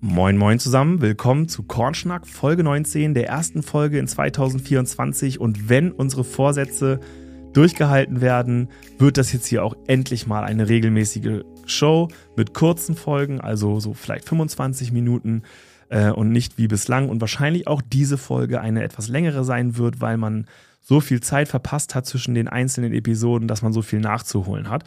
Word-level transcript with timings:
Moin 0.00 0.36
Moin 0.36 0.60
zusammen, 0.60 1.00
willkommen 1.00 1.48
zu 1.48 1.64
Kornschnack 1.64 2.24
Folge 2.24 2.62
19, 2.62 3.14
der 3.14 3.26
ersten 3.26 3.64
Folge 3.64 3.98
in 3.98 4.06
2024 4.06 5.40
und 5.40 5.68
wenn 5.68 5.90
unsere 5.90 6.22
Vorsätze 6.22 7.00
durchgehalten 7.52 8.20
werden, 8.20 8.68
wird 8.98 9.16
das 9.16 9.32
jetzt 9.32 9.46
hier 9.48 9.64
auch 9.64 9.74
endlich 9.88 10.28
mal 10.28 10.44
eine 10.44 10.68
regelmäßige 10.68 11.42
Show 11.66 12.06
mit 12.36 12.54
kurzen 12.54 12.94
Folgen, 12.94 13.40
also 13.40 13.80
so 13.80 13.92
vielleicht 13.92 14.28
25 14.28 14.92
Minuten 14.92 15.42
äh, 15.88 16.10
und 16.10 16.30
nicht 16.30 16.58
wie 16.58 16.68
bislang. 16.68 17.08
Und 17.08 17.20
wahrscheinlich 17.20 17.66
auch 17.66 17.82
diese 17.82 18.18
Folge 18.18 18.60
eine 18.60 18.84
etwas 18.84 19.08
längere 19.08 19.42
sein 19.42 19.78
wird, 19.78 20.00
weil 20.00 20.16
man 20.16 20.46
so 20.80 21.00
viel 21.00 21.20
Zeit 21.20 21.48
verpasst 21.48 21.94
hat 21.94 22.06
zwischen 22.06 22.34
den 22.34 22.48
einzelnen 22.48 22.92
Episoden, 22.94 23.46
dass 23.46 23.62
man 23.62 23.72
so 23.72 23.82
viel 23.82 24.00
nachzuholen 24.00 24.70
hat. 24.70 24.84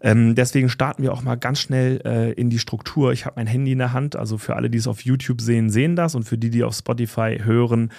Ähm, 0.00 0.34
deswegen 0.34 0.68
starten 0.68 1.02
wir 1.02 1.12
auch 1.12 1.22
mal 1.22 1.34
ganz 1.34 1.58
schnell 1.58 2.00
äh, 2.04 2.32
in 2.32 2.48
die 2.48 2.60
Struktur. 2.60 3.12
Ich 3.12 3.26
habe 3.26 3.34
mein 3.36 3.48
Handy 3.48 3.72
in 3.72 3.78
der 3.78 3.92
Hand, 3.92 4.14
also 4.14 4.38
für 4.38 4.54
alle, 4.54 4.70
die 4.70 4.78
es 4.78 4.86
auf 4.86 5.00
YouTube 5.00 5.40
sehen, 5.40 5.68
sehen 5.68 5.96
das 5.96 6.14
und 6.14 6.22
für 6.22 6.38
die, 6.38 6.50
die 6.50 6.62
auf 6.62 6.74
Spotify 6.74 7.40
hören, 7.42 7.90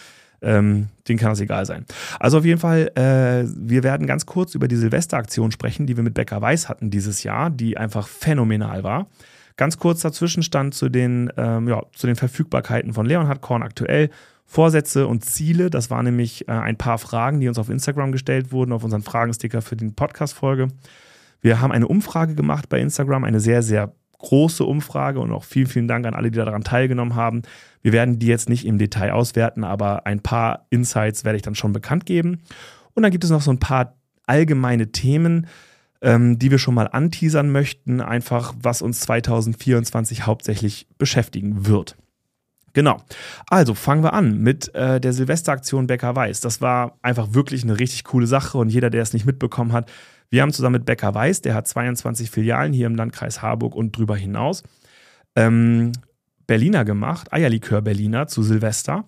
ähm, 0.42 0.88
denen 1.08 1.20
kann 1.20 1.30
das 1.30 1.40
egal 1.40 1.66
sein. 1.66 1.86
Also 2.20 2.38
auf 2.38 2.46
jeden 2.46 2.60
Fall, 2.60 2.92
äh, 2.96 3.46
wir 3.56 3.84
werden 3.84 4.08
ganz 4.08 4.26
kurz 4.26 4.56
über 4.56 4.68
die 4.68 4.76
Silvesteraktion 4.76 5.52
sprechen, 5.52 5.88
die 5.88 5.98
wir 5.98 6.04
mit 6.04 6.14
Becker 6.14 6.42
Weiß 6.42 6.70
hatten 6.70 6.92
dieses 6.92 7.24
Jahr, 7.24 7.50
die 7.50 7.78
einfach 7.78 8.08
phänomenal 8.08 8.84
war. 8.84 9.08
Ganz 9.56 9.78
kurz 9.78 10.02
dazwischenstand 10.02 10.74
zu 10.74 10.90
den, 10.90 11.32
ähm, 11.38 11.68
ja, 11.68 11.84
zu 11.94 12.08
den 12.08 12.16
Verfügbarkeiten 12.16 12.94
von 12.94 13.06
Leonhard 13.06 13.42
Korn 13.42 13.64
aktuell 13.64 14.10
Vorsätze 14.54 15.08
und 15.08 15.26
Ziele. 15.26 15.72
Das 15.72 15.90
waren 15.90 16.06
nämlich 16.06 16.48
äh, 16.48 16.52
ein 16.52 16.78
paar 16.78 17.00
Fragen, 17.00 17.40
die 17.40 17.48
uns 17.48 17.58
auf 17.58 17.72
Instagram 17.72 18.12
gestellt 18.12 18.52
wurden, 18.52 18.72
auf 18.72 18.84
unseren 18.84 19.02
Fragensticker 19.02 19.64
für 19.64 19.76
die 19.76 19.90
Podcast-Folge. 19.90 20.68
Wir 21.42 21.60
haben 21.60 21.72
eine 21.72 21.88
Umfrage 21.88 22.36
gemacht 22.36 22.70
bei 22.70 22.80
Instagram, 22.80 23.24
eine 23.24 23.40
sehr, 23.40 23.64
sehr 23.64 23.96
große 24.20 24.64
Umfrage 24.64 25.20
und 25.22 25.32
auch 25.32 25.44
vielen, 25.44 25.66
vielen 25.66 25.88
Dank 25.88 26.06
an 26.06 26.14
alle, 26.14 26.30
die 26.30 26.38
daran 26.38 26.64
teilgenommen 26.64 27.16
haben. 27.16 27.42
Wir 27.82 27.94
werden 27.94 28.20
die 28.20 28.28
jetzt 28.28 28.48
nicht 28.48 28.68
im 28.68 28.78
Detail 28.78 29.14
auswerten, 29.14 29.64
aber 29.64 30.06
ein 30.06 30.20
paar 30.20 30.68
Insights 30.70 31.26
werde 31.26 31.38
ich 31.38 31.42
dann 31.42 31.56
schon 31.56 31.74
bekannt 31.74 32.06
geben. 32.06 32.44
Und 32.94 33.02
dann 33.02 33.12
gibt 33.12 33.24
es 33.24 33.32
noch 33.32 33.42
so 33.42 33.50
ein 33.50 33.60
paar 33.60 33.96
allgemeine 34.28 34.92
Themen, 34.92 35.48
ähm, 36.04 36.38
die 36.38 36.52
wir 36.52 36.60
schon 36.60 36.76
mal 36.76 36.90
anteasern 36.92 37.52
möchten, 37.52 38.02
einfach 38.02 38.54
was 38.62 38.84
uns 38.84 39.00
2024 39.00 40.28
hauptsächlich 40.28 40.88
beschäftigen 41.00 41.66
wird. 41.66 41.98
Genau. 42.74 43.02
Also 43.48 43.76
fangen 43.76 44.04
wir 44.04 44.14
an 44.14 44.40
mit 44.40 44.74
äh, 44.74 45.00
der 45.00 45.14
Silvesteraktion 45.14 45.88
Becker 45.88 46.16
Weiß. 46.16 46.42
Das 46.42 46.60
war 46.60 46.98
einfach 47.02 47.34
wirklich 47.34 47.64
eine 47.64 47.80
richtig 47.80 48.04
coole 48.04 48.28
Sache 48.28 48.58
und 48.58 48.70
jeder, 48.70 48.90
der 48.90 49.04
es 49.04 49.14
nicht 49.14 49.26
mitbekommen 49.26 49.74
hat, 49.74 49.92
wir 50.30 50.42
haben 50.42 50.52
zusammen 50.52 50.78
mit 50.78 50.86
Becker 50.86 51.14
Weiß, 51.14 51.42
der 51.42 51.54
hat 51.54 51.68
22 51.68 52.32
Filialen 52.32 52.74
hier 52.74 52.88
im 52.88 52.96
Landkreis 52.96 53.44
Harburg 53.44 53.76
und 53.76 53.96
drüber 53.96 54.16
hinaus, 54.16 54.64
ähm, 55.36 55.92
Berliner 56.48 56.86
gemacht, 56.86 57.32
Eierlikör 57.32 57.84
Berliner 57.84 58.28
zu 58.28 58.42
Silvester. 58.42 59.06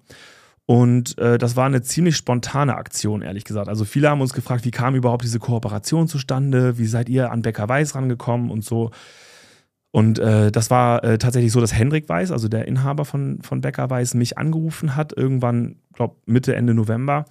Und 0.67 1.17
äh, 1.17 1.39
das 1.39 1.55
war 1.55 1.65
eine 1.65 1.81
ziemlich 1.81 2.15
spontane 2.15 2.75
Aktion, 2.75 3.23
ehrlich 3.23 3.43
gesagt. 3.43 3.69
Also 3.69 3.85
viele 3.85 4.09
haben 4.09 4.21
uns 4.21 4.33
gefragt, 4.33 4.65
wie 4.65 4.71
kam 4.71 4.95
überhaupt 4.95 5.23
diese 5.23 5.39
Kooperation 5.39 6.07
zustande? 6.07 6.77
Wie 6.77 6.85
seid 6.85 7.09
ihr 7.09 7.31
an 7.31 7.41
Becker 7.41 7.67
Weiß 7.67 7.95
rangekommen 7.95 8.51
und 8.51 8.63
so? 8.63 8.91
Und 9.95 10.19
äh, 10.19 10.51
das 10.51 10.69
war 10.69 11.05
äh, 11.05 11.17
tatsächlich 11.17 11.53
so, 11.53 11.61
dass 11.61 11.73
Hendrik 11.73 12.09
Weiß, 12.09 12.29
also 12.29 12.49
der 12.49 12.67
Inhaber 12.67 13.05
von, 13.05 13.39
von 13.41 13.61
Bäcker 13.61 13.89
Weiß, 13.89 14.13
mich 14.13 14.37
angerufen 14.37 14.97
hat, 14.97 15.15
irgendwann, 15.15 15.77
glaube 15.93 16.17
Mitte, 16.25 16.53
Ende 16.53 16.73
November, 16.73 17.23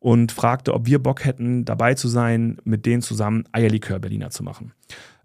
und 0.00 0.30
fragte, 0.30 0.74
ob 0.74 0.84
wir 0.84 1.02
Bock 1.02 1.24
hätten, 1.24 1.64
dabei 1.64 1.94
zu 1.94 2.08
sein, 2.08 2.58
mit 2.62 2.84
denen 2.84 3.00
zusammen 3.00 3.44
Eierlikör 3.52 4.00
Berliner 4.00 4.28
zu 4.28 4.42
machen. 4.42 4.74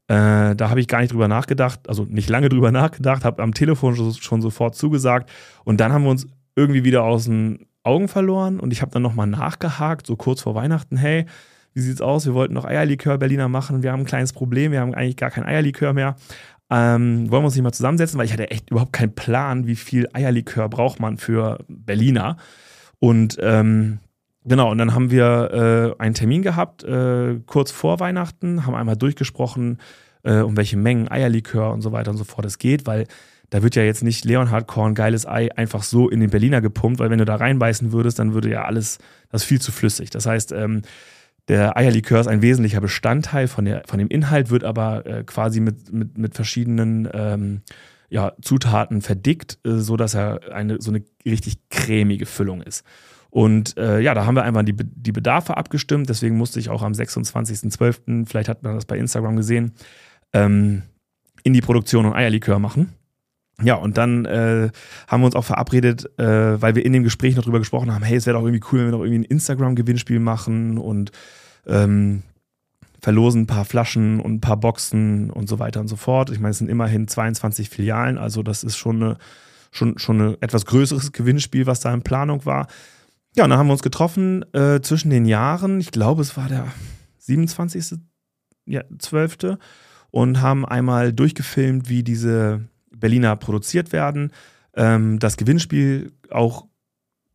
Äh, 0.07 0.55
da 0.55 0.69
habe 0.69 0.79
ich 0.79 0.87
gar 0.87 1.01
nicht 1.01 1.11
drüber 1.11 1.27
nachgedacht, 1.27 1.81
also 1.89 2.05
nicht 2.05 2.29
lange 2.29 2.47
drüber 2.49 2.71
nachgedacht, 2.71 3.25
habe 3.25 3.43
am 3.43 3.53
Telefon 3.53 3.97
schon, 3.97 4.13
schon, 4.13 4.41
sofort 4.41 4.75
zugesagt. 4.75 5.29
Und 5.65 5.81
dann 5.81 5.91
haben 5.91 6.05
wir 6.05 6.11
uns 6.11 6.27
irgendwie 6.55 6.85
wieder 6.85 7.03
aus 7.03 7.25
den 7.25 7.65
Augen 7.83 8.07
verloren 8.07 8.57
und 8.57 8.71
ich 8.71 8.81
habe 8.81 8.91
dann 8.91 9.01
nochmal 9.01 9.27
nachgehakt, 9.27 10.07
so 10.07 10.15
kurz 10.15 10.39
vor 10.39 10.55
Weihnachten, 10.55 10.95
hey, 10.95 11.25
wie 11.75 11.81
sieht's 11.81 11.99
aus? 11.99 12.25
Wir 12.25 12.33
wollten 12.33 12.53
noch 12.53 12.63
Eierlikör 12.63 13.17
Berliner 13.17 13.49
machen. 13.49 13.83
Wir 13.83 13.91
haben 13.91 14.03
ein 14.03 14.05
kleines 14.05 14.31
Problem. 14.31 14.71
Wir 14.71 14.79
haben 14.79 14.93
eigentlich 14.95 15.17
gar 15.17 15.29
kein 15.29 15.43
Eierlikör 15.43 15.91
mehr. 15.91 16.15
Ähm, 16.69 17.29
wollen 17.29 17.43
wir 17.43 17.45
uns 17.45 17.55
nicht 17.55 17.63
mal 17.63 17.71
zusammensetzen, 17.71 18.17
weil 18.17 18.25
ich 18.25 18.33
hatte 18.33 18.49
echt 18.49 18.71
überhaupt 18.71 18.93
keinen 18.93 19.13
Plan, 19.13 19.67
wie 19.67 19.75
viel 19.75 20.07
Eierlikör 20.13 20.67
braucht 20.67 20.99
man 20.99 21.17
für 21.17 21.63
Berliner. 21.67 22.37
Und 22.99 23.37
ähm, 23.39 23.99
genau, 24.43 24.71
und 24.71 24.79
dann 24.79 24.95
haben 24.95 25.11
wir 25.11 25.95
äh, 25.99 26.01
einen 26.01 26.15
Termin 26.15 26.41
gehabt, 26.41 26.83
äh, 26.83 27.39
kurz 27.45 27.71
vor 27.71 27.99
Weihnachten, 27.99 28.65
haben 28.65 28.73
einmal 28.73 28.97
durchgesprochen, 28.97 29.79
äh, 30.23 30.39
um 30.39 30.57
welche 30.57 30.77
Mengen 30.77 31.09
Eierlikör 31.09 31.71
und 31.71 31.81
so 31.81 31.91
weiter 31.91 32.09
und 32.09 32.17
so 32.17 32.23
fort 32.23 32.45
es 32.45 32.57
geht, 32.57 32.87
weil 32.87 33.05
da 33.51 33.61
wird 33.61 33.75
ja 33.75 33.83
jetzt 33.83 34.03
nicht 34.03 34.25
Leonhard 34.25 34.65
Korn 34.65 34.95
geiles 34.95 35.27
Ei 35.27 35.55
einfach 35.55 35.83
so 35.83 36.09
in 36.09 36.19
den 36.19 36.31
Berliner 36.31 36.61
gepumpt, 36.61 36.99
weil 36.99 37.11
wenn 37.11 37.19
du 37.19 37.25
da 37.25 37.35
reinbeißen 37.35 37.91
würdest, 37.91 38.17
dann 38.17 38.33
würde 38.33 38.49
ja 38.49 38.65
alles, 38.65 38.97
das 39.29 39.43
ist 39.43 39.47
viel 39.47 39.61
zu 39.61 39.71
flüssig. 39.71 40.09
Das 40.09 40.25
heißt, 40.25 40.51
ähm, 40.51 40.81
der 41.47 41.77
Eierlikör 41.77 42.19
ist 42.19 42.27
ein 42.27 42.41
wesentlicher 42.41 42.81
Bestandteil 42.81 43.47
von, 43.47 43.65
der, 43.65 43.83
von 43.85 43.99
dem 43.99 44.07
Inhalt, 44.07 44.49
wird 44.49 44.63
aber 44.63 45.05
äh, 45.05 45.23
quasi 45.23 45.59
mit, 45.59 45.93
mit, 45.93 46.17
mit 46.17 46.35
verschiedenen 46.35 47.07
ähm, 47.13 47.61
ja, 48.09 48.33
Zutaten 48.41 49.01
verdickt, 49.01 49.59
äh, 49.65 49.77
so 49.77 49.97
dass 49.97 50.15
er 50.15 50.53
eine, 50.53 50.81
so 50.81 50.91
eine 50.91 51.03
richtig 51.25 51.57
cremige 51.69 52.25
Füllung 52.25 52.61
ist. 52.61 52.83
Und 53.29 53.77
äh, 53.77 53.99
ja, 53.99 54.13
da 54.13 54.25
haben 54.25 54.35
wir 54.35 54.43
einfach 54.43 54.63
die, 54.63 54.75
die 54.75 55.11
Bedarfe 55.11 55.57
abgestimmt. 55.57 56.09
Deswegen 56.09 56.37
musste 56.37 56.59
ich 56.59 56.69
auch 56.69 56.81
am 56.81 56.93
26.12., 56.93 58.27
vielleicht 58.27 58.47
hat 58.47 58.63
man 58.63 58.75
das 58.75 58.85
bei 58.85 58.97
Instagram 58.97 59.35
gesehen, 59.35 59.73
ähm, 60.31 60.83
in 61.43 61.53
die 61.53 61.61
Produktion 61.61 62.05
und 62.05 62.13
Eierlikör 62.13 62.59
machen. 62.59 62.93
Ja, 63.61 63.75
und 63.75 63.97
dann 63.97 64.25
äh, 64.25 64.69
haben 65.07 65.21
wir 65.21 65.27
uns 65.27 65.35
auch 65.35 65.45
verabredet, 65.45 66.09
äh, 66.19 66.61
weil 66.61 66.75
wir 66.75 66.85
in 66.85 66.91
dem 66.91 67.03
Gespräch 67.03 67.35
noch 67.35 67.43
drüber 67.43 67.59
gesprochen 67.59 67.93
haben, 67.93 68.03
hey, 68.03 68.17
es 68.17 68.25
wäre 68.25 68.37
doch 68.37 68.45
irgendwie 68.45 68.65
cool, 68.71 68.79
wenn 68.79 68.87
wir 68.87 68.91
noch 68.91 69.03
irgendwie 69.03 69.19
ein 69.19 69.31
Instagram-Gewinnspiel 69.31 70.19
machen 70.19 70.77
und 70.77 71.11
ähm, 71.65 72.23
verlosen 72.99 73.43
ein 73.43 73.47
paar 73.47 73.65
Flaschen 73.65 74.19
und 74.19 74.33
ein 74.33 74.41
paar 74.41 74.57
Boxen 74.57 75.29
und 75.29 75.47
so 75.47 75.59
weiter 75.59 75.79
und 75.79 75.87
so 75.87 75.95
fort. 75.95 76.31
Ich 76.31 76.39
meine, 76.39 76.51
es 76.51 76.57
sind 76.57 76.69
immerhin 76.69 77.07
22 77.07 77.69
Filialen, 77.69 78.17
also 78.17 78.43
das 78.43 78.63
ist 78.63 78.75
schon 78.75 79.01
eine, 79.01 79.17
schon, 79.71 79.97
schon 79.99 80.21
ein 80.21 80.37
etwas 80.41 80.65
größeres 80.65 81.13
Gewinnspiel, 81.13 81.65
was 81.65 81.79
da 81.79 81.93
in 81.93 82.01
Planung 82.01 82.45
war. 82.45 82.67
Ja, 83.37 83.45
und 83.45 83.51
dann 83.51 83.59
haben 83.59 83.67
wir 83.67 83.73
uns 83.73 83.83
getroffen 83.83 84.43
äh, 84.53 84.81
zwischen 84.81 85.09
den 85.11 85.25
Jahren, 85.25 85.79
ich 85.79 85.91
glaube, 85.91 86.21
es 86.21 86.35
war 86.35 86.49
der 86.49 86.67
27.12. 87.21 87.99
Ja, 88.65 89.57
und 90.11 90.41
haben 90.41 90.65
einmal 90.65 91.13
durchgefilmt, 91.13 91.89
wie 91.89 92.01
diese 92.01 92.69
Berliner 92.99 93.35
produziert 93.35 93.91
werden. 93.91 94.31
Ähm, 94.75 95.19
das 95.19 95.37
Gewinnspiel 95.37 96.11
auch 96.29 96.65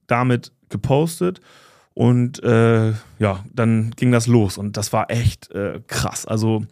damit 0.06 0.53
gepostet. 0.69 1.41
Und 1.94 2.43
äh, 2.43 2.93
ja, 3.19 3.44
dann 3.53 3.91
ging 3.91 4.12
das 4.12 4.26
los 4.26 4.59
und 4.59 4.76
das 4.76 4.93
war 4.93 5.10
echt 5.10 5.50
äh, 5.50 5.81
krass. 5.87 6.25
Also 6.25 6.65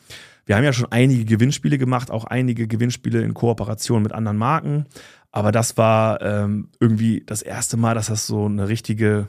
wir 0.47 0.57
haben 0.57 0.65
ja 0.65 0.73
schon 0.73 0.91
einige 0.91 1.25
Gewinnspiele 1.25 1.77
gemacht, 1.77 2.11
auch 2.11 2.25
einige 2.25 2.67
Gewinnspiele 2.67 3.21
in 3.23 3.35
Kooperation 3.35 4.03
mit 4.03 4.13
anderen 4.13 4.39
Marken. 4.39 4.87
Aber 5.31 5.53
das 5.53 5.77
war 5.77 6.23
ähm, 6.23 6.71
irgendwie 6.81 7.23
das 7.27 7.43
erste 7.43 7.77
Mal, 7.77 7.95
dass 7.95 8.07
das 8.07 8.27
so 8.27 8.47
eine 8.47 8.69
richtige 8.69 9.29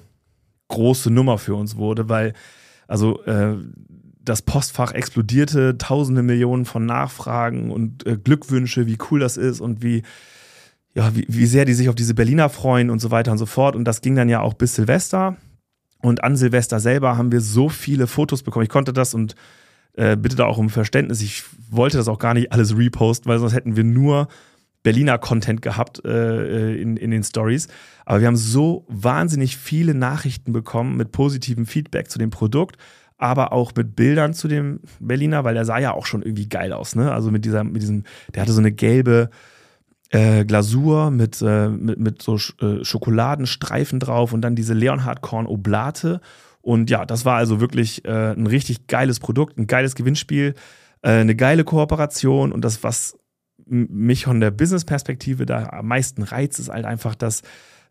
große 0.70 1.12
Nummer 1.12 1.38
für 1.38 1.56
uns 1.56 1.76
wurde, 1.76 2.08
weil 2.08 2.34
also 2.88 3.22
äh, 3.26 3.58
das 4.30 4.44
Postfach 4.44 4.94
explodierte, 4.94 5.78
tausende 5.78 6.24
Millionen 6.24 6.66
von 6.66 6.86
Nachfragen 6.86 7.72
und 7.72 8.06
äh, 8.06 8.18
Glückwünsche, 8.18 8.86
wie 8.86 8.98
cool 9.10 9.20
das 9.20 9.38
ist 9.38 9.60
und 9.60 9.82
wie, 9.82 10.04
ja, 10.94 11.16
wie, 11.16 11.26
wie 11.28 11.46
sehr 11.46 11.66
die 11.66 11.74
sich 11.74 11.90
auf 11.90 11.96
diese 11.96 12.14
Berliner 12.14 12.50
freuen 12.50 12.90
und 12.90 13.00
so 13.00 13.12
weiter 13.12 13.32
und 13.32 13.40
so 13.40 13.46
fort. 13.46 13.76
Und 13.76 13.86
das 13.86 14.02
ging 14.02 14.16
dann 14.16 14.30
ja 14.30 14.42
auch 14.42 14.54
bis 14.54 14.76
Silvester. 14.76 15.38
Und 16.02 16.24
an 16.24 16.38
Silvester 16.38 16.80
selber 16.80 17.18
haben 17.18 17.32
wir 17.32 17.42
so 17.42 17.70
viele 17.70 18.08
Fotos 18.08 18.44
bekommen. 18.44 18.64
Ich 18.64 18.70
konnte 18.70 18.94
das 18.94 19.14
und 19.14 19.36
äh, 19.94 20.16
bitte 20.16 20.36
da 20.36 20.46
auch 20.46 20.58
um 20.58 20.70
Verständnis. 20.70 21.22
Ich 21.22 21.44
wollte 21.70 21.98
das 21.98 22.08
auch 22.08 22.20
gar 22.20 22.36
nicht 22.36 22.52
alles 22.54 22.78
reposten, 22.78 23.30
weil 23.30 23.40
sonst 23.40 23.54
hätten 23.54 23.76
wir 23.76 23.84
nur 23.84 24.28
Berliner 24.84 25.18
Content 25.18 25.62
gehabt 25.62 26.06
äh, 26.06 26.76
in, 26.76 26.96
in 26.98 27.12
den 27.12 27.24
Stories. 27.24 27.68
Aber 28.06 28.22
wir 28.22 28.28
haben 28.28 28.38
so 28.38 28.86
wahnsinnig 28.88 29.58
viele 29.58 29.94
Nachrichten 29.94 30.54
bekommen 30.54 30.96
mit 30.96 31.12
positivem 31.12 31.66
Feedback 31.66 32.10
zu 32.10 32.20
dem 32.20 32.30
Produkt 32.30 32.78
aber 33.20 33.52
auch 33.52 33.74
mit 33.76 33.96
Bildern 33.96 34.34
zu 34.34 34.48
dem 34.48 34.80
Berliner, 35.00 35.44
weil 35.44 35.54
der 35.54 35.66
sah 35.66 35.78
ja 35.78 35.94
auch 35.94 36.06
schon 36.06 36.24
irgendwie 36.24 36.50
geil 36.50 36.74
aus, 36.74 36.96
ne? 36.96 37.12
Also 37.12 37.30
mit 37.30 37.46
dieser, 37.46 37.64
mit 37.64 37.82
diesem, 37.82 38.06
der 38.34 38.42
hatte 38.42 38.54
so 38.54 38.62
eine 38.62 38.72
gelbe 38.72 39.30
äh, 40.10 40.46
Glasur 40.46 41.12
mit, 41.12 41.42
äh, 41.42 41.68
mit, 41.68 42.00
mit 42.00 42.22
so 42.22 42.38
äh, 42.62 42.84
Schokoladenstreifen 42.84 44.00
drauf 44.00 44.34
und 44.34 44.42
dann 44.42 44.56
diese 44.56 44.74
Leonhard 44.74 45.22
Korn 45.22 45.46
Oblate. 45.46 46.22
Und 46.62 46.90
ja, 46.90 47.06
das 47.06 47.26
war 47.26 47.36
also 47.36 47.60
wirklich 47.60 48.06
äh, 48.06 48.32
ein 48.32 48.48
richtig 48.48 48.88
geiles 48.88 49.20
Produkt, 49.20 49.58
ein 49.58 49.68
geiles 49.68 49.96
Gewinnspiel, 49.96 50.56
äh, 51.02 51.10
eine 51.10 51.36
geile 51.36 51.66
Kooperation 51.66 52.52
und 52.54 52.64
das, 52.64 52.84
was 52.84 53.18
mich 53.66 54.26
von 54.26 54.40
der 54.40 54.52
Business-Perspektive 54.52 55.46
da 55.46 55.70
am 55.70 55.88
meisten 55.88 56.24
reizt, 56.24 56.58
ist 56.58 56.70
halt 56.70 56.86
einfach, 56.86 57.16
dass 57.16 57.44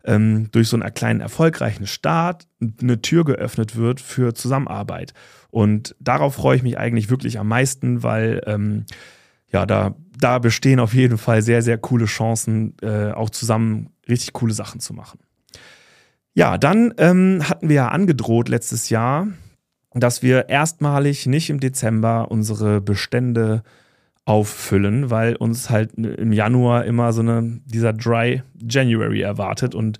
ähm, 0.03 0.49
durch 0.51 0.67
so 0.67 0.77
einen 0.77 0.93
kleinen 0.93 1.21
erfolgreichen 1.21 1.87
Start 1.87 2.47
eine 2.81 3.01
Tür 3.01 3.25
geöffnet 3.25 3.75
wird 3.75 4.01
für 4.01 4.33
Zusammenarbeit. 4.33 5.13
Und 5.49 5.95
darauf 5.99 6.35
freue 6.35 6.55
ich 6.55 6.63
mich 6.63 6.77
eigentlich 6.77 7.09
wirklich 7.09 7.39
am 7.39 7.47
meisten, 7.47 8.03
weil 8.03 8.41
ähm, 8.45 8.85
ja, 9.51 9.65
da 9.65 9.95
da 10.19 10.39
bestehen 10.39 10.79
auf 10.79 10.93
jeden 10.93 11.17
Fall 11.17 11.41
sehr, 11.41 11.61
sehr 11.61 11.77
coole 11.77 12.05
Chancen, 12.05 12.75
äh, 12.81 13.11
auch 13.11 13.29
zusammen 13.29 13.89
richtig 14.07 14.33
coole 14.33 14.53
Sachen 14.53 14.79
zu 14.79 14.93
machen. 14.93 15.19
Ja, 16.33 16.57
dann 16.57 16.93
ähm, 16.97 17.41
hatten 17.47 17.69
wir 17.69 17.75
ja 17.75 17.87
angedroht 17.87 18.49
letztes 18.49 18.89
Jahr, 18.89 19.27
dass 19.93 20.21
wir 20.21 20.49
erstmalig 20.49 21.25
nicht 21.25 21.49
im 21.49 21.59
Dezember 21.59 22.29
unsere 22.29 22.81
Bestände 22.81 23.63
auffüllen, 24.29 25.09
weil 25.09 25.35
uns 25.35 25.71
halt 25.71 25.95
im 25.95 26.31
Januar 26.31 26.85
immer 26.85 27.13
so 27.13 27.21
eine, 27.21 27.59
dieser 27.65 27.93
Dry 27.93 28.43
January 28.61 29.21
erwartet 29.21 29.73
und 29.73 29.97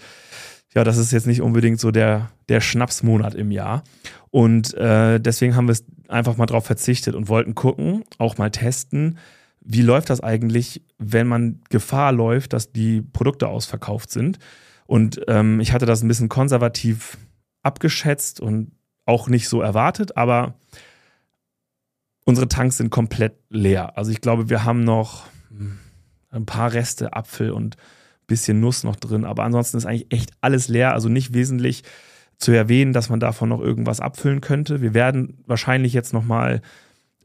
ja, 0.76 0.84
das 0.84 0.98
ist 0.98 1.12
jetzt 1.12 1.26
nicht 1.26 1.42
unbedingt 1.42 1.80
so 1.80 1.90
der, 1.90 2.30
der 2.48 2.62
Schnapsmonat 2.62 3.34
im 3.34 3.50
Jahr. 3.50 3.84
Und 4.30 4.76
äh, 4.76 5.20
deswegen 5.20 5.56
haben 5.56 5.68
wir 5.68 5.72
es 5.72 5.84
einfach 6.08 6.38
mal 6.38 6.46
drauf 6.46 6.64
verzichtet 6.64 7.16
und 7.16 7.28
wollten 7.28 7.56
gucken, 7.56 8.04
auch 8.20 8.38
mal 8.38 8.52
testen, 8.52 9.18
wie 9.62 9.82
läuft 9.82 10.12
das 10.12 10.22
eigentlich, 10.22 10.84
wenn 11.00 11.26
man 11.26 11.62
Gefahr 11.72 12.12
läuft, 12.12 12.54
dass 12.54 12.72
die 12.72 13.02
Produkte 13.02 13.48
ausverkauft 13.48 14.12
sind. 14.12 14.38
Und 14.86 15.22
ähm, 15.28 15.60
ich 15.60 15.74
hatte 15.74 15.88
das 15.88 16.04
ein 16.04 16.08
bisschen 16.08 16.30
konservativ 16.30 17.18
abgeschätzt 17.64 18.40
und 18.40 18.74
auch 19.08 19.28
nicht 19.28 19.50
so 19.50 19.60
erwartet, 19.62 20.18
aber 20.18 20.54
unsere 22.30 22.48
Tanks 22.48 22.78
sind 22.78 22.92
komplett 22.92 23.34
leer. 23.50 23.98
Also 23.98 24.12
ich 24.12 24.22
glaube, 24.22 24.50
wir 24.50 24.64
haben 24.64 24.84
noch 24.84 25.26
hm, 25.50 25.80
ein 26.30 26.46
paar 26.46 26.72
Reste 26.72 27.14
Apfel 27.14 27.52
und 27.52 27.76
ein 27.76 28.28
bisschen 28.28 28.60
Nuss 28.60 28.84
noch 28.84 28.96
drin, 28.96 29.26
aber 29.26 29.44
ansonsten 29.44 29.78
ist 29.78 29.86
eigentlich 29.86 30.14
echt 30.14 30.32
alles 30.40 30.68
leer, 30.68 30.94
also 30.94 31.10
nicht 31.10 31.34
wesentlich 31.34 31.84
zu 32.38 32.52
erwähnen, 32.52 32.94
dass 32.94 33.10
man 33.10 33.20
davon 33.20 33.50
noch 33.50 33.60
irgendwas 33.60 34.00
abfüllen 34.00 34.42
könnte. 34.42 34.80
Wir 34.80 34.94
werden 34.94 35.44
wahrscheinlich 35.48 35.92
jetzt 35.92 36.14
nochmal, 36.14 36.62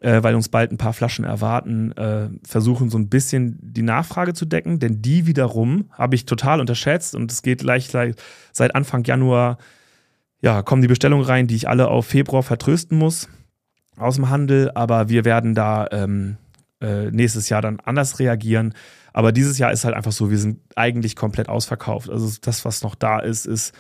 äh, 0.01 0.23
weil 0.23 0.35
uns 0.35 0.49
bald 0.49 0.73
ein 0.73 0.79
paar 0.79 0.95
Flaschen 0.95 1.27
erwarten, 1.27 1.93
äh, 1.93 2.31
versuchen 2.43 2.89
so 2.89 2.97
ein 2.97 3.11
bisschen 3.11 3.59
die 3.61 3.83
Nachfrage 3.83 4.33
zu 4.33 4.47
decken, 4.47 4.81
denn 4.81 5.03
die 5.03 5.27
wiederum 5.27 5.91
habe 5.93 6.15
ich 6.15 6.25
total 6.25 6.61
unterschätzt 6.61 7.15
und 7.15 7.31
es 7.31 7.43
geht 7.43 7.61
gleich 7.61 7.91
seit 8.53 8.75
Anfang 8.75 9.05
Januar 9.05 9.59
ja, 10.41 10.62
kommen 10.62 10.83
die 10.83 10.89
Bestellungen 10.89 11.25
rein, 11.25 11.47
die 11.47 11.56
ich 11.56 11.69
alle 11.69 11.89
auf 11.89 12.06
Februar 12.06 12.43
vertrösten 12.43 12.99
muss 12.99 13.29
aus 13.96 14.17
dem 14.17 14.31
Handel, 14.31 14.70
aber 14.75 15.08
wir 15.08 15.25
werden 15.25 15.55
da 15.55 15.87
ähm, 15.91 16.37
äh, 16.81 17.11
nächstes 17.11 17.49
Jahr 17.49 17.62
dann 17.62 17.81
anders 17.81 18.19
reagieren. 18.19 18.75
Aber 19.12 19.31
dieses 19.32 19.58
Jahr 19.58 19.73
ist 19.73 19.85
halt 19.85 19.94
einfach 19.94 20.12
so, 20.12 20.31
wir 20.31 20.38
sind 20.38 20.61
eigentlich 20.75 21.14
komplett 21.14 21.49
ausverkauft. 21.49 22.11
Also 22.11 22.31
das, 22.43 22.64
was 22.64 22.82
noch 22.82 22.94
da 22.94 23.20
ist, 23.20 23.46
ist 23.46 23.73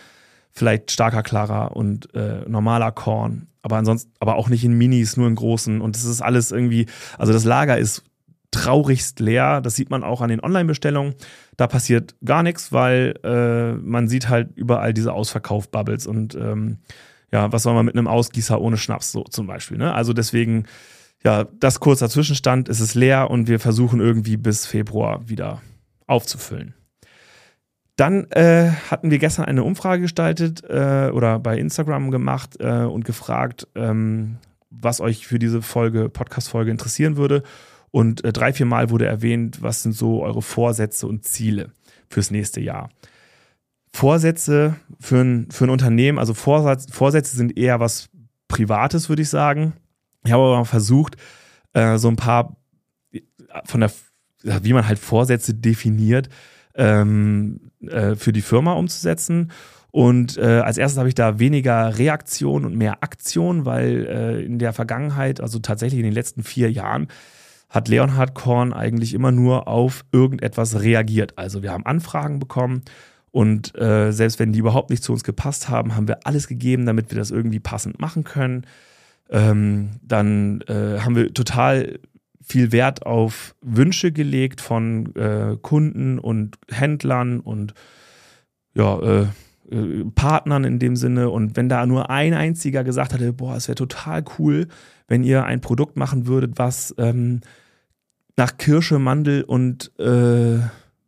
vielleicht 0.52 0.92
starker, 0.92 1.22
klarer 1.22 1.76
und 1.76 2.14
äh, 2.14 2.48
normaler 2.48 2.92
Korn. 2.92 3.48
Aber 3.62 3.76
ansonsten, 3.76 4.12
aber 4.20 4.36
auch 4.36 4.48
nicht 4.48 4.64
in 4.64 4.78
Minis, 4.78 5.16
nur 5.16 5.26
in 5.26 5.34
großen. 5.34 5.80
Und 5.80 5.96
das 5.96 6.04
ist 6.04 6.22
alles 6.22 6.52
irgendwie, 6.52 6.86
also 7.18 7.32
das 7.32 7.44
Lager 7.44 7.78
ist 7.78 8.04
traurigst 8.52 9.18
leer. 9.18 9.60
Das 9.60 9.74
sieht 9.74 9.90
man 9.90 10.04
auch 10.04 10.20
an 10.20 10.28
den 10.28 10.40
Online-Bestellungen. 10.40 11.14
Da 11.56 11.66
passiert 11.66 12.14
gar 12.24 12.42
nichts, 12.42 12.72
weil 12.72 13.14
äh, 13.24 13.72
man 13.72 14.06
sieht 14.08 14.28
halt 14.28 14.56
überall 14.56 14.94
diese 14.94 15.12
Ausverkauf-Bubbles 15.12 16.06
und 16.06 16.36
ähm, 16.36 16.78
ja, 17.34 17.50
was 17.52 17.64
soll 17.64 17.74
man 17.74 17.84
mit 17.84 17.96
einem 17.96 18.06
Ausgießer 18.06 18.60
ohne 18.60 18.76
Schnaps 18.76 19.10
so 19.10 19.24
zum 19.24 19.48
Beispiel. 19.48 19.76
Ne? 19.76 19.92
Also 19.92 20.12
deswegen, 20.12 20.66
ja, 21.24 21.48
das 21.58 21.80
kurzer 21.80 22.08
Zwischenstand, 22.08 22.68
es 22.68 22.78
ist 22.78 22.94
leer 22.94 23.28
und 23.28 23.48
wir 23.48 23.58
versuchen 23.58 23.98
irgendwie 23.98 24.36
bis 24.36 24.66
Februar 24.66 25.28
wieder 25.28 25.60
aufzufüllen. 26.06 26.74
Dann 27.96 28.30
äh, 28.30 28.70
hatten 28.88 29.10
wir 29.10 29.18
gestern 29.18 29.46
eine 29.46 29.64
Umfrage 29.64 30.02
gestaltet 30.02 30.62
äh, 30.62 31.10
oder 31.12 31.40
bei 31.40 31.58
Instagram 31.58 32.12
gemacht 32.12 32.54
äh, 32.60 32.84
und 32.84 33.04
gefragt, 33.04 33.66
ähm, 33.74 34.36
was 34.70 35.00
euch 35.00 35.26
für 35.26 35.40
diese 35.40 35.60
Folge, 35.60 36.08
Podcast-Folge 36.08 36.70
interessieren 36.70 37.16
würde. 37.16 37.42
Und 37.90 38.24
äh, 38.24 38.32
drei, 38.32 38.52
vier 38.52 38.66
Mal 38.66 38.90
wurde 38.90 39.06
erwähnt, 39.06 39.60
was 39.60 39.82
sind 39.82 39.96
so 39.96 40.22
eure 40.22 40.42
Vorsätze 40.42 41.08
und 41.08 41.24
Ziele 41.24 41.72
fürs 42.08 42.30
nächste 42.30 42.60
Jahr. 42.60 42.90
Vorsätze 43.94 44.74
für 44.98 45.20
ein, 45.20 45.48
für 45.52 45.66
ein 45.66 45.70
Unternehmen, 45.70 46.18
also 46.18 46.34
Vorsatz, 46.34 46.86
Vorsätze 46.90 47.36
sind 47.36 47.56
eher 47.56 47.78
was 47.78 48.08
Privates, 48.48 49.08
würde 49.08 49.22
ich 49.22 49.28
sagen. 49.28 49.74
Ich 50.24 50.32
habe 50.32 50.42
aber 50.42 50.64
versucht, 50.64 51.16
äh, 51.74 51.96
so 51.96 52.08
ein 52.08 52.16
paar 52.16 52.56
von 53.66 53.80
der, 53.80 53.92
wie 54.42 54.72
man 54.72 54.88
halt 54.88 54.98
Vorsätze 54.98 55.54
definiert, 55.54 56.28
ähm, 56.74 57.70
äh, 57.86 58.16
für 58.16 58.32
die 58.32 58.42
Firma 58.42 58.72
umzusetzen. 58.72 59.52
Und 59.92 60.38
äh, 60.38 60.58
als 60.58 60.76
erstes 60.76 60.98
habe 60.98 61.08
ich 61.08 61.14
da 61.14 61.38
weniger 61.38 61.96
Reaktion 61.96 62.64
und 62.64 62.76
mehr 62.76 63.04
Aktion, 63.04 63.64
weil 63.64 64.06
äh, 64.06 64.44
in 64.44 64.58
der 64.58 64.72
Vergangenheit, 64.72 65.40
also 65.40 65.60
tatsächlich 65.60 66.00
in 66.00 66.06
den 66.06 66.14
letzten 66.14 66.42
vier 66.42 66.68
Jahren, 66.72 67.06
hat 67.70 67.86
Leonhard 67.86 68.34
Korn 68.34 68.72
eigentlich 68.72 69.14
immer 69.14 69.30
nur 69.30 69.68
auf 69.68 70.04
irgendetwas 70.10 70.80
reagiert. 70.80 71.38
Also 71.38 71.62
wir 71.62 71.70
haben 71.70 71.86
Anfragen 71.86 72.40
bekommen 72.40 72.82
und 73.34 73.76
äh, 73.76 74.12
selbst 74.12 74.38
wenn 74.38 74.52
die 74.52 74.60
überhaupt 74.60 74.90
nicht 74.90 75.02
zu 75.02 75.10
uns 75.10 75.24
gepasst 75.24 75.68
haben, 75.68 75.96
haben 75.96 76.06
wir 76.06 76.24
alles 76.24 76.46
gegeben, 76.46 76.86
damit 76.86 77.10
wir 77.10 77.18
das 77.18 77.32
irgendwie 77.32 77.58
passend 77.58 78.00
machen 78.00 78.22
können. 78.22 78.64
Ähm, 79.28 79.90
dann 80.02 80.60
äh, 80.68 81.00
haben 81.00 81.16
wir 81.16 81.34
total 81.34 81.98
viel 82.40 82.70
Wert 82.70 83.04
auf 83.04 83.56
Wünsche 83.60 84.12
gelegt 84.12 84.60
von 84.60 85.16
äh, 85.16 85.56
Kunden 85.60 86.20
und 86.20 86.58
Händlern 86.70 87.40
und 87.40 87.74
ja, 88.72 89.00
äh, 89.00 89.26
äh, 89.68 90.04
Partnern 90.14 90.62
in 90.62 90.78
dem 90.78 90.94
Sinne. 90.94 91.28
Und 91.28 91.56
wenn 91.56 91.68
da 91.68 91.84
nur 91.86 92.10
ein 92.10 92.34
einziger 92.34 92.84
gesagt 92.84 93.14
hatte, 93.14 93.32
boah, 93.32 93.56
es 93.56 93.66
wäre 93.66 93.74
total 93.74 94.24
cool, 94.38 94.68
wenn 95.08 95.24
ihr 95.24 95.42
ein 95.42 95.60
Produkt 95.60 95.96
machen 95.96 96.28
würdet, 96.28 96.52
was 96.54 96.94
ähm, 96.98 97.40
nach 98.36 98.58
Kirsche, 98.58 99.00
Mandel 99.00 99.42
und 99.42 99.90
äh, 99.98 100.60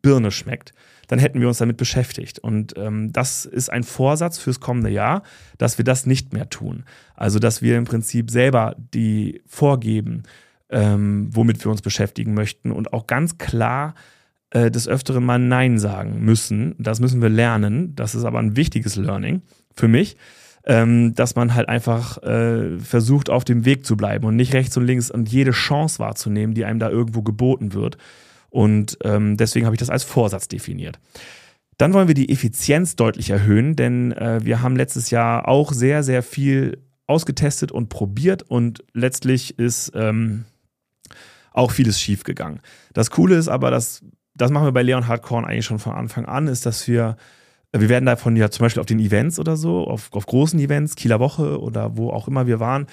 Birne 0.02 0.32
schmeckt, 0.32 0.72
dann 1.08 1.18
hätten 1.18 1.40
wir 1.40 1.48
uns 1.48 1.58
damit 1.58 1.76
beschäftigt. 1.76 2.38
Und 2.38 2.74
ähm, 2.76 3.12
das 3.12 3.44
ist 3.44 3.70
ein 3.70 3.84
Vorsatz 3.84 4.38
fürs 4.38 4.60
kommende 4.60 4.90
Jahr, 4.90 5.22
dass 5.58 5.78
wir 5.78 5.84
das 5.84 6.06
nicht 6.06 6.32
mehr 6.32 6.48
tun. 6.48 6.84
Also, 7.14 7.38
dass 7.38 7.62
wir 7.62 7.76
im 7.76 7.84
Prinzip 7.84 8.30
selber 8.30 8.76
die 8.94 9.42
vorgeben, 9.46 10.24
ähm, 10.70 11.28
womit 11.32 11.64
wir 11.64 11.70
uns 11.70 11.82
beschäftigen 11.82 12.34
möchten 12.34 12.72
und 12.72 12.92
auch 12.92 13.06
ganz 13.06 13.38
klar 13.38 13.94
äh, 14.50 14.70
des 14.70 14.88
Öfteren 14.88 15.24
mal 15.24 15.38
Nein 15.38 15.78
sagen 15.78 16.24
müssen. 16.24 16.74
Das 16.78 17.00
müssen 17.00 17.22
wir 17.22 17.28
lernen. 17.28 17.94
Das 17.94 18.14
ist 18.14 18.24
aber 18.24 18.38
ein 18.38 18.56
wichtiges 18.56 18.96
Learning 18.96 19.42
für 19.74 19.88
mich 19.88 20.16
ähm, 20.66 21.14
dass 21.14 21.36
man 21.36 21.54
halt 21.54 21.68
einfach 21.68 22.22
äh, 22.22 22.78
versucht, 22.80 23.30
auf 23.30 23.44
dem 23.44 23.64
Weg 23.64 23.86
zu 23.86 23.96
bleiben 23.96 24.26
und 24.26 24.36
nicht 24.36 24.52
rechts 24.52 24.76
und 24.76 24.84
links 24.84 25.10
und 25.10 25.30
jede 25.30 25.52
Chance 25.52 26.00
wahrzunehmen, 26.00 26.54
die 26.54 26.64
einem 26.64 26.80
da 26.80 26.90
irgendwo 26.90 27.22
geboten 27.22 27.72
wird. 27.72 27.96
Und 28.50 28.98
ähm, 29.04 29.36
deswegen 29.36 29.66
habe 29.66 29.74
ich 29.74 29.80
das 29.80 29.90
als 29.90 30.04
Vorsatz 30.04 30.48
definiert. 30.48 30.98
Dann 31.78 31.92
wollen 31.92 32.08
wir 32.08 32.14
die 32.14 32.30
Effizienz 32.30 32.96
deutlich 32.96 33.30
erhöhen, 33.30 33.76
denn 33.76 34.12
äh, 34.12 34.40
wir 34.42 34.62
haben 34.62 34.76
letztes 34.76 35.10
Jahr 35.10 35.46
auch 35.46 35.72
sehr, 35.72 36.02
sehr 36.02 36.22
viel 36.22 36.82
ausgetestet 37.06 37.70
und 37.70 37.88
probiert 37.88 38.42
und 38.42 38.82
letztlich 38.94 39.58
ist 39.58 39.92
ähm, 39.94 40.44
auch 41.52 41.70
vieles 41.70 42.00
schiefgegangen. 42.00 42.60
Das 42.94 43.10
Coole 43.10 43.36
ist 43.36 43.48
aber, 43.48 43.70
dass 43.70 44.02
das 44.34 44.50
machen 44.50 44.66
wir 44.66 44.72
bei 44.72 44.82
Leon 44.82 45.06
Hardcorn 45.06 45.44
eigentlich 45.44 45.64
schon 45.64 45.78
von 45.78 45.92
Anfang 45.92 46.26
an, 46.26 46.46
ist, 46.46 46.66
dass 46.66 46.86
wir 46.88 47.16
wir 47.72 47.88
werden 47.88 48.06
davon 48.06 48.36
ja 48.36 48.50
zum 48.50 48.64
Beispiel 48.64 48.80
auf 48.80 48.86
den 48.86 49.00
Events 49.00 49.38
oder 49.38 49.56
so, 49.56 49.86
auf, 49.86 50.08
auf 50.12 50.26
großen 50.26 50.58
Events, 50.58 50.94
Kieler 50.94 51.20
Woche 51.20 51.60
oder 51.60 51.96
wo 51.96 52.10
auch 52.10 52.28
immer 52.28 52.46
wir 52.46 52.60
waren, 52.60 52.86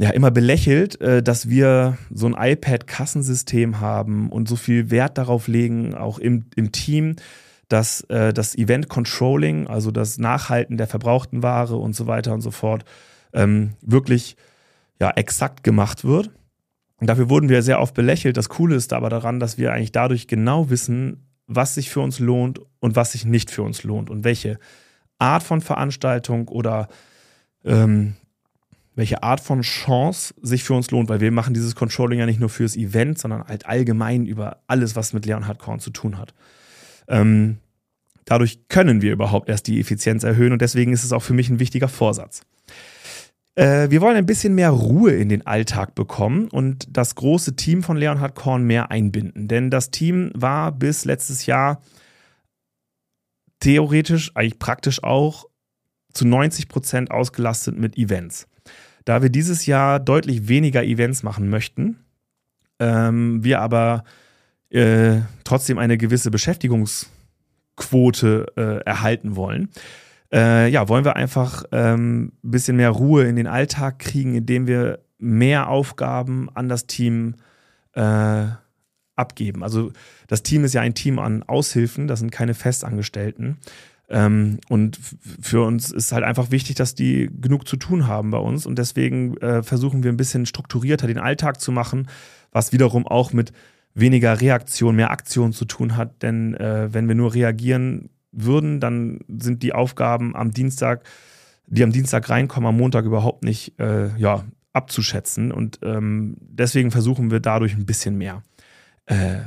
ja, 0.00 0.08
immer 0.10 0.30
belächelt, 0.30 0.98
äh, 1.02 1.22
dass 1.22 1.50
wir 1.50 1.98
so 2.10 2.26
ein 2.26 2.34
iPad-Kassensystem 2.34 3.80
haben 3.80 4.30
und 4.30 4.48
so 4.48 4.56
viel 4.56 4.90
Wert 4.90 5.18
darauf 5.18 5.46
legen, 5.46 5.94
auch 5.94 6.18
im, 6.18 6.46
im 6.56 6.72
Team, 6.72 7.16
dass 7.68 8.00
äh, 8.08 8.32
das 8.32 8.56
Event-Controlling, 8.56 9.66
also 9.66 9.90
das 9.90 10.16
Nachhalten 10.16 10.78
der 10.78 10.86
verbrauchten 10.86 11.42
Ware 11.42 11.76
und 11.76 11.94
so 11.94 12.06
weiter 12.06 12.32
und 12.32 12.40
so 12.40 12.50
fort, 12.50 12.86
ähm, 13.34 13.72
wirklich 13.82 14.36
ja, 14.98 15.10
exakt 15.10 15.64
gemacht 15.64 16.02
wird. 16.02 16.30
Und 16.96 17.06
dafür 17.06 17.28
wurden 17.28 17.50
wir 17.50 17.62
sehr 17.62 17.78
oft 17.78 17.92
belächelt. 17.92 18.38
Das 18.38 18.48
Coole 18.48 18.76
ist 18.76 18.94
aber 18.94 19.10
daran, 19.10 19.38
dass 19.38 19.58
wir 19.58 19.70
eigentlich 19.74 19.92
dadurch 19.92 20.28
genau 20.28 20.70
wissen, 20.70 21.26
was 21.46 21.74
sich 21.74 21.90
für 21.90 22.00
uns 22.00 22.20
lohnt 22.20 22.58
und 22.78 22.96
was 22.96 23.12
sich 23.12 23.26
nicht 23.26 23.50
für 23.50 23.62
uns 23.62 23.82
lohnt 23.82 24.08
und 24.08 24.24
welche 24.24 24.58
Art 25.18 25.42
von 25.42 25.60
Veranstaltung 25.60 26.48
oder 26.48 26.88
ähm, 27.66 28.14
welche 29.00 29.22
Art 29.22 29.40
von 29.40 29.62
Chance 29.62 30.34
sich 30.42 30.62
für 30.62 30.74
uns 30.74 30.90
lohnt, 30.90 31.08
weil 31.08 31.20
wir 31.20 31.32
machen 31.32 31.54
dieses 31.54 31.74
Controlling 31.74 32.20
ja 32.20 32.26
nicht 32.26 32.38
nur 32.38 32.50
fürs 32.50 32.76
Event, 32.76 33.18
sondern 33.18 33.48
halt 33.48 33.66
allgemein 33.66 34.26
über 34.26 34.62
alles, 34.66 34.94
was 34.94 35.12
mit 35.12 35.24
Leonhard 35.26 35.58
Korn 35.58 35.80
zu 35.80 35.90
tun 35.90 36.18
hat. 36.18 36.34
Ähm, 37.08 37.56
dadurch 38.26 38.68
können 38.68 39.00
wir 39.00 39.12
überhaupt 39.12 39.48
erst 39.48 39.66
die 39.66 39.80
Effizienz 39.80 40.22
erhöhen 40.22 40.52
und 40.52 40.60
deswegen 40.60 40.92
ist 40.92 41.02
es 41.02 41.12
auch 41.12 41.22
für 41.22 41.32
mich 41.32 41.48
ein 41.48 41.58
wichtiger 41.58 41.88
Vorsatz. 41.88 42.42
Äh, 43.54 43.90
wir 43.90 44.02
wollen 44.02 44.16
ein 44.16 44.26
bisschen 44.26 44.54
mehr 44.54 44.70
Ruhe 44.70 45.12
in 45.12 45.30
den 45.30 45.46
Alltag 45.46 45.94
bekommen 45.94 46.48
und 46.48 46.86
das 46.90 47.14
große 47.14 47.56
Team 47.56 47.82
von 47.82 47.96
Leonhard 47.96 48.34
Korn 48.34 48.64
mehr 48.64 48.90
einbinden. 48.90 49.48
Denn 49.48 49.70
das 49.70 49.90
Team 49.90 50.30
war 50.34 50.72
bis 50.72 51.06
letztes 51.06 51.46
Jahr 51.46 51.80
theoretisch, 53.60 54.30
eigentlich 54.34 54.58
praktisch 54.58 55.02
auch, 55.02 55.46
zu 56.12 56.26
90 56.26 56.68
Prozent 56.68 57.10
ausgelastet 57.10 57.78
mit 57.78 57.96
Events. 57.96 58.46
Da 59.04 59.22
wir 59.22 59.30
dieses 59.30 59.66
Jahr 59.66 60.00
deutlich 60.00 60.48
weniger 60.48 60.82
Events 60.84 61.22
machen 61.22 61.48
möchten, 61.48 61.96
ähm, 62.78 63.44
wir 63.44 63.60
aber 63.60 64.04
äh, 64.70 65.18
trotzdem 65.44 65.78
eine 65.78 65.98
gewisse 65.98 66.30
Beschäftigungsquote 66.30 68.46
äh, 68.56 68.78
erhalten 68.84 69.36
wollen, 69.36 69.68
äh, 70.32 70.68
ja, 70.68 70.88
wollen 70.88 71.04
wir 71.04 71.16
einfach 71.16 71.64
ein 71.70 71.94
ähm, 71.94 72.32
bisschen 72.42 72.76
mehr 72.76 72.90
Ruhe 72.90 73.24
in 73.24 73.36
den 73.36 73.46
Alltag 73.46 73.98
kriegen, 73.98 74.34
indem 74.34 74.66
wir 74.66 75.00
mehr 75.18 75.68
Aufgaben 75.68 76.48
an 76.54 76.68
das 76.68 76.86
Team 76.86 77.34
äh, 77.94 78.46
abgeben. 79.16 79.62
Also 79.62 79.92
das 80.28 80.42
Team 80.42 80.64
ist 80.64 80.74
ja 80.74 80.80
ein 80.80 80.94
Team 80.94 81.18
an 81.18 81.42
Aushilfen, 81.42 82.06
das 82.06 82.20
sind 82.20 82.30
keine 82.30 82.54
Festangestellten. 82.54 83.58
Ähm, 84.10 84.58
und 84.68 84.98
für 85.40 85.64
uns 85.64 85.90
ist 85.90 86.12
halt 86.12 86.24
einfach 86.24 86.50
wichtig, 86.50 86.74
dass 86.74 86.94
die 86.94 87.30
genug 87.40 87.66
zu 87.68 87.76
tun 87.76 88.06
haben 88.08 88.30
bei 88.30 88.38
uns. 88.38 88.66
Und 88.66 88.78
deswegen 88.78 89.36
äh, 89.38 89.62
versuchen 89.62 90.02
wir 90.02 90.10
ein 90.10 90.16
bisschen 90.16 90.46
strukturierter 90.46 91.06
den 91.06 91.18
Alltag 91.18 91.60
zu 91.60 91.70
machen, 91.70 92.08
was 92.50 92.72
wiederum 92.72 93.06
auch 93.06 93.32
mit 93.32 93.52
weniger 93.94 94.40
Reaktion, 94.40 94.96
mehr 94.96 95.10
Aktion 95.10 95.52
zu 95.52 95.64
tun 95.64 95.96
hat. 95.96 96.22
Denn 96.22 96.54
äh, 96.54 96.92
wenn 96.92 97.06
wir 97.06 97.14
nur 97.14 97.34
reagieren 97.34 98.10
würden, 98.32 98.80
dann 98.80 99.20
sind 99.28 99.62
die 99.62 99.72
Aufgaben 99.72 100.34
am 100.34 100.50
Dienstag, 100.50 101.04
die 101.66 101.84
am 101.84 101.92
Dienstag 101.92 102.28
reinkommen, 102.28 102.68
am 102.68 102.76
Montag 102.76 103.04
überhaupt 103.04 103.44
nicht 103.44 103.78
äh, 103.78 104.16
ja, 104.16 104.44
abzuschätzen. 104.72 105.52
Und 105.52 105.78
ähm, 105.82 106.36
deswegen 106.40 106.90
versuchen 106.90 107.30
wir 107.30 107.38
dadurch 107.38 107.74
ein 107.74 107.86
bisschen 107.86 108.18
mehr 108.18 108.42
äh, 109.06 109.38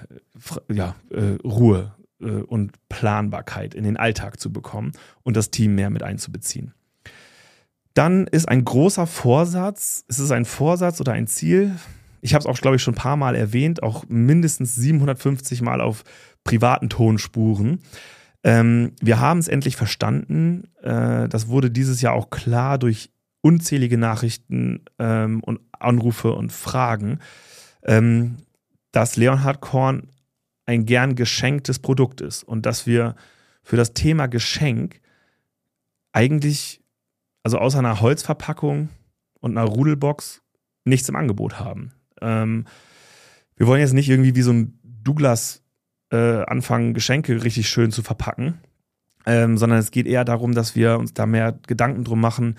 ja, 0.72 0.96
äh, 1.10 1.38
Ruhe 1.44 1.94
und 2.24 2.72
Planbarkeit 2.90 3.74
in 3.76 3.84
den 3.84 3.98
Alltag 3.98 4.40
zu 4.40 4.52
bekommen 4.52 4.94
und 5.24 5.38
das 5.38 5.52
Team 5.52 5.76
mehr 5.76 5.90
mit 5.90 6.04
einzubeziehen. 6.04 6.74
Dann 7.94 8.26
ist 8.28 8.48
ein 8.48 8.66
großer 8.66 9.06
Vorsatz, 9.06 10.04
es 10.08 10.20
ist 10.20 10.32
ein 10.32 10.46
Vorsatz 10.46 11.00
oder 11.00 11.12
ein 11.12 11.28
Ziel, 11.28 11.76
ich 12.24 12.34
habe 12.34 12.40
es 12.40 12.46
auch, 12.46 12.58
glaube 12.60 12.78
ich, 12.78 12.82
schon 12.82 12.94
ein 12.94 12.98
paar 12.98 13.18
Mal 13.18 13.36
erwähnt, 13.36 13.84
auch 13.84 14.06
mindestens 14.08 14.76
750 14.78 15.62
Mal 15.62 15.82
auf 15.82 16.06
privaten 16.46 16.90
Tonspuren. 16.90 17.80
Ähm, 18.46 18.94
wir 19.02 19.20
haben 19.20 19.40
es 19.40 19.50
endlich 19.50 19.76
verstanden. 19.76 20.70
Äh, 20.82 21.28
das 21.28 21.50
wurde 21.50 21.70
dieses 21.70 22.00
Jahr 22.02 22.14
auch 22.14 22.30
klar 22.30 22.78
durch 22.78 23.12
unzählige 23.42 23.98
Nachrichten 23.98 24.86
ähm, 25.00 25.42
und 25.44 25.60
Anrufe 25.74 26.32
und 26.32 26.54
Fragen, 26.54 27.20
ähm, 27.84 28.38
dass 28.94 29.18
Leonhard 29.18 29.60
Korn 29.60 30.08
ein 30.66 30.86
gern 30.86 31.16
geschenktes 31.16 31.80
Produkt 31.80 32.22
ist 32.22 32.44
und 32.44 32.66
dass 32.66 32.88
wir 32.88 33.16
für 33.64 33.78
das 33.78 33.94
Thema 33.94 34.28
Geschenk 34.28 35.02
eigentlich, 36.12 36.82
also 37.44 37.58
außer 37.58 37.80
einer 37.80 38.02
Holzverpackung 38.02 38.90
und 39.40 39.58
einer 39.58 39.68
Rudelbox, 39.68 40.42
nichts 40.86 41.10
im 41.10 41.16
Angebot 41.16 41.60
haben. 41.60 41.94
Ähm, 42.22 42.66
wir 43.56 43.68
wollen 43.68 43.82
jetzt 43.82 43.94
nicht 43.94 44.10
irgendwie 44.10 44.36
wie 44.36 44.42
so 44.42 44.52
ein 44.52 44.80
Douglas 44.84 45.62
äh, 46.12 46.44
anfangen, 46.44 46.94
Geschenke 46.94 47.44
richtig 47.44 47.70
schön 47.70 47.92
zu 47.92 48.02
verpacken, 48.02 48.60
ähm, 49.26 49.58
sondern 49.58 49.80
es 49.80 49.92
geht 49.92 50.08
eher 50.08 50.26
darum, 50.26 50.54
dass 50.54 50.76
wir 50.76 50.98
uns 50.98 51.14
da 51.14 51.26
mehr 51.26 51.58
Gedanken 51.68 52.04
drum 52.04 52.22
machen, 52.22 52.58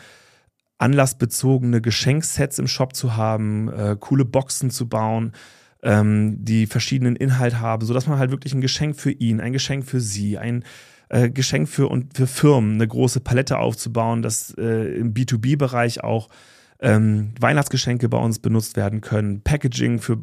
anlassbezogene 0.78 1.80
Geschenksets 1.80 2.58
im 2.58 2.66
Shop 2.66 2.94
zu 2.94 3.16
haben, 3.16 3.68
äh, 3.68 3.96
coole 3.98 4.24
Boxen 4.24 4.70
zu 4.70 4.88
bauen, 4.88 5.32
ähm, 5.84 6.44
die 6.44 6.66
verschiedenen 6.66 7.14
Inhalt 7.14 7.60
haben, 7.60 7.86
sodass 7.86 8.06
man 8.06 8.18
halt 8.18 8.30
wirklich 8.30 8.54
ein 8.54 8.60
Geschenk 8.60 8.96
für 8.96 9.12
ihn, 9.12 9.40
ein 9.40 9.52
Geschenk 9.52 9.84
für 9.84 10.00
sie, 10.00 10.38
ein 10.38 10.64
äh, 11.10 11.30
Geschenk 11.30 11.68
für 11.68 11.88
und 11.88 12.16
für 12.16 12.26
Firmen, 12.26 12.74
eine 12.74 12.88
große 12.88 13.20
Palette 13.20 13.58
aufzubauen, 13.58 14.22
dass 14.22 14.54
äh, 14.58 14.96
im 14.96 15.14
B2B-Bereich 15.14 16.02
auch 16.02 16.28
ähm, 16.80 17.32
Weihnachtsgeschenke 17.38 18.08
bei 18.08 18.18
uns 18.18 18.38
benutzt 18.38 18.76
werden 18.76 19.00
können, 19.00 19.42
Packaging 19.42 20.00
für, 20.00 20.18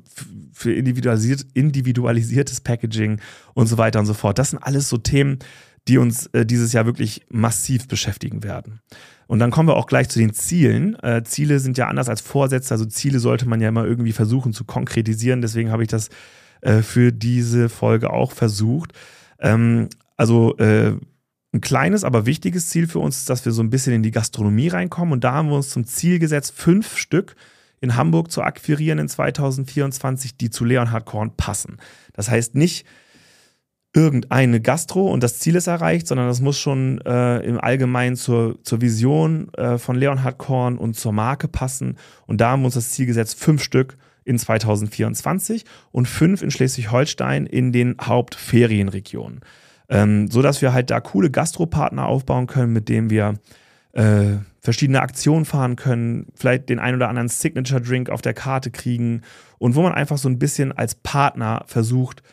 für 0.51 0.73
individualisiert, 0.73 1.45
individualisiertes 1.53 2.61
Packaging 2.61 3.19
und 3.53 3.67
so 3.67 3.77
weiter 3.77 3.99
und 3.99 4.05
so 4.05 4.13
fort. 4.13 4.37
Das 4.37 4.49
sind 4.49 4.59
alles 4.59 4.89
so 4.89 4.97
Themen, 4.97 5.39
die 5.87 5.97
uns 5.97 6.27
äh, 6.27 6.45
dieses 6.45 6.73
Jahr 6.73 6.85
wirklich 6.85 7.25
massiv 7.29 7.87
beschäftigen 7.87 8.43
werden. 8.43 8.81
Und 9.27 9.39
dann 9.39 9.51
kommen 9.51 9.69
wir 9.69 9.77
auch 9.77 9.87
gleich 9.87 10.09
zu 10.09 10.19
den 10.19 10.33
Zielen. 10.33 10.95
Äh, 11.01 11.23
Ziele 11.23 11.59
sind 11.59 11.77
ja 11.77 11.87
anders 11.87 12.09
als 12.09 12.21
Vorsätze, 12.21 12.73
also 12.73 12.85
Ziele 12.85 13.19
sollte 13.19 13.47
man 13.47 13.61
ja 13.61 13.69
immer 13.69 13.85
irgendwie 13.85 14.11
versuchen 14.11 14.53
zu 14.53 14.65
konkretisieren. 14.65 15.41
Deswegen 15.41 15.71
habe 15.71 15.83
ich 15.83 15.89
das 15.89 16.09
äh, 16.61 16.81
für 16.81 17.11
diese 17.11 17.69
Folge 17.69 18.11
auch 18.11 18.31
versucht. 18.31 18.91
Ähm, 19.39 19.89
also 20.17 20.57
äh, 20.57 20.97
ein 21.53 21.61
kleines, 21.61 22.03
aber 22.03 22.25
wichtiges 22.25 22.69
Ziel 22.69 22.87
für 22.87 22.99
uns 22.99 23.19
ist, 23.19 23.29
dass 23.29 23.43
wir 23.45 23.51
so 23.51 23.61
ein 23.61 23.69
bisschen 23.69 23.93
in 23.93 24.03
die 24.03 24.11
Gastronomie 24.11 24.69
reinkommen. 24.69 25.13
Und 25.13 25.23
da 25.23 25.33
haben 25.33 25.49
wir 25.49 25.55
uns 25.55 25.69
zum 25.69 25.85
Ziel 25.85 26.19
gesetzt, 26.19 26.53
fünf 26.55 26.97
Stück 26.97 27.35
in 27.81 27.95
Hamburg 27.95 28.31
zu 28.31 28.43
akquirieren 28.43 28.99
in 28.99 29.09
2024, 29.09 30.37
die 30.37 30.49
zu 30.49 30.63
Leonhard 30.63 31.05
Korn 31.05 31.35
passen. 31.35 31.77
Das 32.13 32.29
heißt 32.29 32.55
nicht 32.55 32.85
irgendeine 33.93 34.61
Gastro 34.61 35.11
und 35.11 35.21
das 35.21 35.39
Ziel 35.39 35.55
ist 35.55 35.67
erreicht, 35.67 36.07
sondern 36.07 36.27
das 36.27 36.39
muss 36.39 36.57
schon 36.57 37.01
äh, 37.01 37.39
im 37.39 37.59
Allgemeinen 37.59 38.15
zur, 38.15 38.63
zur 38.63 38.79
Vision 38.79 39.53
äh, 39.55 39.77
von 39.77 39.97
Leonhard 39.97 40.37
Korn 40.37 40.77
und 40.77 40.95
zur 40.95 41.11
Marke 41.11 41.47
passen. 41.47 41.97
Und 42.25 42.39
da 42.39 42.51
haben 42.51 42.61
wir 42.61 42.67
uns 42.67 42.75
das 42.75 42.91
Ziel 42.91 43.05
gesetzt, 43.05 43.37
fünf 43.39 43.61
Stück 43.61 43.97
in 44.23 44.39
2024 44.39 45.65
und 45.91 46.07
fünf 46.07 46.41
in 46.41 46.51
Schleswig-Holstein 46.51 47.45
in 47.45 47.73
den 47.73 47.97
Hauptferienregionen. 48.01 49.41
Ähm, 49.89 50.31
so 50.31 50.41
dass 50.41 50.61
wir 50.61 50.71
halt 50.71 50.89
da 50.89 51.01
coole 51.01 51.29
Gastropartner 51.29 52.05
aufbauen 52.05 52.47
können, 52.47 52.71
mit 52.71 52.87
denen 52.87 53.09
wir 53.09 53.39
äh, 53.91 54.37
verschiedene 54.61 55.01
Aktionen 55.01 55.43
fahren 55.43 55.75
können, 55.75 56.27
vielleicht 56.35 56.69
den 56.69 56.79
ein 56.79 56.95
oder 56.95 57.09
anderen 57.09 57.27
Signature 57.27 57.81
Drink 57.81 58.09
auf 58.09 58.21
der 58.21 58.33
Karte 58.33 58.71
kriegen 58.71 59.21
und 59.57 59.75
wo 59.75 59.81
man 59.81 59.93
einfach 59.93 60.17
so 60.17 60.29
ein 60.29 60.39
bisschen 60.39 60.71
als 60.71 60.95
Partner 60.95 61.63
versucht, 61.67 62.23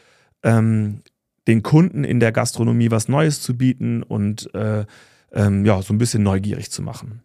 ähm, 0.44 1.00
den 1.48 1.64
Kunden 1.64 2.04
in 2.04 2.20
der 2.20 2.30
Gastronomie 2.30 2.92
was 2.92 3.08
Neues 3.08 3.40
zu 3.40 3.56
bieten 3.56 4.04
und 4.04 4.54
äh, 4.54 4.84
ähm, 5.32 5.64
ja, 5.64 5.82
so 5.82 5.92
ein 5.92 5.98
bisschen 5.98 6.22
neugierig 6.22 6.70
zu 6.70 6.82
machen. 6.82 7.22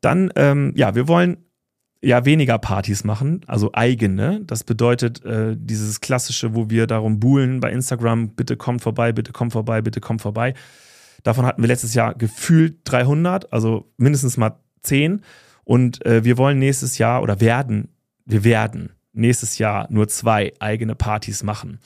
Dann, 0.00 0.30
ähm, 0.36 0.72
ja, 0.76 0.94
wir 0.94 1.08
wollen 1.08 1.38
ja 2.02 2.24
weniger 2.24 2.58
Partys 2.58 3.04
machen, 3.04 3.42
also 3.46 3.70
eigene. 3.72 4.40
Das 4.44 4.64
bedeutet 4.64 5.24
äh, 5.24 5.56
dieses 5.58 6.00
klassische, 6.00 6.54
wo 6.54 6.70
wir 6.70 6.86
darum 6.86 7.20
buhlen 7.20 7.60
bei 7.60 7.70
Instagram, 7.70 8.30
bitte 8.30 8.56
kommt 8.56 8.82
vorbei, 8.82 9.12
bitte 9.12 9.32
kommt 9.32 9.52
vorbei, 9.52 9.80
bitte 9.80 10.00
kommt 10.00 10.22
vorbei. 10.22 10.54
Davon 11.22 11.44
hatten 11.44 11.62
wir 11.62 11.68
letztes 11.68 11.94
Jahr 11.94 12.14
gefühlt 12.14 12.78
300, 12.84 13.52
also 13.52 13.92
mindestens 13.96 14.36
mal 14.38 14.58
10. 14.82 15.20
Und 15.64 16.04
äh, 16.06 16.24
wir 16.24 16.38
wollen 16.38 16.58
nächstes 16.58 16.98
Jahr 16.98 17.22
oder 17.22 17.40
werden, 17.40 17.90
wir 18.24 18.44
werden 18.44 18.92
nächstes 19.12 19.58
Jahr 19.58 19.86
nur 19.90 20.08
zwei 20.08 20.52
eigene 20.58 20.94
Partys 20.94 21.42
machen. 21.42 21.78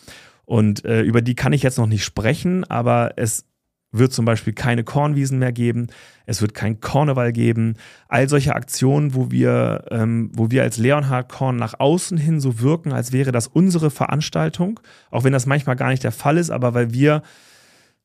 Und 0.44 0.84
äh, 0.84 1.02
über 1.02 1.22
die 1.22 1.34
kann 1.34 1.52
ich 1.52 1.62
jetzt 1.62 1.78
noch 1.78 1.86
nicht 1.86 2.04
sprechen, 2.04 2.64
aber 2.64 3.12
es 3.16 3.46
wird 3.94 4.12
zum 4.12 4.24
Beispiel 4.24 4.52
keine 4.52 4.82
Kornwiesen 4.82 5.38
mehr 5.38 5.52
geben, 5.52 5.86
es 6.26 6.42
wird 6.42 6.52
kein 6.52 6.80
Karneval 6.80 7.32
geben. 7.32 7.74
All 8.08 8.28
solche 8.28 8.54
Aktionen, 8.54 9.14
wo 9.14 9.30
wir, 9.30 9.84
ähm, 9.90 10.30
wo 10.34 10.50
wir 10.50 10.62
als 10.62 10.78
Leonhard 10.78 11.28
Korn 11.30 11.56
nach 11.56 11.78
außen 11.78 12.18
hin 12.18 12.40
so 12.40 12.60
wirken, 12.60 12.92
als 12.92 13.12
wäre 13.12 13.30
das 13.30 13.46
unsere 13.46 13.90
Veranstaltung, 13.90 14.80
auch 15.10 15.22
wenn 15.22 15.32
das 15.32 15.46
manchmal 15.46 15.76
gar 15.76 15.90
nicht 15.90 16.02
der 16.02 16.12
Fall 16.12 16.38
ist, 16.38 16.50
aber 16.50 16.74
weil 16.74 16.92
wir 16.92 17.22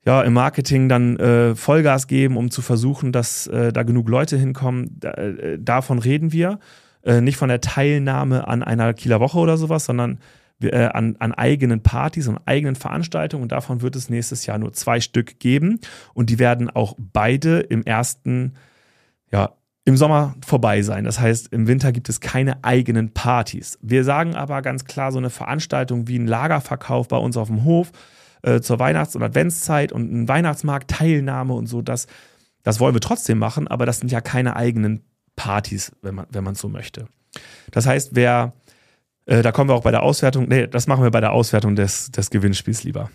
ja 0.06 0.22
im 0.22 0.34
Marketing 0.34 0.90
dann 0.90 1.18
äh, 1.18 1.56
Vollgas 1.56 2.08
geben, 2.08 2.38
um 2.38 2.52
zu 2.52 2.62
versuchen, 2.62 3.12
dass 3.12 3.48
äh, 3.48 3.74
da 3.74 3.84
genug 3.84 4.08
Leute 4.10 4.38
hinkommen, 4.38 4.96
da, 5.00 5.12
äh, 5.12 5.58
davon 5.60 6.00
reden 6.00 6.32
wir. 6.32 6.60
Äh, 7.04 7.22
nicht 7.22 7.38
von 7.38 7.50
der 7.50 7.62
Teilnahme 7.62 8.48
an 8.48 8.62
einer 8.62 8.94
Kieler 8.94 9.20
Woche 9.20 9.40
oder 9.40 9.58
sowas, 9.58 9.86
sondern 9.86 10.20
äh, 10.62 10.86
an, 10.86 11.16
an 11.20 11.34
eigenen 11.34 11.82
Partys 11.82 12.28
und 12.28 12.40
eigenen 12.46 12.76
Veranstaltungen. 12.76 13.44
Und 13.44 13.52
davon 13.52 13.82
wird 13.82 13.96
es 13.96 14.10
nächstes 14.10 14.46
Jahr 14.46 14.58
nur 14.58 14.74
zwei 14.74 15.00
Stück 15.00 15.40
geben. 15.40 15.80
Und 16.14 16.30
die 16.30 16.40
werden 16.40 16.70
auch 16.70 16.96
beide 16.98 17.60
im 17.60 17.84
ersten, 17.84 18.54
ja, 19.32 19.54
im 19.86 19.98
Sommer 19.98 20.36
vorbei 20.46 20.82
sein. 20.82 21.04
Das 21.04 21.20
heißt, 21.20 21.52
im 21.52 21.68
Winter 21.68 21.92
gibt 21.92 22.10
es 22.10 22.20
keine 22.20 22.64
eigenen 22.64 23.14
Partys. 23.14 23.80
Wir 23.82 24.04
sagen 24.04 24.36
aber 24.36 24.62
ganz 24.62 24.86
klar, 24.86 25.12
so 25.12 25.18
eine 25.18 25.30
Veranstaltung 25.30 26.08
wie 26.08 26.20
ein 26.20 26.28
Lagerverkauf 26.28 27.08
bei 27.08 27.18
uns 27.18 27.38
auf 27.38 27.48
dem 27.48 27.64
Hof 27.64 27.92
äh, 28.44 28.62
zur 28.62 28.80
Weihnachts- 28.80 29.16
und 29.16 29.24
Adventszeit 29.24 29.92
und 29.92 30.12
ein 30.12 30.28
Weihnachtsmarkt, 30.28 30.92
Teilnahme 30.92 31.54
und 31.54 31.66
so, 31.66 31.82
das, 31.82 32.08
das 32.64 32.80
wollen 32.80 32.94
wir 32.94 33.02
trotzdem 33.02 33.40
machen, 33.40 33.68
aber 33.68 33.86
das 33.86 34.00
sind 34.00 34.12
ja 34.12 34.22
keine 34.22 34.56
eigenen 34.56 35.02
Partys, 35.36 35.92
wenn 36.02 36.16
man 36.16 36.28
wenn 36.30 36.44
man 36.44 36.56
so 36.56 36.68
möchte. 36.68 37.08
Das 37.72 37.86
heißt, 37.86 38.12
wer 38.14 38.54
äh, 39.30 39.44
da 39.44 39.52
kommen 39.52 39.70
wir 39.70 39.76
auch 39.76 39.84
bei 39.84 39.92
der 39.92 40.02
Auswertung. 40.02 40.48
Nee, 40.48 40.66
das 40.66 40.88
machen 40.88 41.04
wir 41.04 41.12
bei 41.12 41.22
der 41.22 41.34
Auswertung 41.34 41.76
des, 41.76 42.10
des 42.10 42.32
Gewinnspiels 42.32 42.84
lieber. 42.84 43.12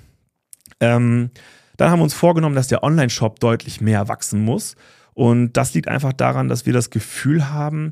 Ähm, 0.79 1.31
dann 1.77 1.91
haben 1.91 1.99
wir 1.99 2.05
uns 2.05 2.15
vorgenommen, 2.15 2.55
dass 2.55 2.69
der 2.69 2.85
Online-Shop 2.85 3.41
deutlich 3.41 3.81
mehr 3.81 4.07
wachsen 4.07 4.45
muss. 4.45 4.77
Und 5.15 5.55
das 5.55 5.75
liegt 5.75 5.89
einfach 5.89 6.13
daran, 6.13 6.49
dass 6.49 6.67
wir 6.67 6.73
das 6.73 6.91
Gefühl 6.91 7.51
haben, 7.51 7.91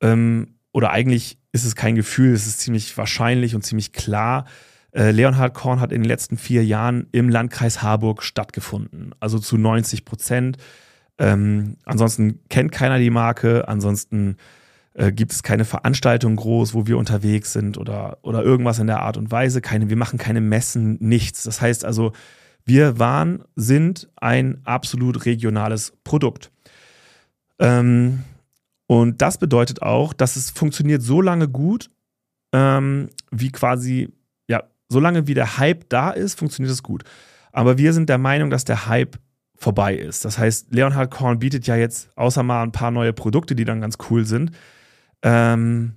ähm, 0.00 0.54
oder 0.72 0.90
eigentlich 0.90 1.38
ist 1.50 1.64
es 1.64 1.74
kein 1.74 1.96
Gefühl, 1.96 2.32
es 2.32 2.46
ist 2.46 2.60
ziemlich 2.60 2.96
wahrscheinlich 2.96 3.56
und 3.56 3.62
ziemlich 3.62 3.92
klar, 3.92 4.44
äh, 4.92 5.10
Leonhard 5.10 5.52
Korn 5.52 5.80
hat 5.80 5.90
in 5.90 6.02
den 6.02 6.08
letzten 6.08 6.38
vier 6.38 6.64
Jahren 6.64 7.08
im 7.10 7.28
Landkreis 7.28 7.82
Harburg 7.82 8.22
stattgefunden. 8.22 9.16
Also 9.18 9.40
zu 9.40 9.56
90 9.56 10.04
Prozent. 10.04 10.58
Ähm, 11.18 11.76
ansonsten 11.84 12.40
kennt 12.50 12.70
keiner 12.70 13.00
die 13.00 13.10
Marke, 13.10 13.66
ansonsten 13.66 14.36
äh, 14.96 15.12
gibt 15.12 15.32
es 15.32 15.42
keine 15.42 15.66
Veranstaltung 15.66 16.36
groß, 16.36 16.72
wo 16.72 16.86
wir 16.86 16.96
unterwegs 16.96 17.52
sind 17.52 17.76
oder, 17.76 18.18
oder 18.22 18.42
irgendwas 18.42 18.78
in 18.78 18.86
der 18.86 19.02
Art 19.02 19.18
und 19.18 19.30
Weise. 19.30 19.60
Keine, 19.60 19.90
wir 19.90 19.96
machen 19.96 20.18
keine 20.18 20.40
Messen, 20.40 20.96
nichts. 21.00 21.42
Das 21.42 21.60
heißt 21.60 21.84
also, 21.84 22.12
wir 22.64 22.98
waren, 22.98 23.44
sind 23.56 24.08
ein 24.16 24.62
absolut 24.64 25.26
regionales 25.26 25.92
Produkt. 26.02 26.50
Ähm, 27.58 28.24
und 28.86 29.20
das 29.20 29.36
bedeutet 29.36 29.82
auch, 29.82 30.14
dass 30.14 30.36
es 30.36 30.50
funktioniert 30.50 31.02
so 31.02 31.20
lange 31.20 31.48
gut, 31.48 31.90
ähm, 32.52 33.10
wie 33.30 33.52
quasi, 33.52 34.08
ja, 34.48 34.62
so 34.88 34.98
lange 34.98 35.26
wie 35.26 35.34
der 35.34 35.58
Hype 35.58 35.90
da 35.90 36.10
ist, 36.10 36.38
funktioniert 36.38 36.72
es 36.72 36.82
gut. 36.82 37.04
Aber 37.52 37.76
wir 37.76 37.92
sind 37.92 38.08
der 38.08 38.18
Meinung, 38.18 38.48
dass 38.48 38.64
der 38.64 38.86
Hype 38.86 39.18
vorbei 39.56 39.94
ist. 39.94 40.24
Das 40.24 40.38
heißt, 40.38 40.72
Leonhard 40.72 41.10
Korn 41.10 41.38
bietet 41.38 41.66
ja 41.66 41.76
jetzt 41.76 42.08
außer 42.16 42.42
mal 42.42 42.62
ein 42.62 42.72
paar 42.72 42.90
neue 42.90 43.12
Produkte, 43.12 43.54
die 43.54 43.64
dann 43.64 43.80
ganz 43.82 43.98
cool 44.10 44.24
sind, 44.24 44.52
ähm, 45.22 45.94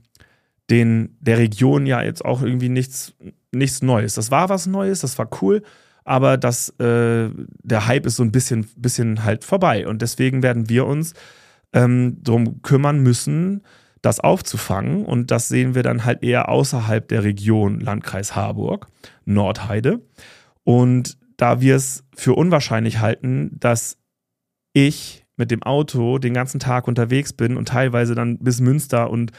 den, 0.69 1.17
der 1.19 1.37
Region 1.37 1.85
ja 1.85 2.01
jetzt 2.01 2.23
auch 2.23 2.41
irgendwie 2.41 2.69
nichts, 2.69 3.13
nichts 3.51 3.81
Neues. 3.81 4.15
Das 4.15 4.31
war 4.31 4.49
was 4.49 4.67
Neues, 4.67 5.01
das 5.01 5.17
war 5.17 5.29
cool, 5.41 5.63
aber 6.03 6.37
das, 6.37 6.69
äh, 6.79 7.29
der 7.63 7.87
Hype 7.87 8.05
ist 8.05 8.15
so 8.15 8.23
ein 8.23 8.31
bisschen, 8.31 8.67
bisschen 8.75 9.23
halt 9.23 9.43
vorbei. 9.43 9.87
Und 9.87 10.01
deswegen 10.01 10.43
werden 10.43 10.69
wir 10.69 10.85
uns 10.85 11.13
ähm, 11.73 12.17
darum 12.21 12.61
kümmern 12.61 13.01
müssen, 13.01 13.61
das 14.01 14.19
aufzufangen. 14.19 15.05
Und 15.05 15.31
das 15.31 15.49
sehen 15.49 15.75
wir 15.75 15.83
dann 15.83 16.05
halt 16.05 16.23
eher 16.23 16.49
außerhalb 16.49 17.07
der 17.07 17.23
Region 17.23 17.79
Landkreis 17.79 18.35
Harburg, 18.35 18.87
Nordheide. 19.25 20.01
Und 20.63 21.17
da 21.37 21.61
wir 21.61 21.75
es 21.75 22.03
für 22.15 22.33
unwahrscheinlich 22.33 22.99
halten, 22.99 23.57
dass 23.59 23.97
ich 24.73 25.25
mit 25.39 25.51
dem 25.51 25.63
Auto 25.63 26.19
den 26.19 26.33
ganzen 26.33 26.59
Tag 26.59 26.87
unterwegs 26.87 27.33
bin 27.33 27.57
und 27.57 27.69
teilweise 27.69 28.13
dann 28.13 28.37
bis 28.37 28.59
Münster 28.61 29.09
und 29.09 29.31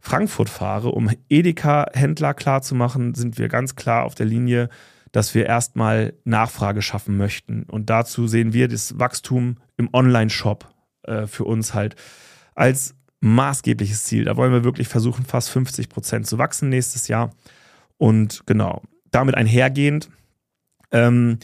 Frankfurt 0.00 0.48
fahre, 0.48 0.88
um 0.88 1.10
Edeka-Händler 1.28 2.34
klarzumachen, 2.34 3.14
sind 3.14 3.38
wir 3.38 3.48
ganz 3.48 3.76
klar 3.76 4.04
auf 4.04 4.16
der 4.16 4.26
Linie, 4.26 4.68
dass 5.12 5.34
wir 5.34 5.46
erstmal 5.46 6.14
Nachfrage 6.24 6.82
schaffen 6.82 7.16
möchten. 7.16 7.64
Und 7.64 7.88
dazu 7.88 8.26
sehen 8.26 8.52
wir 8.52 8.66
das 8.66 8.98
Wachstum 8.98 9.58
im 9.76 9.90
Online-Shop 9.92 10.66
äh, 11.04 11.26
für 11.26 11.44
uns 11.44 11.74
halt 11.74 11.94
als 12.56 12.96
maßgebliches 13.20 14.04
Ziel. 14.04 14.24
Da 14.24 14.36
wollen 14.36 14.52
wir 14.52 14.64
wirklich 14.64 14.88
versuchen, 14.88 15.24
fast 15.24 15.50
50 15.50 15.88
Prozent 15.88 16.26
zu 16.26 16.38
wachsen 16.38 16.68
nächstes 16.68 17.06
Jahr. 17.06 17.30
Und 17.98 18.42
genau, 18.46 18.82
damit 19.12 19.36
einhergehend 19.36 20.08
ähm, 20.92 21.38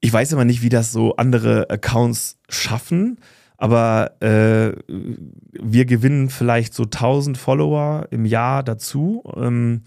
ich 0.00 0.12
weiß 0.12 0.32
immer 0.32 0.44
nicht, 0.44 0.62
wie 0.62 0.68
das 0.68 0.92
so 0.92 1.16
andere 1.16 1.68
Accounts 1.70 2.38
schaffen, 2.48 3.18
aber 3.62 4.20
äh, 4.20 4.72
wir 5.52 5.84
gewinnen 5.84 6.30
vielleicht 6.30 6.74
so 6.74 6.82
1000 6.82 7.38
Follower 7.38 8.08
im 8.10 8.24
Jahr 8.24 8.64
dazu. 8.64 9.22
Ähm, 9.36 9.82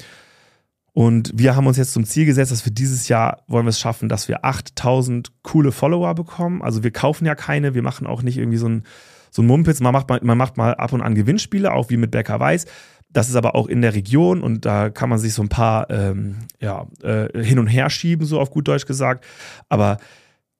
und 0.93 1.33
wir 1.35 1.57
haben 1.57 1.67
uns 1.67 1.75
jetzt 1.75 1.91
zum 1.91 2.05
Ziel 2.05 2.25
gesetzt, 2.25 2.53
dass 2.53 2.63
wir 2.63 2.71
dieses 2.71 3.09
Jahr 3.09 3.43
wollen 3.47 3.65
wir 3.65 3.71
es 3.71 3.79
schaffen, 3.81 4.07
dass 4.07 4.29
wir 4.29 4.45
8000 4.45 5.33
coole 5.43 5.73
Follower 5.73 6.15
bekommen. 6.15 6.61
Also 6.61 6.83
wir 6.83 6.91
kaufen 6.91 7.25
ja 7.25 7.35
keine, 7.35 7.75
wir 7.75 7.81
machen 7.81 8.07
auch 8.07 8.21
nicht 8.21 8.37
irgendwie 8.37 8.59
so 8.59 8.69
ein, 8.69 8.83
so 9.29 9.41
ein 9.41 9.45
Mumpitz. 9.45 9.81
Man 9.81 9.91
macht, 9.91 10.07
mal, 10.07 10.21
man 10.23 10.37
macht 10.37 10.55
mal 10.55 10.75
ab 10.75 10.93
und 10.93 11.01
an 11.01 11.13
Gewinnspiele, 11.13 11.73
auch 11.73 11.89
wie 11.89 11.97
mit 11.97 12.11
Becker 12.11 12.39
Weiß. 12.39 12.67
Das 13.09 13.27
ist 13.27 13.35
aber 13.35 13.55
auch 13.55 13.67
in 13.67 13.81
der 13.81 13.93
Region 13.93 14.41
und 14.41 14.63
da 14.63 14.89
kann 14.89 15.09
man 15.09 15.19
sich 15.19 15.33
so 15.33 15.41
ein 15.41 15.49
paar 15.49 15.89
ähm, 15.89 16.37
ja, 16.61 16.87
äh, 17.03 17.43
hin 17.43 17.59
und 17.59 17.67
her 17.67 17.89
schieben, 17.89 18.25
so 18.25 18.39
auf 18.39 18.51
gut 18.51 18.69
Deutsch 18.69 18.85
gesagt. 18.85 19.25
Aber 19.67 19.97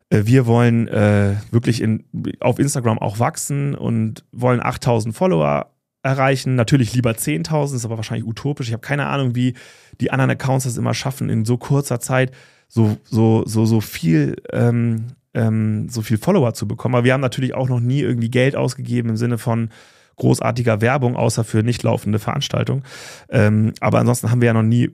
wir 0.09 0.45
wollen 0.45 0.87
äh, 0.87 1.35
wirklich 1.51 1.81
in, 1.81 2.05
auf 2.39 2.59
Instagram 2.59 2.99
auch 2.99 3.19
wachsen 3.19 3.75
und 3.75 4.23
wollen 4.31 4.61
8000 4.61 5.15
Follower 5.15 5.71
erreichen. 6.03 6.55
Natürlich 6.55 6.93
lieber 6.93 7.11
10.000, 7.11 7.75
ist 7.75 7.85
aber 7.85 7.97
wahrscheinlich 7.97 8.27
utopisch. 8.27 8.67
Ich 8.67 8.73
habe 8.73 8.81
keine 8.81 9.07
Ahnung, 9.07 9.35
wie 9.35 9.55
die 9.99 10.11
anderen 10.11 10.31
Accounts 10.31 10.65
das 10.65 10.77
immer 10.77 10.93
schaffen, 10.93 11.29
in 11.29 11.45
so 11.45 11.57
kurzer 11.57 11.99
Zeit 11.99 12.31
so, 12.67 12.97
so, 13.03 13.43
so, 13.45 13.65
so 13.65 13.81
viel. 13.81 14.35
Ähm, 14.51 15.07
ähm, 15.33 15.89
so 15.89 16.01
viel 16.01 16.17
Follower 16.17 16.53
zu 16.53 16.65
bekommen. 16.65 16.95
Aber 16.95 17.03
wir 17.03 17.11
haben 17.11 17.19
natürlich 17.19 17.55
auch 17.55 17.67
noch 17.67 17.81
nie 17.81 17.99
irgendwie 17.99 18.31
Geld 18.31 18.55
ausgegeben 18.55 19.09
im 19.09 19.17
Sinne 19.17 19.37
von, 19.37 19.69
großartiger 20.15 20.81
Werbung, 20.81 21.15
außer 21.15 21.43
für 21.43 21.63
nicht 21.63 21.83
laufende 21.83 22.19
Veranstaltungen. 22.19 22.83
Ähm, 23.29 23.73
aber 23.79 23.99
ansonsten 23.99 24.31
haben 24.31 24.41
wir 24.41 24.47
ja 24.47 24.53
noch 24.53 24.63
nie 24.63 24.91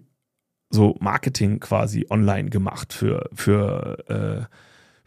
so 0.70 0.96
Marketing 1.00 1.60
quasi 1.60 2.06
online 2.10 2.50
gemacht 2.50 2.94
für, 2.94 3.30
für, 3.34 3.98
äh, 4.10 4.56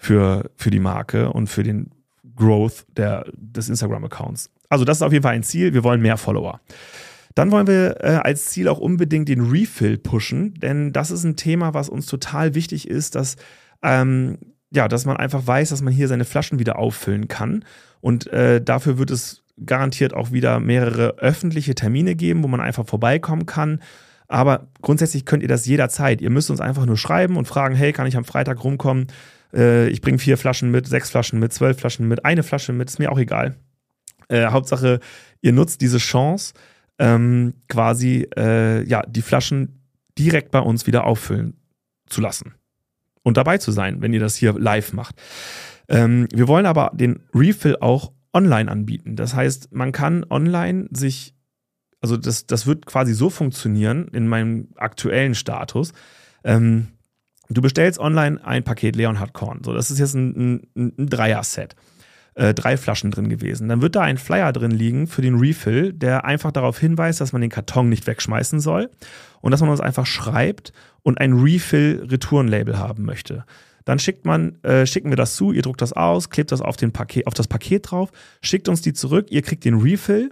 für, 0.04 0.50
für 0.56 0.70
die 0.70 0.80
Marke 0.80 1.32
und 1.32 1.48
für 1.48 1.62
den 1.62 1.90
Growth 2.36 2.84
der, 2.96 3.24
des 3.36 3.68
Instagram-Accounts. 3.68 4.50
Also 4.68 4.84
das 4.84 4.98
ist 4.98 5.02
auf 5.02 5.12
jeden 5.12 5.22
Fall 5.22 5.34
ein 5.34 5.42
Ziel. 5.42 5.72
Wir 5.72 5.82
wollen 5.82 6.02
mehr 6.02 6.18
Follower. 6.18 6.60
Dann 7.34 7.50
wollen 7.50 7.66
wir 7.66 7.96
äh, 8.00 8.20
als 8.22 8.46
Ziel 8.46 8.68
auch 8.68 8.78
unbedingt 8.78 9.28
den 9.28 9.40
Refill 9.40 9.98
pushen, 9.98 10.54
denn 10.54 10.92
das 10.92 11.10
ist 11.10 11.24
ein 11.24 11.36
Thema, 11.36 11.74
was 11.74 11.88
uns 11.88 12.06
total 12.06 12.54
wichtig 12.54 12.88
ist, 12.88 13.14
dass, 13.14 13.36
ähm, 13.82 14.38
ja, 14.70 14.88
dass 14.88 15.06
man 15.06 15.16
einfach 15.16 15.46
weiß, 15.46 15.70
dass 15.70 15.82
man 15.82 15.92
hier 15.92 16.06
seine 16.06 16.24
Flaschen 16.24 16.58
wieder 16.58 16.78
auffüllen 16.78 17.26
kann. 17.26 17.64
Und 18.00 18.26
äh, 18.28 18.60
dafür 18.62 18.98
wird 18.98 19.10
es 19.10 19.42
garantiert 19.64 20.12
auch 20.14 20.32
wieder 20.32 20.60
mehrere 20.60 21.18
öffentliche 21.18 21.74
Termine 21.74 22.14
geben, 22.14 22.42
wo 22.42 22.48
man 22.48 22.60
einfach 22.60 22.86
vorbeikommen 22.86 23.46
kann. 23.46 23.80
Aber 24.28 24.68
grundsätzlich 24.82 25.24
könnt 25.24 25.42
ihr 25.42 25.48
das 25.48 25.66
jederzeit. 25.66 26.20
Ihr 26.20 26.30
müsst 26.30 26.50
uns 26.50 26.60
einfach 26.60 26.86
nur 26.86 26.96
schreiben 26.96 27.36
und 27.36 27.46
fragen, 27.46 27.74
hey, 27.74 27.92
kann 27.92 28.06
ich 28.06 28.16
am 28.16 28.24
Freitag 28.24 28.62
rumkommen? 28.64 29.06
Äh, 29.54 29.88
ich 29.88 30.00
bringe 30.00 30.18
vier 30.18 30.36
Flaschen 30.36 30.70
mit, 30.70 30.86
sechs 30.86 31.10
Flaschen 31.10 31.38
mit, 31.38 31.52
zwölf 31.52 31.78
Flaschen 31.78 32.08
mit, 32.08 32.24
eine 32.24 32.42
Flasche 32.42 32.72
mit, 32.72 32.88
ist 32.88 32.98
mir 32.98 33.12
auch 33.12 33.18
egal. 33.18 33.56
Äh, 34.28 34.46
Hauptsache, 34.46 35.00
ihr 35.40 35.52
nutzt 35.52 35.80
diese 35.80 35.98
Chance, 35.98 36.54
ähm, 36.98 37.54
quasi 37.68 38.28
äh, 38.36 38.82
ja, 38.84 39.02
die 39.06 39.22
Flaschen 39.22 39.80
direkt 40.18 40.50
bei 40.50 40.60
uns 40.60 40.86
wieder 40.86 41.04
auffüllen 41.04 41.56
zu 42.06 42.20
lassen. 42.20 42.54
Und 43.22 43.36
dabei 43.36 43.58
zu 43.58 43.72
sein, 43.72 44.02
wenn 44.02 44.12
ihr 44.12 44.20
das 44.20 44.36
hier 44.36 44.52
live 44.52 44.92
macht. 44.92 45.20
Ähm, 45.88 46.28
wir 46.32 46.48
wollen 46.48 46.66
aber 46.66 46.92
den 46.94 47.22
Refill 47.34 47.76
auch 47.80 48.12
online 48.32 48.70
anbieten. 48.70 49.16
Das 49.16 49.34
heißt, 49.34 49.72
man 49.72 49.92
kann 49.92 50.24
online 50.28 50.88
sich, 50.90 51.34
also 52.00 52.16
das, 52.16 52.46
das 52.46 52.66
wird 52.66 52.86
quasi 52.86 53.14
so 53.14 53.30
funktionieren 53.30 54.08
in 54.08 54.28
meinem 54.28 54.68
aktuellen 54.76 55.34
Status. 55.34 55.92
Ähm, 56.42 56.88
du 57.48 57.62
bestellst 57.62 57.98
online 57.98 58.44
ein 58.44 58.64
Paket 58.64 58.96
Leonhard 58.96 59.32
Korn. 59.32 59.62
So, 59.64 59.72
das 59.72 59.90
ist 59.90 59.98
jetzt 59.98 60.14
ein, 60.14 60.66
ein, 60.74 60.92
ein 60.98 61.06
Dreier-Set. 61.08 61.76
Äh, 62.36 62.52
drei 62.52 62.76
Flaschen 62.76 63.12
drin 63.12 63.28
gewesen. 63.28 63.68
Dann 63.68 63.80
wird 63.80 63.94
da 63.94 64.00
ein 64.00 64.18
Flyer 64.18 64.52
drin 64.52 64.72
liegen 64.72 65.06
für 65.06 65.22
den 65.22 65.36
Refill, 65.36 65.92
der 65.92 66.24
einfach 66.24 66.50
darauf 66.50 66.80
hinweist, 66.80 67.20
dass 67.20 67.32
man 67.32 67.40
den 67.40 67.50
Karton 67.50 67.88
nicht 67.88 68.08
wegschmeißen 68.08 68.58
soll 68.58 68.90
und 69.40 69.52
dass 69.52 69.60
man 69.60 69.70
uns 69.70 69.80
einfach 69.80 70.04
schreibt 70.04 70.72
und 71.02 71.20
ein 71.20 71.34
Refill-Retourenlabel 71.34 72.76
haben 72.76 73.04
möchte. 73.04 73.44
Dann 73.84 74.00
schickt 74.00 74.24
man, 74.24 74.60
äh, 74.64 74.84
schicken 74.84 75.10
wir 75.10 75.16
das 75.16 75.36
zu, 75.36 75.52
ihr 75.52 75.62
druckt 75.62 75.80
das 75.80 75.92
aus, 75.92 76.28
klebt 76.28 76.50
das 76.50 76.60
auf, 76.60 76.76
den 76.76 76.90
Paket, 76.90 77.28
auf 77.28 77.34
das 77.34 77.46
Paket 77.46 77.90
drauf, 77.90 78.10
schickt 78.42 78.68
uns 78.68 78.80
die 78.80 78.94
zurück, 78.94 79.26
ihr 79.30 79.42
kriegt 79.42 79.64
den 79.64 79.74
Refill 79.74 80.30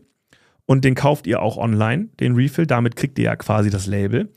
und 0.66 0.84
den 0.84 0.96
kauft 0.96 1.28
ihr 1.28 1.40
auch 1.40 1.56
online, 1.56 2.08
den 2.18 2.34
Refill. 2.34 2.66
Damit 2.66 2.96
kriegt 2.96 3.18
ihr 3.18 3.26
ja 3.26 3.36
quasi 3.36 3.70
das 3.70 3.86
Label. 3.86 4.30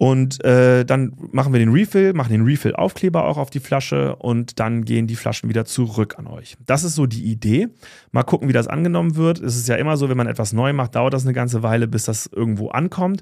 Und 0.00 0.42
äh, 0.46 0.86
dann 0.86 1.12
machen 1.30 1.52
wir 1.52 1.60
den 1.60 1.72
Refill, 1.72 2.14
machen 2.14 2.32
den 2.32 2.44
Refill-Aufkleber 2.44 3.22
auch 3.22 3.36
auf 3.36 3.50
die 3.50 3.60
Flasche 3.60 4.16
und 4.16 4.58
dann 4.58 4.86
gehen 4.86 5.06
die 5.06 5.14
Flaschen 5.14 5.50
wieder 5.50 5.66
zurück 5.66 6.18
an 6.18 6.26
euch. 6.26 6.56
Das 6.64 6.84
ist 6.84 6.94
so 6.94 7.04
die 7.04 7.24
Idee. 7.24 7.68
Mal 8.10 8.22
gucken, 8.22 8.48
wie 8.48 8.54
das 8.54 8.66
angenommen 8.66 9.16
wird. 9.16 9.40
Es 9.40 9.56
ist 9.56 9.68
ja 9.68 9.76
immer 9.76 9.98
so, 9.98 10.08
wenn 10.08 10.16
man 10.16 10.26
etwas 10.26 10.54
neu 10.54 10.72
macht, 10.72 10.94
dauert 10.94 11.12
das 11.12 11.26
eine 11.26 11.34
ganze 11.34 11.62
Weile, 11.62 11.86
bis 11.86 12.06
das 12.06 12.24
irgendwo 12.34 12.68
ankommt. 12.68 13.20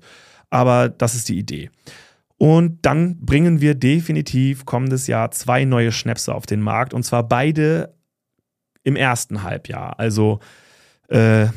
Aber 0.51 0.89
das 0.89 1.17
ist 1.17 1.29
die 1.29 1.37
Idee. 1.37 1.69
Und 2.37 2.87
dann 2.87 3.19
bringen 3.27 3.61
wir 3.61 3.75
definitiv 3.75 4.65
kommendes 4.65 5.09
Jahr 5.09 5.33
zwei 5.33 5.65
neue 5.65 5.91
Schnäpse 5.91 6.33
auf 6.33 6.47
den 6.47 6.61
Markt. 6.61 6.95
Und 6.95 7.03
zwar 7.03 7.27
beide 7.27 7.93
im 8.85 8.95
ersten 8.95 9.43
Halbjahr. 9.43 9.99
Also 9.99 10.39
äh, 11.09 11.49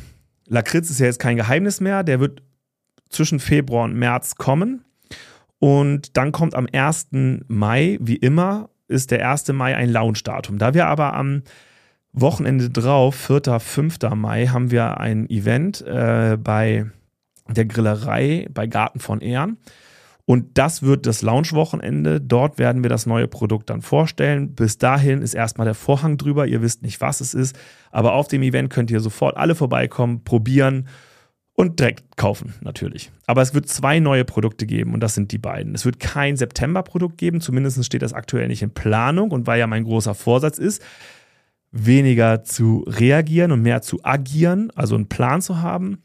Lakritz 0.47 0.89
ist 0.89 0.99
ja 0.99 1.05
jetzt 1.05 1.19
kein 1.19 1.37
Geheimnis 1.37 1.79
mehr. 1.79 2.01
Der 2.01 2.19
wird 2.19 2.41
zwischen 3.09 3.39
Februar 3.39 3.83
und 3.85 3.93
März 3.93 4.33
kommen. 4.33 4.83
Und 5.61 6.17
dann 6.17 6.31
kommt 6.31 6.55
am 6.55 6.67
1. 6.73 7.09
Mai, 7.47 7.99
wie 8.01 8.15
immer, 8.15 8.71
ist 8.87 9.11
der 9.11 9.29
1. 9.29 9.49
Mai 9.49 9.75
ein 9.75 9.91
Launchdatum. 9.91 10.57
Da 10.57 10.73
wir 10.73 10.87
aber 10.87 11.13
am 11.13 11.43
Wochenende 12.13 12.71
drauf, 12.71 13.13
4. 13.15 13.59
5. 13.59 13.99
Mai, 14.15 14.47
haben 14.47 14.71
wir 14.71 14.99
ein 14.99 15.29
Event 15.29 15.85
äh, 15.85 16.35
bei 16.43 16.87
der 17.47 17.65
Grillerei 17.65 18.47
bei 18.51 18.65
Garten 18.65 18.99
von 18.99 19.21
Ehren. 19.21 19.57
Und 20.25 20.57
das 20.57 20.81
wird 20.81 21.05
das 21.05 21.21
Launch-Wochenende. 21.21 22.19
Dort 22.19 22.57
werden 22.57 22.81
wir 22.81 22.89
das 22.89 23.05
neue 23.05 23.27
Produkt 23.27 23.69
dann 23.69 23.83
vorstellen. 23.83 24.55
Bis 24.55 24.79
dahin 24.79 25.21
ist 25.21 25.35
erstmal 25.35 25.65
der 25.65 25.75
Vorhang 25.75 26.17
drüber. 26.17 26.47
Ihr 26.47 26.63
wisst 26.63 26.81
nicht, 26.81 27.01
was 27.01 27.21
es 27.21 27.35
ist. 27.35 27.55
Aber 27.91 28.13
auf 28.13 28.27
dem 28.27 28.41
Event 28.41 28.71
könnt 28.71 28.89
ihr 28.89 28.99
sofort 28.99 29.37
alle 29.37 29.53
vorbeikommen, 29.53 30.23
probieren 30.23 30.87
und 31.61 31.79
direkt 31.79 32.17
kaufen, 32.17 32.55
natürlich. 32.61 33.11
Aber 33.27 33.43
es 33.43 33.53
wird 33.53 33.69
zwei 33.69 33.99
neue 33.99 34.25
Produkte 34.25 34.65
geben 34.65 34.95
und 34.95 34.99
das 34.99 35.13
sind 35.13 35.31
die 35.31 35.37
beiden. 35.37 35.75
Es 35.75 35.85
wird 35.85 35.99
kein 35.99 36.35
September-Produkt 36.35 37.19
geben. 37.19 37.39
Zumindest 37.39 37.85
steht 37.85 38.01
das 38.01 38.13
aktuell 38.13 38.47
nicht 38.47 38.63
in 38.63 38.73
Planung 38.73 39.29
und 39.29 39.45
weil 39.45 39.59
ja 39.59 39.67
mein 39.67 39.83
großer 39.83 40.15
Vorsatz 40.15 40.57
ist, 40.57 40.81
weniger 41.71 42.43
zu 42.43 42.83
reagieren 42.87 43.51
und 43.51 43.61
mehr 43.61 43.83
zu 43.83 43.99
agieren, 44.03 44.71
also 44.75 44.95
einen 44.95 45.07
Plan 45.07 45.43
zu 45.43 45.61
haben, 45.61 46.01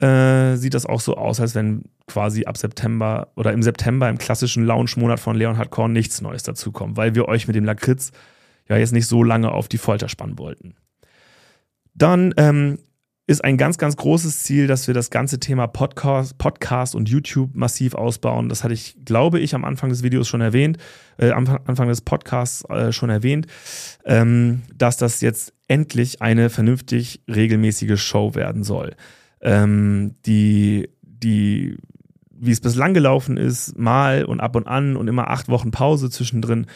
äh, 0.00 0.56
sieht 0.56 0.74
das 0.74 0.84
auch 0.84 1.00
so 1.00 1.16
aus, 1.16 1.40
als 1.40 1.54
wenn 1.54 1.84
quasi 2.06 2.44
ab 2.44 2.58
September 2.58 3.28
oder 3.36 3.54
im 3.54 3.62
September 3.62 4.08
im 4.10 4.18
klassischen 4.18 4.66
Launch-Monat 4.66 5.18
von 5.18 5.34
Leonhard 5.34 5.70
Korn 5.70 5.94
nichts 5.94 6.20
Neues 6.20 6.42
dazukommt, 6.42 6.98
weil 6.98 7.14
wir 7.14 7.26
euch 7.26 7.46
mit 7.46 7.56
dem 7.56 7.64
Lakritz 7.64 8.12
ja 8.68 8.76
jetzt 8.76 8.92
nicht 8.92 9.06
so 9.06 9.24
lange 9.24 9.50
auf 9.50 9.66
die 9.66 9.78
Folter 9.78 10.10
spannen 10.10 10.38
wollten. 10.38 10.74
Dann 11.94 12.34
ähm, 12.36 12.78
ist 13.30 13.44
ein 13.44 13.56
ganz, 13.56 13.78
ganz 13.78 13.96
großes 13.96 14.42
Ziel, 14.42 14.66
dass 14.66 14.88
wir 14.88 14.94
das 14.94 15.08
ganze 15.08 15.38
Thema 15.38 15.68
Podcast, 15.68 16.36
Podcast 16.36 16.96
und 16.96 17.08
YouTube 17.08 17.54
massiv 17.54 17.94
ausbauen. 17.94 18.48
Das 18.48 18.64
hatte 18.64 18.74
ich, 18.74 18.96
glaube 19.04 19.38
ich, 19.38 19.54
am 19.54 19.64
Anfang 19.64 19.88
des 19.88 20.02
Videos 20.02 20.26
schon 20.26 20.40
erwähnt, 20.40 20.78
äh, 21.16 21.30
am 21.30 21.46
Anfang 21.64 21.86
des 21.86 22.00
Podcasts 22.00 22.64
äh, 22.68 22.90
schon 22.90 23.08
erwähnt, 23.08 23.46
ähm, 24.04 24.62
dass 24.76 24.96
das 24.96 25.20
jetzt 25.20 25.52
endlich 25.68 26.20
eine 26.20 26.50
vernünftig 26.50 27.22
regelmäßige 27.28 28.02
Show 28.02 28.34
werden 28.34 28.64
soll. 28.64 28.96
Ähm, 29.40 30.16
die, 30.26 30.90
die, 31.02 31.76
wie 32.32 32.50
es 32.50 32.60
bislang 32.60 32.94
gelaufen 32.94 33.36
ist, 33.36 33.78
mal 33.78 34.24
und 34.24 34.40
ab 34.40 34.56
und 34.56 34.66
an 34.66 34.96
und 34.96 35.06
immer 35.06 35.30
acht 35.30 35.48
Wochen 35.48 35.70
Pause 35.70 36.10
zwischendrin, 36.10 36.66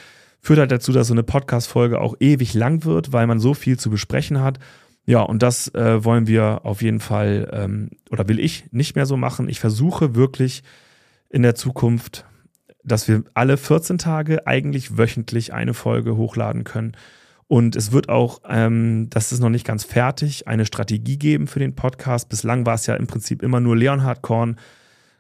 führt 0.41 0.61
halt 0.61 0.71
dazu, 0.71 0.93
dass 0.93 1.09
so 1.09 1.15
eine 1.15 1.25
Podcast-Folge 1.25 2.01
auch 2.01 2.15
ewig 2.21 2.55
lang 2.55 2.85
wird, 2.85 3.13
weil 3.13 3.27
man 3.27 3.41
so 3.41 3.55
viel 3.55 3.77
zu 3.77 3.91
besprechen 3.91 4.41
hat 4.41 4.61
ja, 5.07 5.21
und 5.21 5.43
das 5.43 5.73
äh, 5.75 6.03
wollen 6.05 6.27
wir 6.27 6.61
auf 6.65 6.81
jeden 6.81 7.01
Fall 7.01 7.51
ähm, 7.53 7.91
oder 8.11 8.27
will 8.29 8.41
ich 8.41 8.65
nicht 8.73 8.97
mehr 8.97 9.07
so 9.07 9.17
machen. 9.17 9.49
Ich 9.49 9.61
versuche 9.61 10.15
wirklich 10.15 10.63
in 11.29 11.43
der 11.43 11.55
Zukunft, 11.55 12.25
dass 12.85 13.07
wir 13.07 13.25
alle 13.35 13.57
14 13.57 13.99
Tage 13.99 14.47
eigentlich 14.47 14.97
wöchentlich 14.97 15.53
eine 15.53 15.75
Folge 15.75 16.17
hochladen 16.17 16.65
können. 16.65 16.97
Und 17.49 17.77
es 17.77 17.93
wird 17.93 18.09
auch, 18.09 18.41
ähm, 18.49 19.09
das 19.11 19.31
ist 19.31 19.41
noch 19.41 19.51
nicht 19.51 19.67
ganz 19.67 19.85
fertig, 19.85 20.49
eine 20.49 20.65
Strategie 20.65 21.19
geben 21.19 21.47
für 21.47 21.59
den 21.59 21.75
Podcast. 21.75 22.31
Bislang 22.31 22.65
war 22.65 22.75
es 22.75 22.87
ja 22.87 22.95
im 22.95 23.07
Prinzip 23.07 23.43
immer 23.43 23.61
nur 23.61 23.77
Leonhard 23.77 24.23
Korn 24.23 24.57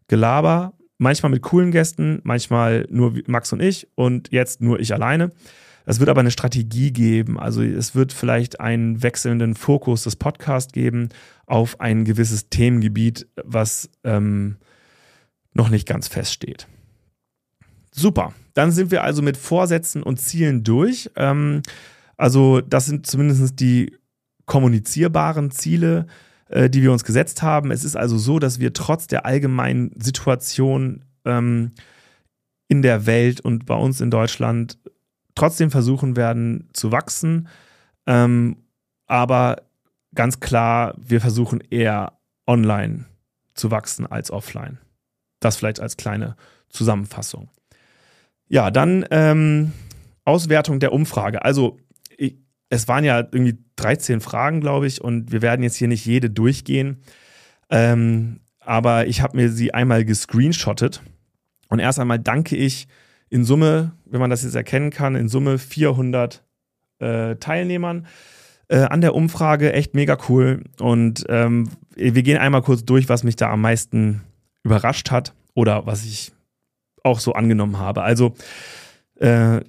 Gelaber, 0.09 0.73
manchmal 0.97 1.31
mit 1.31 1.43
coolen 1.43 1.71
Gästen, 1.71 2.21
manchmal 2.25 2.87
nur 2.91 3.15
Max 3.27 3.53
und 3.53 3.61
ich 3.61 3.89
und 3.95 4.33
jetzt 4.33 4.63
nur 4.63 4.81
ich 4.81 4.95
alleine. 4.95 5.33
Es 5.87 6.01
wird 6.01 6.09
aber 6.09 6.21
eine 6.21 6.31
Strategie 6.31 6.93
geben. 6.93 7.39
Also 7.39 7.63
es 7.63 7.95
wird 7.95 8.13
vielleicht 8.13 8.61
einen 8.61 9.03
wechselnden 9.03 9.55
Fokus 9.55 10.05
des 10.05 10.17
Podcasts 10.17 10.73
geben 10.73 11.11
auf 11.47 11.81
ein 11.81 12.05
gewisses 12.05 12.49
Themengebiet, 12.49 13.27
was 13.45 13.91
ähm, 14.03 14.57
noch 15.53 15.69
nicht 15.69 15.87
ganz 15.87 16.09
feststeht. 16.09 16.67
Super. 17.91 18.33
Dann 18.55 18.73
sind 18.73 18.91
wir 18.91 19.05
also 19.05 19.23
mit 19.23 19.37
Vorsätzen 19.37 20.03
und 20.03 20.21
Zielen 20.21 20.65
durch. 20.65 21.11
Ähm, 21.17 21.63
also 22.17 22.61
das 22.61 22.87
sind 22.87 23.07
zumindest 23.07 23.61
die 23.61 23.97
kommunizierbaren 24.47 25.51
Ziele, 25.51 26.07
äh, 26.49 26.71
die 26.71 26.83
wir 26.83 26.93
uns 26.93 27.05
gesetzt 27.05 27.43
haben. 27.43 27.71
Es 27.71 27.85
ist 27.85 27.97
also 27.97 28.17
so, 28.17 28.39
dass 28.39 28.59
wir 28.59 28.73
trotz 28.73 29.07
der 29.07 29.27
allgemeinen 29.27 29.93
Situation 30.01 31.05
ähm, 31.25 31.73
in 32.69 32.83
der 32.83 33.07
Welt 33.07 33.41
und 33.41 33.67
bei 33.67 33.75
uns 33.75 34.01
in 34.01 34.11
Deutschland 34.11 34.79
trotzdem 35.35 35.71
versuchen 35.71 36.17
werden 36.17 36.69
zu 36.73 36.93
wachsen. 36.93 37.49
Ähm, 38.07 38.57
aber 39.07 39.63
ganz 40.15 40.41
klar, 40.41 40.95
wir 40.97 41.21
versuchen 41.21 41.61
eher 41.71 42.13
online 42.47 43.07
zu 43.55 43.71
wachsen 43.71 44.07
als 44.07 44.31
offline. 44.31 44.79
Das 45.41 45.57
vielleicht 45.57 45.81
als 45.81 45.97
kleine 45.97 46.37
Zusammenfassung. 46.69 47.51
Ja, 48.49 48.71
dann 48.71 49.05
ähm, 49.11 49.73
Auswertung 50.25 50.81
der 50.81 50.93
Umfrage. 50.93 51.45
Also 51.45 51.79
ich, 52.17 52.37
es 52.69 52.89
waren 52.89 53.05
ja 53.05 53.19
irgendwie 53.19 53.59
13 53.77 54.21
Fragen, 54.21 54.61
glaube 54.61 54.87
ich, 54.87 55.01
und 55.01 55.33
wir 55.33 55.43
werden 55.43 55.63
jetzt 55.63 55.77
hier 55.77 55.89
nicht 55.89 56.05
jede 56.07 56.31
durchgehen. 56.31 57.03
Ähm, 57.71 58.41
aber 58.61 59.07
ich 59.07 59.21
habe 59.21 59.37
mir 59.37 59.51
sie 59.51 59.75
einmal 59.75 60.05
gescreenshottet. 60.05 61.03
Und 61.69 61.79
erst 61.79 61.99
einmal 61.99 62.19
danke 62.19 62.57
ich 62.57 62.87
in 63.31 63.45
Summe, 63.45 63.93
wenn 64.05 64.21
man 64.21 64.31
das 64.31 64.43
jetzt 64.43 64.55
erkennen 64.55 64.91
kann, 64.91 65.17
in 65.17 65.29
Summe 65.29 65.59
400 65.59 66.43
äh, 67.01 67.37
Teilnehmern 67.37 68.07
äh, 68.69 68.79
an 68.79 69.01
der 69.01 69.15
Umfrage. 69.15 69.73
Echt 69.73 69.95
mega 69.95 70.17
cool. 70.29 70.65
Und 70.81 71.25
ähm, 71.29 71.69
wir 71.97 72.23
gehen 72.23 72.39
einmal 72.39 72.63
kurz 72.63 72.85
durch, 72.85 73.09
was 73.09 73.25
mich 73.25 73.37
da 73.37 73.51
am 73.51 73.61
meisten 73.61 74.23
überrascht 74.63 75.11
hat 75.11 75.35
oder 75.55 75.87
was 75.87 76.05
ich 76.05 76.33
auch 77.03 77.21
so 77.21 77.33
angenommen 77.35 77.79
habe. 77.79 78.03
Also 78.03 78.35
äh, 79.17 79.61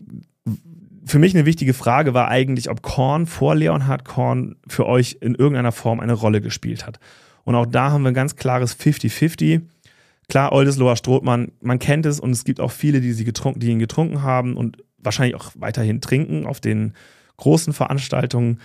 für 1.05 1.19
mich 1.19 1.35
eine 1.35 1.45
wichtige 1.45 1.73
Frage 1.73 2.13
war 2.13 2.29
eigentlich, 2.29 2.69
ob 2.69 2.81
Korn 2.81 3.27
vor 3.27 3.55
Leonhard 3.55 4.05
Korn 4.05 4.55
für 4.67 4.87
euch 4.87 5.17
in 5.21 5.35
irgendeiner 5.35 5.71
Form 5.71 5.99
eine 5.99 6.13
Rolle 6.13 6.41
gespielt 6.41 6.87
hat. 6.87 6.99
Und 7.43 7.53
auch 7.55 7.67
da 7.67 7.91
haben 7.91 8.01
wir 8.03 8.09
ein 8.09 8.15
ganz 8.15 8.35
klares 8.35 8.77
50-50. 8.77 9.61
Klar, 10.27 10.51
Oldesloher 10.51 10.95
Strohmann, 10.95 11.51
man 11.61 11.79
kennt 11.79 12.05
es 12.05 12.19
und 12.19 12.31
es 12.31 12.43
gibt 12.43 12.59
auch 12.59 12.71
viele, 12.71 13.01
die, 13.01 13.13
sie 13.13 13.25
getrunken, 13.25 13.59
die 13.59 13.67
ihn 13.67 13.79
getrunken 13.79 14.21
haben 14.23 14.57
und 14.57 14.77
wahrscheinlich 14.97 15.35
auch 15.35 15.51
weiterhin 15.55 16.01
trinken 16.01 16.45
auf 16.45 16.59
den 16.59 16.93
großen 17.37 17.73
Veranstaltungen. 17.73 18.59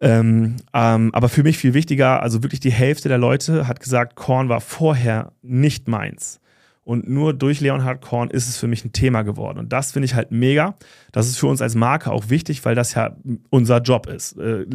Ähm, 0.00 0.56
ähm, 0.72 1.10
aber 1.14 1.28
für 1.28 1.42
mich 1.42 1.58
viel 1.58 1.74
wichtiger, 1.74 2.22
also 2.22 2.42
wirklich 2.42 2.60
die 2.60 2.72
Hälfte 2.72 3.08
der 3.08 3.18
Leute 3.18 3.68
hat 3.68 3.80
gesagt, 3.80 4.16
Korn 4.16 4.48
war 4.48 4.60
vorher 4.60 5.32
nicht 5.42 5.88
meins. 5.88 6.40
Und 6.84 7.08
nur 7.08 7.32
durch 7.32 7.60
Leonhard 7.60 8.02
Korn 8.02 8.28
ist 8.28 8.46
es 8.46 8.58
für 8.58 8.66
mich 8.66 8.84
ein 8.84 8.92
Thema 8.92 9.22
geworden. 9.22 9.58
Und 9.58 9.72
das 9.72 9.92
finde 9.92 10.04
ich 10.04 10.14
halt 10.14 10.30
mega. 10.30 10.76
Das 11.12 11.26
ist 11.26 11.38
für 11.38 11.46
uns 11.46 11.62
als 11.62 11.74
Marke 11.74 12.12
auch 12.12 12.28
wichtig, 12.28 12.62
weil 12.66 12.74
das 12.74 12.92
ja 12.92 13.16
unser 13.48 13.80
Job 13.80 14.06
ist. 14.06 14.36
Äh, 14.36 14.66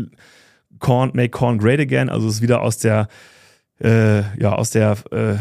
Korn, 0.80 1.12
make 1.14 1.30
Korn 1.30 1.60
great 1.60 1.80
again. 1.80 2.10
Also 2.10 2.28
es 2.28 2.36
ist 2.36 2.42
wieder 2.42 2.62
aus 2.62 2.80
der, 2.80 3.08
äh, 3.80 4.22
ja, 4.40 4.54
aus 4.54 4.72
der 4.72 4.98
äh, 5.12 5.36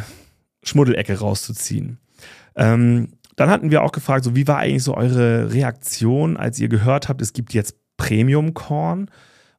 Schmuddelecke 0.68 1.18
rauszuziehen. 1.18 1.98
Ähm, 2.56 3.08
dann 3.36 3.50
hatten 3.50 3.70
wir 3.70 3.82
auch 3.82 3.92
gefragt, 3.92 4.24
so 4.24 4.34
wie 4.34 4.46
war 4.46 4.58
eigentlich 4.58 4.82
so 4.82 4.96
eure 4.96 5.52
Reaktion, 5.52 6.36
als 6.36 6.58
ihr 6.58 6.68
gehört 6.68 7.08
habt, 7.08 7.22
es 7.22 7.32
gibt 7.32 7.54
jetzt 7.54 7.76
Premium-Korn? 7.96 9.10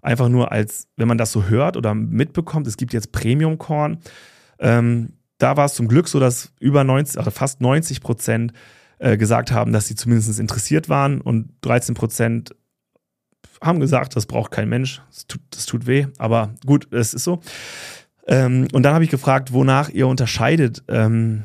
Einfach 0.02 0.30
nur 0.30 0.52
als, 0.52 0.88
wenn 0.98 1.08
man 1.08 1.18
das 1.18 1.32
so 1.32 1.46
hört 1.46 1.78
oder 1.78 1.94
mitbekommt, 1.94 2.68
es 2.68 2.78
gibt 2.78 2.94
jetzt 2.94 3.12
Premium-Korn. 3.12 4.00
Ähm, 4.60 5.14
da 5.38 5.56
war 5.56 5.66
es 5.66 5.74
zum 5.74 5.88
Glück 5.88 6.08
so, 6.08 6.20
dass 6.20 6.52
über 6.60 6.84
90, 6.84 7.18
also 7.18 7.32
fast 7.32 7.62
90 7.62 8.02
Prozent 8.02 8.54
äh, 9.00 9.18
gesagt 9.18 9.52
haben, 9.52 9.72
dass 9.72 9.88
sie 9.88 9.96
zumindest 9.96 10.40
interessiert 10.40 10.90
waren 10.90 11.22
und 11.22 11.54
13 11.62 11.96
Prozent 11.96 12.56
haben 13.62 13.80
gesagt, 13.80 14.16
das 14.16 14.26
braucht 14.26 14.52
kein 14.52 14.70
Mensch, 14.70 15.02
das 15.10 15.28
tut, 15.28 15.42
das 15.52 15.66
tut 15.66 15.88
weh, 15.88 16.08
aber 16.18 16.54
gut, 16.66 16.92
es 16.94 17.14
ist 17.14 17.24
so. 17.24 17.42
Ähm, 18.30 18.68
und 18.72 18.84
dann 18.84 18.94
habe 18.94 19.04
ich 19.04 19.10
gefragt, 19.10 19.52
wonach 19.52 19.90
ihr 19.90 20.08
unterscheidet, 20.08 20.84
ähm, 20.88 21.44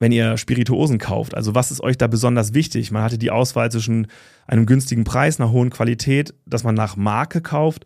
wenn 0.00 0.12
ihr 0.12 0.36
Spirituosen 0.36 0.98
kauft. 0.98 1.34
Also 1.36 1.54
was 1.54 1.70
ist 1.70 1.80
euch 1.82 1.96
da 1.96 2.08
besonders 2.08 2.52
wichtig? 2.52 2.90
Man 2.90 3.02
hatte 3.02 3.18
die 3.18 3.30
Auswahl 3.30 3.70
zwischen 3.70 4.08
einem 4.46 4.66
günstigen 4.66 5.04
Preis, 5.04 5.38
einer 5.38 5.52
hohen 5.52 5.70
Qualität, 5.70 6.34
dass 6.46 6.64
man 6.64 6.74
nach 6.74 6.96
Marke 6.96 7.40
kauft 7.40 7.84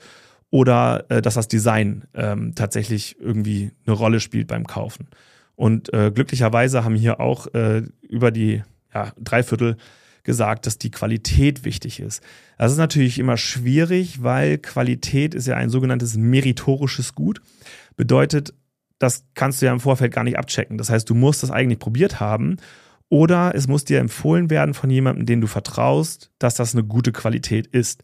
oder 0.50 1.04
äh, 1.10 1.20
dass 1.20 1.34
das 1.34 1.48
Design 1.48 2.04
ähm, 2.14 2.54
tatsächlich 2.54 3.16
irgendwie 3.20 3.72
eine 3.86 3.94
Rolle 3.94 4.20
spielt 4.20 4.48
beim 4.48 4.66
Kaufen. 4.66 5.08
Und 5.54 5.92
äh, 5.92 6.10
glücklicherweise 6.12 6.82
haben 6.82 6.96
hier 6.96 7.20
auch 7.20 7.52
äh, 7.52 7.82
über 8.08 8.30
die 8.30 8.62
ja, 8.94 9.12
Dreiviertel 9.18 9.76
gesagt, 10.22 10.66
dass 10.66 10.78
die 10.78 10.90
Qualität 10.90 11.64
wichtig 11.64 12.00
ist. 12.00 12.22
Das 12.56 12.72
ist 12.72 12.78
natürlich 12.78 13.18
immer 13.18 13.36
schwierig, 13.36 14.22
weil 14.22 14.58
Qualität 14.58 15.34
ist 15.34 15.46
ja 15.46 15.56
ein 15.56 15.68
sogenanntes 15.68 16.16
meritorisches 16.16 17.14
Gut. 17.14 17.42
Bedeutet, 17.96 18.54
das 18.98 19.24
kannst 19.34 19.60
du 19.60 19.66
ja 19.66 19.72
im 19.72 19.80
Vorfeld 19.80 20.12
gar 20.12 20.24
nicht 20.24 20.38
abchecken. 20.38 20.78
Das 20.78 20.90
heißt, 20.90 21.08
du 21.08 21.14
musst 21.14 21.42
das 21.42 21.50
eigentlich 21.50 21.78
probiert 21.78 22.20
haben 22.20 22.56
oder 23.08 23.54
es 23.54 23.68
muss 23.68 23.84
dir 23.84 24.00
empfohlen 24.00 24.50
werden 24.50 24.74
von 24.74 24.90
jemandem, 24.90 25.26
den 25.26 25.40
du 25.40 25.46
vertraust, 25.46 26.30
dass 26.38 26.54
das 26.54 26.74
eine 26.74 26.84
gute 26.84 27.12
Qualität 27.12 27.66
ist. 27.66 28.02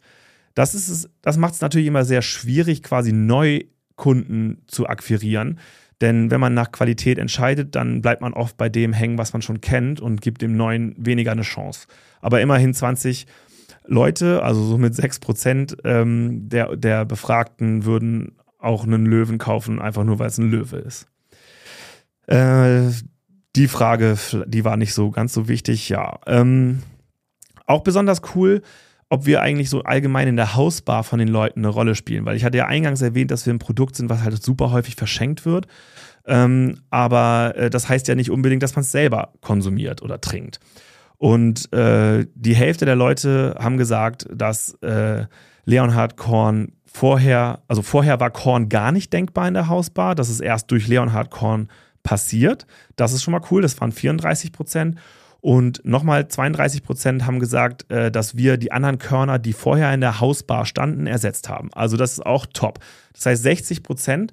Das, 0.55 0.75
ist 0.75 1.09
das 1.23 1.37
macht 1.37 1.55
es 1.55 1.61
natürlich 1.61 1.87
immer 1.87 2.05
sehr 2.05 2.23
schwierig, 2.23 2.83
quasi 2.83 3.13
Neukunden 3.13 4.63
zu 4.67 4.89
akquirieren. 4.89 5.59
Denn 6.01 6.31
wenn 6.31 6.41
man 6.41 6.55
nach 6.55 6.73
Qualität 6.73 7.19
entscheidet, 7.19 7.75
dann 7.75 8.01
bleibt 8.01 8.23
man 8.23 8.33
oft 8.33 8.57
bei 8.57 8.69
dem 8.69 8.93
hängen, 8.93 9.19
was 9.19 9.33
man 9.33 9.43
schon 9.43 9.61
kennt 9.61 10.01
und 10.01 10.23
gibt 10.23 10.43
dem 10.43 10.57
Neuen 10.57 10.95
weniger 10.97 11.33
eine 11.33 11.43
Chance. 11.43 11.87
Aber 12.21 12.41
immerhin 12.41 12.73
20 12.73 13.27
Leute, 13.87 14.43
also 14.43 14.63
so 14.63 14.79
mit 14.79 14.95
6 14.95 15.21
Prozent 15.21 15.77
ähm, 15.85 16.49
der, 16.49 16.77
der 16.77 17.05
Befragten 17.05 17.85
würden 17.85 18.33
auch 18.61 18.85
einen 18.85 19.07
Löwen 19.07 19.39
kaufen, 19.39 19.81
einfach 19.81 20.05
nur 20.05 20.19
weil 20.19 20.29
es 20.29 20.39
ein 20.39 20.51
Löwe 20.51 20.77
ist. 20.77 21.07
Äh, 22.27 22.91
die 23.57 23.69
Frage, 23.69 24.17
die 24.47 24.65
war 24.65 24.77
nicht 24.77 24.95
so 24.95 25.11
ganz 25.11 25.33
so 25.33 25.49
wichtig, 25.49 25.89
ja. 25.89 26.19
Ähm, 26.27 26.83
auch 27.67 27.83
besonders 27.83 28.23
cool, 28.35 28.63
ob 29.09 29.27
wir 29.27 29.43
eigentlich 29.43 29.71
so 29.71 29.83
allgemein 29.83 30.29
in 30.29 30.37
der 30.37 30.55
Hausbar 30.55 31.03
von 31.03 31.19
den 31.19 31.29
Leuten 31.29 31.61
eine 31.61 31.69
Rolle 31.69 31.97
spielen, 31.97 32.25
weil 32.25 32.37
ich 32.37 32.45
hatte 32.45 32.59
ja 32.59 32.67
eingangs 32.67 33.03
erwähnt, 33.03 33.33
dass 33.33 33.45
wir 33.45 33.53
ein 33.53 33.59
Produkt 33.59 33.97
sind, 33.97 34.09
was 34.09 34.23
halt 34.23 34.41
super 34.43 34.71
häufig 34.71 34.95
verschenkt 34.95 35.45
wird. 35.45 35.67
Ähm, 36.27 36.77
aber 36.91 37.55
äh, 37.57 37.71
das 37.71 37.89
heißt 37.89 38.07
ja 38.07 38.15
nicht 38.15 38.31
unbedingt, 38.31 38.63
dass 38.63 38.77
man 38.77 38.83
es 38.83 38.93
selber 38.93 39.33
konsumiert 39.41 40.03
oder 40.03 40.21
trinkt. 40.21 40.61
Und 41.19 41.73
äh, 41.73 42.27
die 42.35 42.55
Hälfte 42.55 42.87
der 42.87 42.95
Leute 42.95 43.57
haben 43.59 43.77
gesagt, 43.77 44.27
dass 44.33 44.75
äh, 44.83 45.27
Leonhard 45.65 46.17
Korn 46.17 46.73
vorher, 46.93 47.63
also 47.69 47.83
vorher 47.83 48.21
war 48.21 48.31
Korn 48.31 48.69
gar 48.69 48.93
nicht 48.93 49.13
denkbar 49.13 49.49
in 49.49 49.55
der 49.55 49.69
Hausbar. 49.69 50.15
Das 50.15 50.29
ist 50.29 50.41
erst 50.41 50.71
durch 50.71 50.89
Leonhard 50.89 51.31
Korn 51.31 51.69
passiert. 52.03 52.67
Das 52.97 53.13
ist 53.13 53.23
schon 53.23 53.33
mal 53.33 53.43
cool. 53.51 53.63
Das 53.63 53.81
waren 53.81 53.93
34 53.93 54.53
Prozent. 54.53 54.99
Und 55.41 55.81
nochmal 55.85 56.29
32 56.29 56.83
Prozent 56.83 57.27
haben 57.27 57.39
gesagt, 57.39 57.91
äh, 57.91 58.11
dass 58.11 58.37
wir 58.37 58.59
die 58.59 58.73
anderen 58.73 58.99
Körner, 58.99 59.39
die 59.39 59.55
vorher 59.55 59.93
in 59.95 60.03
der 60.03 60.21
Hausbar 60.21 60.67
standen, 60.67 61.07
ersetzt 61.07 61.49
haben. 61.49 61.71
Also 61.73 61.97
das 61.97 62.13
ist 62.13 62.27
auch 62.27 62.45
top. 62.53 62.81
Das 63.15 63.25
heißt, 63.27 63.43
60 63.43 63.83
Prozent 63.83 64.33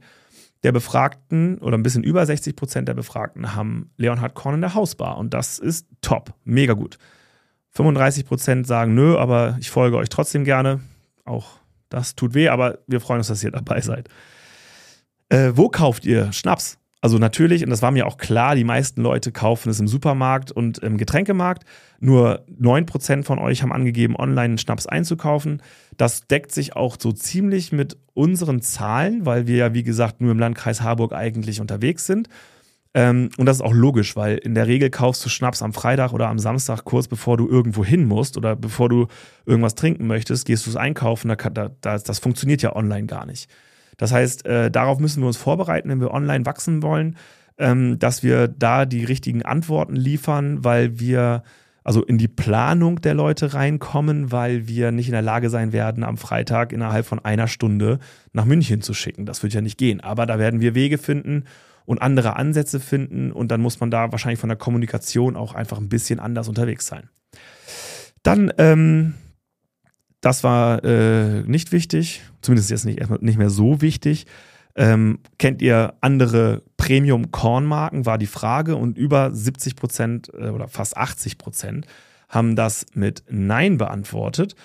der 0.63 0.73
Befragten 0.73 1.59
oder 1.59 1.77
ein 1.77 1.83
bisschen 1.83 2.03
über 2.03 2.25
60 2.25 2.55
Prozent 2.55 2.87
der 2.89 2.93
Befragten 2.93 3.55
haben 3.55 3.91
Leonhard 3.95 4.33
Korn 4.33 4.55
in 4.55 4.61
der 4.61 4.73
Hausbar. 4.73 5.17
Und 5.17 5.33
das 5.33 5.59
ist 5.59 5.87
top. 6.01 6.33
Mega 6.43 6.73
gut. 6.73 6.97
35 7.71 8.25
Prozent 8.25 8.67
sagen, 8.67 8.95
nö, 8.95 9.17
aber 9.17 9.55
ich 9.59 9.69
folge 9.69 9.97
euch 9.97 10.09
trotzdem 10.09 10.43
gerne. 10.43 10.81
Auch 11.23 11.59
das 11.89 12.15
tut 12.15 12.33
weh, 12.33 12.49
aber 12.49 12.79
wir 12.87 12.99
freuen 12.99 13.19
uns, 13.19 13.27
dass 13.27 13.43
ihr 13.43 13.51
dabei 13.51 13.81
seid. 13.81 14.09
Äh, 15.29 15.51
wo 15.55 15.69
kauft 15.69 16.05
ihr 16.05 16.31
Schnaps? 16.31 16.79
Also 16.99 17.19
natürlich, 17.19 17.63
und 17.63 17.69
das 17.69 17.83
war 17.83 17.91
mir 17.91 18.07
auch 18.07 18.17
klar, 18.17 18.55
die 18.55 18.63
meisten 18.63 19.01
Leute 19.01 19.31
kaufen 19.31 19.69
es 19.69 19.79
im 19.79 19.87
Supermarkt 19.87 20.51
und 20.51 20.79
im 20.79 20.97
Getränkemarkt. 20.97 21.63
Nur 21.99 22.43
9% 22.59 23.23
von 23.23 23.37
euch 23.37 23.61
haben 23.61 23.71
angegeben, 23.71 24.15
online 24.15 24.57
Schnaps 24.57 24.87
einzukaufen. 24.87 25.61
Das 25.95 26.27
deckt 26.27 26.51
sich 26.51 26.75
auch 26.75 26.97
so 26.99 27.11
ziemlich 27.11 27.71
mit 27.71 27.97
unseren 28.13 28.61
Zahlen, 28.61 29.25
weil 29.25 29.45
wir 29.45 29.57
ja, 29.57 29.73
wie 29.75 29.83
gesagt, 29.83 30.21
nur 30.21 30.31
im 30.31 30.39
Landkreis 30.39 30.81
Harburg 30.81 31.13
eigentlich 31.13 31.61
unterwegs 31.61 32.07
sind. 32.07 32.29
Ähm, 32.93 33.29
und 33.37 33.45
das 33.45 33.57
ist 33.57 33.61
auch 33.61 33.73
logisch, 33.73 34.15
weil 34.15 34.37
in 34.37 34.55
der 34.55 34.67
Regel 34.67 34.89
kaufst 34.89 35.23
du 35.25 35.29
Schnaps 35.29 35.61
am 35.61 35.73
Freitag 35.73 36.13
oder 36.13 36.29
am 36.29 36.39
Samstag, 36.39 36.83
kurz 36.85 37.07
bevor 37.07 37.37
du 37.37 37.47
irgendwo 37.47 37.83
hin 37.83 38.05
musst 38.05 38.37
oder 38.37 38.55
bevor 38.55 38.89
du 38.89 39.07
irgendwas 39.45 39.75
trinken 39.75 40.07
möchtest, 40.07 40.45
gehst 40.45 40.65
du 40.65 40.69
es 40.69 40.75
einkaufen. 40.75 41.27
Da, 41.29 41.69
da, 41.81 41.97
das 41.97 42.19
funktioniert 42.19 42.61
ja 42.61 42.75
online 42.75 43.07
gar 43.07 43.25
nicht. 43.25 43.49
Das 43.97 44.11
heißt, 44.11 44.45
äh, 44.45 44.71
darauf 44.71 44.99
müssen 44.99 45.21
wir 45.21 45.27
uns 45.27 45.37
vorbereiten, 45.37 45.89
wenn 45.89 46.01
wir 46.01 46.11
online 46.11 46.45
wachsen 46.45 46.83
wollen, 46.83 47.17
ähm, 47.57 47.99
dass 47.99 48.23
wir 48.23 48.47
da 48.47 48.85
die 48.85 49.03
richtigen 49.03 49.41
Antworten 49.41 49.95
liefern, 49.95 50.63
weil 50.63 50.99
wir 50.99 51.43
also 51.83 52.03
in 52.03 52.17
die 52.17 52.27
Planung 52.27 52.99
der 52.99 53.13
Leute 53.13 53.53
reinkommen, 53.53 54.31
weil 54.31 54.67
wir 54.67 54.91
nicht 54.91 55.07
in 55.07 55.13
der 55.13 55.21
Lage 55.21 55.49
sein 55.49 55.71
werden, 55.71 56.03
am 56.03 56.17
Freitag 56.17 56.73
innerhalb 56.73 57.05
von 57.05 57.23
einer 57.23 57.47
Stunde 57.47 57.99
nach 58.33 58.43
München 58.43 58.81
zu 58.81 58.93
schicken. 58.93 59.25
Das 59.25 59.41
wird 59.41 59.53
ja 59.53 59.61
nicht 59.61 59.77
gehen. 59.77 60.01
Aber 60.01 60.25
da 60.25 60.37
werden 60.37 60.59
wir 60.59 60.75
Wege 60.75 60.97
finden 60.97 61.45
und 61.87 62.01
andere 62.01 62.35
Ansätze 62.35 62.79
finden 62.79 63.31
und 63.31 63.49
dann 63.49 63.61
muss 63.61 63.79
man 63.79 63.89
da 63.89 64.11
wahrscheinlich 64.11 64.39
von 64.39 64.49
der 64.49 64.57
Kommunikation 64.57 65.35
auch 65.35 65.55
einfach 65.55 65.79
ein 65.79 65.89
bisschen 65.89 66.19
anders 66.19 66.47
unterwegs 66.47 66.85
sein. 66.85 67.09
Dann 68.21 68.51
ähm, 68.57 69.15
das 70.21 70.43
war 70.43 70.83
äh, 70.83 71.43
nicht 71.43 71.71
wichtig, 71.71 72.21
zumindest 72.41 72.69
jetzt 72.69 72.85
nicht, 72.85 73.21
nicht 73.21 73.37
mehr 73.37 73.49
so 73.49 73.81
wichtig. 73.81 74.25
Ähm, 74.75 75.19
kennt 75.37 75.61
ihr 75.61 75.93
andere 76.01 76.63
Premium-Korn-Marken, 76.75 78.05
war 78.05 78.17
die 78.17 78.27
Frage. 78.27 78.75
Und 78.75 78.97
über 78.97 79.31
70 79.31 79.75
Prozent 79.75 80.31
äh, 80.33 80.49
oder 80.49 80.67
fast 80.67 80.97
80 80.97 81.37
Prozent 81.37 81.87
haben 82.29 82.55
das 82.55 82.85
mit 82.93 83.23
Nein 83.29 83.77
beantwortet. 83.77 84.55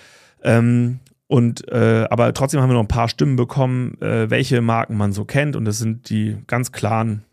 Ähm, 0.42 0.98
und 1.32 1.66
äh, 1.72 2.06
aber 2.10 2.34
trotzdem 2.34 2.60
haben 2.60 2.68
wir 2.68 2.74
noch 2.74 2.82
ein 2.82 2.88
paar 2.88 3.08
Stimmen 3.08 3.36
bekommen, 3.36 3.98
äh, 4.02 4.28
welche 4.28 4.60
Marken 4.60 4.98
man 4.98 5.14
so 5.14 5.24
kennt. 5.24 5.56
Und 5.56 5.64
das 5.64 5.78
sind 5.78 6.10
die 6.10 6.36
ganz 6.46 6.72
klaren 6.72 7.24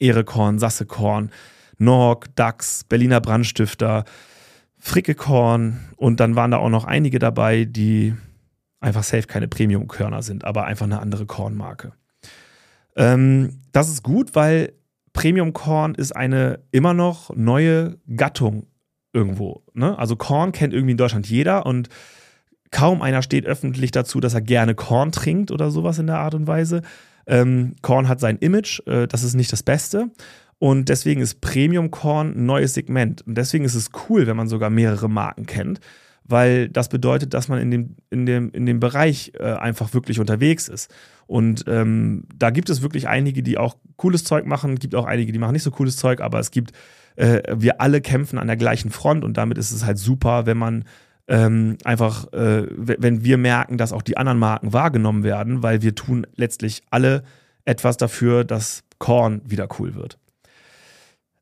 Erekorn, 0.00 0.58
Sassekorn, 0.58 1.30
Norg, 1.76 2.34
Dax, 2.36 2.84
Berliner 2.84 3.20
Brandstifter, 3.20 4.06
Frickekorn 4.78 5.78
und 5.96 6.20
dann 6.20 6.36
waren 6.36 6.52
da 6.52 6.56
auch 6.56 6.70
noch 6.70 6.86
einige 6.86 7.18
dabei, 7.18 7.66
die 7.66 8.14
einfach 8.80 9.02
safe 9.02 9.26
keine 9.26 9.46
Premium-Körner 9.46 10.22
sind, 10.22 10.44
aber 10.44 10.64
einfach 10.64 10.86
eine 10.86 11.00
andere 11.00 11.26
Kornmarke. 11.26 11.92
Ähm, 12.96 13.58
das 13.72 13.90
ist 13.90 14.02
gut, 14.02 14.36
weil 14.36 14.72
Premium-Korn 15.12 15.96
ist 15.96 16.16
eine 16.16 16.60
immer 16.70 16.94
noch 16.94 17.36
neue 17.36 17.98
Gattung 18.16 18.68
irgendwo. 19.12 19.64
Ne? 19.74 19.98
Also 19.98 20.16
Korn 20.16 20.52
kennt 20.52 20.72
irgendwie 20.72 20.92
in 20.92 20.96
Deutschland 20.96 21.28
jeder 21.28 21.66
und 21.66 21.90
kaum 22.70 23.02
einer 23.02 23.22
steht 23.22 23.46
öffentlich 23.46 23.90
dazu, 23.90 24.20
dass 24.20 24.34
er 24.34 24.40
gerne 24.40 24.74
Korn 24.74 25.12
trinkt 25.12 25.50
oder 25.50 25.70
sowas 25.70 25.98
in 25.98 26.06
der 26.06 26.18
Art 26.18 26.34
und 26.34 26.46
Weise. 26.46 26.82
Ähm, 27.26 27.74
Korn 27.82 28.08
hat 28.08 28.20
sein 28.20 28.38
Image, 28.38 28.80
äh, 28.86 29.06
das 29.06 29.22
ist 29.22 29.34
nicht 29.34 29.52
das 29.52 29.62
Beste. 29.62 30.10
Und 30.58 30.88
deswegen 30.88 31.20
ist 31.20 31.40
Premium 31.40 31.90
Corn 31.90 32.34
ein 32.36 32.46
neues 32.46 32.74
Segment. 32.74 33.22
Und 33.22 33.36
deswegen 33.36 33.64
ist 33.64 33.74
es 33.74 33.90
cool, 34.08 34.26
wenn 34.26 34.36
man 34.36 34.48
sogar 34.48 34.70
mehrere 34.70 35.08
Marken 35.08 35.46
kennt, 35.46 35.78
weil 36.24 36.68
das 36.68 36.88
bedeutet, 36.88 37.32
dass 37.32 37.48
man 37.48 37.60
in 37.60 37.70
dem, 37.70 37.96
in 38.10 38.26
dem, 38.26 38.50
in 38.50 38.66
dem 38.66 38.80
Bereich 38.80 39.32
äh, 39.38 39.44
einfach 39.44 39.94
wirklich 39.94 40.18
unterwegs 40.18 40.68
ist. 40.68 40.92
Und 41.26 41.64
ähm, 41.68 42.24
da 42.34 42.50
gibt 42.50 42.70
es 42.70 42.82
wirklich 42.82 43.06
einige, 43.06 43.42
die 43.42 43.56
auch 43.56 43.76
cooles 43.96 44.24
Zeug 44.24 44.46
machen, 44.46 44.76
gibt 44.76 44.94
auch 44.94 45.04
einige, 45.04 45.30
die 45.32 45.38
machen 45.38 45.52
nicht 45.52 45.62
so 45.62 45.70
cooles 45.70 45.96
Zeug, 45.96 46.20
aber 46.20 46.40
es 46.40 46.50
gibt, 46.50 46.72
äh, 47.16 47.42
wir 47.54 47.80
alle 47.80 48.00
kämpfen 48.00 48.38
an 48.38 48.46
der 48.46 48.56
gleichen 48.56 48.90
Front 48.90 49.24
und 49.24 49.36
damit 49.36 49.58
ist 49.58 49.70
es 49.70 49.84
halt 49.84 49.98
super, 49.98 50.46
wenn 50.46 50.58
man 50.58 50.84
ähm, 51.28 51.76
einfach, 51.84 52.32
äh, 52.32 52.66
wenn 52.70 53.22
wir 53.22 53.36
merken, 53.36 53.76
dass 53.76 53.92
auch 53.92 54.02
die 54.02 54.16
anderen 54.16 54.38
Marken 54.38 54.72
wahrgenommen 54.72 55.22
werden, 55.22 55.62
weil 55.62 55.82
wir 55.82 55.94
tun 55.94 56.26
letztlich 56.36 56.82
alle 56.90 57.22
etwas 57.64 57.98
dafür, 57.98 58.44
dass 58.44 58.82
Korn 58.98 59.42
wieder 59.44 59.68
cool 59.78 59.94
wird. 59.94 60.18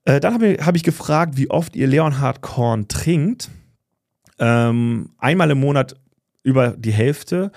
Äh, 0.05 0.21
dann 0.21 0.35
habe 0.35 0.49
ich, 0.49 0.67
hab 0.67 0.75
ich 0.77 0.83
gefragt, 0.83 1.37
wie 1.37 1.51
oft 1.51 1.77
ihr 1.77 1.87
Leonhard 1.87 2.41
Korn 2.41 2.89
trinkt. 2.89 3.51
Ähm, 4.39 5.11
einmal 5.19 5.51
im 5.51 5.61
Monat 5.61 5.95
über 6.43 6.71
die 6.71 6.93
Hälfte. 6.93 7.53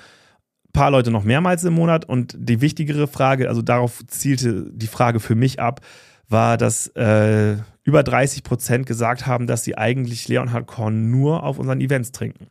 Ein 0.68 0.74
paar 0.74 0.92
Leute 0.92 1.12
noch 1.12 1.24
mehrmals 1.24 1.64
im 1.64 1.74
Monat. 1.74 2.06
Und 2.06 2.36
die 2.38 2.62
wichtigere 2.62 3.08
Frage, 3.08 3.50
also 3.50 3.62
darauf 3.64 4.06
zielte 4.08 4.72
die 4.72 4.88
Frage 4.88 5.20
für 5.20 5.36
mich 5.36 5.60
ab, 5.60 5.82
war, 6.28 6.58
dass 6.58 6.88
äh, 6.96 7.58
über 7.90 8.04
30 8.04 8.44
Prozent 8.44 8.86
gesagt 8.86 9.26
haben, 9.26 9.48
dass 9.48 9.64
sie 9.64 9.76
eigentlich 9.78 10.28
Leonhard 10.28 10.68
Korn 10.68 11.10
nur 11.10 11.42
auf 11.44 11.58
unseren 11.58 11.82
Events 11.82 12.12
trinken. 12.12 12.48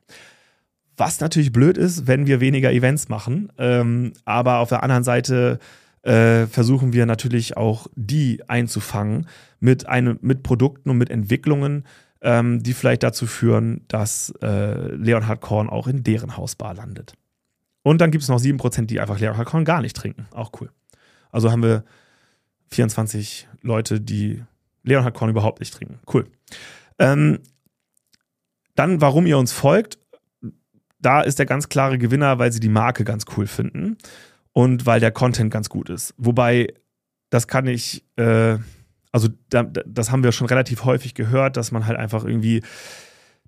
Was 0.96 1.20
natürlich 1.20 1.52
blöd 1.52 1.78
ist, 1.78 2.08
wenn 2.08 2.26
wir 2.26 2.40
weniger 2.40 2.72
Events 2.72 3.08
machen. 3.08 3.52
Ähm, 3.56 4.14
aber 4.24 4.58
auf 4.58 4.68
der 4.68 4.82
anderen 4.82 5.04
Seite 5.04 5.60
äh, 6.02 6.46
versuchen 6.46 6.92
wir 6.92 7.06
natürlich 7.06 7.56
auch 7.56 7.86
die 7.94 8.42
einzufangen 8.48 9.28
mit, 9.60 9.86
einem, 9.86 10.18
mit 10.22 10.42
Produkten 10.42 10.90
und 10.90 10.98
mit 10.98 11.08
Entwicklungen, 11.08 11.84
ähm, 12.20 12.60
die 12.64 12.72
vielleicht 12.72 13.04
dazu 13.04 13.26
führen, 13.26 13.82
dass 13.86 14.34
äh, 14.42 14.88
Leonhard 14.96 15.40
Korn 15.40 15.70
auch 15.70 15.86
in 15.86 16.02
deren 16.02 16.36
Hausbar 16.36 16.74
landet. 16.74 17.12
Und 17.82 18.00
dann 18.00 18.10
gibt 18.10 18.22
es 18.22 18.28
noch 18.28 18.40
7%, 18.40 18.86
die 18.86 18.98
einfach 18.98 19.20
Leonhard 19.20 19.46
Korn 19.46 19.64
gar 19.64 19.82
nicht 19.82 19.94
trinken. 19.94 20.26
Auch 20.32 20.50
cool. 20.60 20.70
Also 21.30 21.52
haben 21.52 21.62
wir 21.62 21.84
24 22.72 23.46
Leute, 23.62 24.00
die 24.00 24.42
Leonhard 24.88 25.14
Korn 25.14 25.30
überhaupt 25.30 25.60
nicht 25.60 25.74
trinken. 25.74 26.00
Cool. 26.12 26.26
Ähm, 26.98 27.38
dann, 28.74 29.00
warum 29.00 29.26
ihr 29.26 29.38
uns 29.38 29.52
folgt. 29.52 29.98
Da 31.00 31.20
ist 31.20 31.38
der 31.38 31.46
ganz 31.46 31.68
klare 31.68 31.98
Gewinner, 31.98 32.38
weil 32.38 32.52
sie 32.52 32.60
die 32.60 32.68
Marke 32.68 33.04
ganz 33.04 33.24
cool 33.36 33.46
finden 33.46 33.96
und 34.52 34.86
weil 34.86 34.98
der 34.98 35.12
Content 35.12 35.52
ganz 35.52 35.68
gut 35.68 35.90
ist. 35.90 36.14
Wobei, 36.16 36.74
das 37.30 37.46
kann 37.46 37.66
ich, 37.68 38.04
äh, 38.16 38.58
also 39.12 39.28
da, 39.48 39.62
das 39.62 40.10
haben 40.10 40.24
wir 40.24 40.32
schon 40.32 40.48
relativ 40.48 40.84
häufig 40.84 41.14
gehört, 41.14 41.56
dass 41.56 41.70
man 41.70 41.86
halt 41.86 41.98
einfach 41.98 42.24
irgendwie 42.24 42.62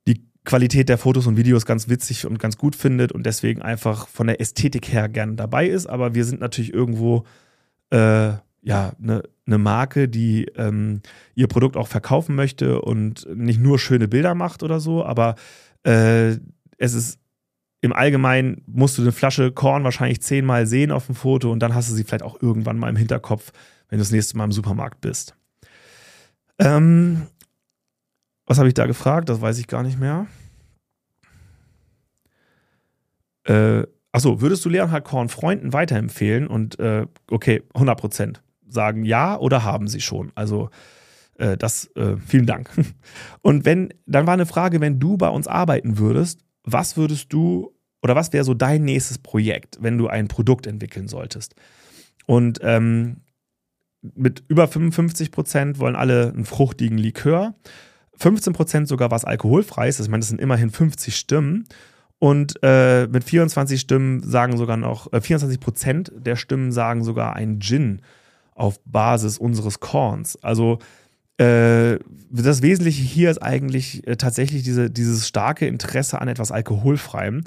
die 0.06 0.24
Qualität 0.44 0.88
der 0.88 0.98
Fotos 0.98 1.26
und 1.26 1.36
Videos 1.36 1.66
ganz 1.66 1.88
witzig 1.88 2.26
und 2.26 2.38
ganz 2.38 2.56
gut 2.56 2.76
findet 2.76 3.10
und 3.10 3.24
deswegen 3.26 3.62
einfach 3.62 4.06
von 4.06 4.28
der 4.28 4.40
Ästhetik 4.40 4.92
her 4.92 5.08
gern 5.08 5.36
dabei 5.36 5.66
ist. 5.66 5.86
Aber 5.86 6.14
wir 6.14 6.24
sind 6.24 6.40
natürlich 6.40 6.72
irgendwo 6.72 7.24
äh, 7.90 8.32
ja 8.62 8.92
eine 9.02 9.22
ne 9.46 9.58
Marke, 9.58 10.08
die 10.08 10.46
ähm, 10.56 11.00
ihr 11.34 11.46
Produkt 11.48 11.76
auch 11.76 11.88
verkaufen 11.88 12.34
möchte 12.34 12.80
und 12.80 13.26
nicht 13.34 13.60
nur 13.60 13.78
schöne 13.78 14.08
Bilder 14.08 14.34
macht 14.34 14.62
oder 14.62 14.80
so, 14.80 15.04
aber 15.04 15.34
äh, 15.84 16.36
es 16.78 16.94
ist 16.94 17.18
im 17.82 17.92
Allgemeinen 17.92 18.62
musst 18.66 18.98
du 18.98 19.02
eine 19.02 19.12
Flasche 19.12 19.52
Korn 19.52 19.84
wahrscheinlich 19.84 20.20
zehnmal 20.20 20.66
sehen 20.66 20.90
auf 20.90 21.06
dem 21.06 21.14
Foto 21.14 21.50
und 21.50 21.60
dann 21.60 21.74
hast 21.74 21.90
du 21.90 21.94
sie 21.94 22.04
vielleicht 22.04 22.22
auch 22.22 22.40
irgendwann 22.42 22.78
mal 22.78 22.90
im 22.90 22.96
Hinterkopf, 22.96 23.52
wenn 23.88 23.98
du 23.98 24.02
das 24.02 24.12
nächste 24.12 24.36
Mal 24.36 24.44
im 24.44 24.52
Supermarkt 24.52 25.00
bist. 25.00 25.34
Ähm, 26.58 27.26
was 28.46 28.58
habe 28.58 28.68
ich 28.68 28.74
da 28.74 28.86
gefragt? 28.86 29.28
Das 29.30 29.40
weiß 29.40 29.58
ich 29.58 29.66
gar 29.66 29.82
nicht 29.82 29.98
mehr. 29.98 30.26
Äh, 33.44 33.84
achso, 34.12 34.42
würdest 34.42 34.64
du 34.64 34.68
Leonhard 34.68 35.04
Korn 35.04 35.30
Freunden 35.30 35.72
weiterempfehlen? 35.72 36.46
Und 36.46 36.78
äh, 36.78 37.06
okay, 37.30 37.62
100 37.74 37.98
Prozent 37.98 38.42
sagen 38.72 39.04
ja 39.04 39.38
oder 39.38 39.64
haben 39.64 39.88
sie 39.88 40.00
schon. 40.00 40.32
Also 40.34 40.70
äh, 41.40 41.56
das, 41.56 41.86
äh, 41.96 42.16
vielen 42.24 42.46
Dank. 42.46 42.70
Und 43.42 43.64
wenn, 43.64 43.92
dann 44.06 44.26
war 44.26 44.34
eine 44.34 44.46
Frage, 44.46 44.80
wenn 44.80 45.00
du 45.00 45.16
bei 45.16 45.28
uns 45.28 45.46
arbeiten 45.46 45.98
würdest, 45.98 46.40
was 46.64 46.96
würdest 46.96 47.32
du 47.32 47.74
oder 48.02 48.14
was 48.14 48.32
wäre 48.32 48.44
so 48.44 48.54
dein 48.54 48.84
nächstes 48.84 49.18
Projekt, 49.18 49.78
wenn 49.80 49.98
du 49.98 50.08
ein 50.08 50.28
Produkt 50.28 50.66
entwickeln 50.66 51.08
solltest? 51.08 51.54
Und 52.26 52.60
ähm, 52.62 53.22
mit 54.02 54.44
über 54.48 54.68
55 54.68 55.30
Prozent 55.30 55.78
wollen 55.78 55.96
alle 55.96 56.32
einen 56.32 56.44
fruchtigen 56.44 56.98
Likör. 56.98 57.54
15% 58.18 58.86
sogar 58.86 59.10
was 59.10 59.24
alkoholfreies. 59.24 60.00
Ich 60.00 60.08
meine, 60.08 60.20
das 60.20 60.28
sind 60.28 60.40
immerhin 60.40 60.70
50 60.70 61.16
Stimmen. 61.16 61.66
Und 62.18 62.58
äh, 62.62 63.06
mit 63.06 63.24
24 63.24 63.80
Stimmen 63.80 64.22
sagen 64.22 64.58
sogar 64.58 64.76
noch, 64.76 65.10
äh, 65.12 65.20
24 65.22 65.58
Prozent 65.58 66.12
der 66.14 66.36
Stimmen 66.36 66.70
sagen 66.70 67.02
sogar 67.02 67.34
ein 67.34 67.60
Gin 67.60 68.02
auf 68.60 68.80
Basis 68.84 69.38
unseres 69.38 69.80
Korns. 69.80 70.36
Also 70.42 70.78
äh, 71.38 71.98
das 72.30 72.62
Wesentliche 72.62 73.02
hier 73.02 73.30
ist 73.30 73.42
eigentlich 73.42 74.06
äh, 74.06 74.16
tatsächlich 74.16 74.62
diese, 74.62 74.90
dieses 74.90 75.26
starke 75.26 75.66
Interesse 75.66 76.20
an 76.20 76.28
etwas 76.28 76.52
Alkoholfreiem. 76.52 77.42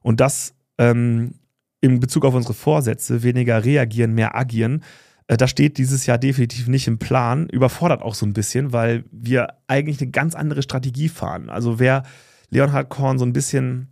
Und 0.00 0.20
das 0.20 0.54
ähm, 0.78 1.34
in 1.82 2.00
Bezug 2.00 2.24
auf 2.24 2.34
unsere 2.34 2.54
Vorsätze, 2.54 3.22
weniger 3.22 3.64
reagieren, 3.64 4.14
mehr 4.14 4.34
agieren, 4.34 4.82
äh, 5.26 5.36
das 5.36 5.50
steht 5.50 5.76
dieses 5.76 6.06
Jahr 6.06 6.16
definitiv 6.16 6.66
nicht 6.66 6.88
im 6.88 6.98
Plan. 6.98 7.48
Überfordert 7.50 8.00
auch 8.00 8.14
so 8.14 8.24
ein 8.24 8.32
bisschen, 8.32 8.72
weil 8.72 9.04
wir 9.12 9.48
eigentlich 9.66 10.00
eine 10.00 10.10
ganz 10.10 10.34
andere 10.34 10.62
Strategie 10.62 11.10
fahren. 11.10 11.50
Also 11.50 11.78
wer 11.78 12.04
Leonhard 12.48 12.88
Korn 12.88 13.18
so 13.18 13.26
ein 13.26 13.34
bisschen 13.34 13.88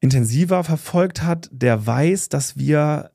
intensiver 0.00 0.64
verfolgt 0.64 1.22
hat, 1.22 1.50
der 1.52 1.86
weiß, 1.86 2.30
dass 2.30 2.56
wir 2.56 3.10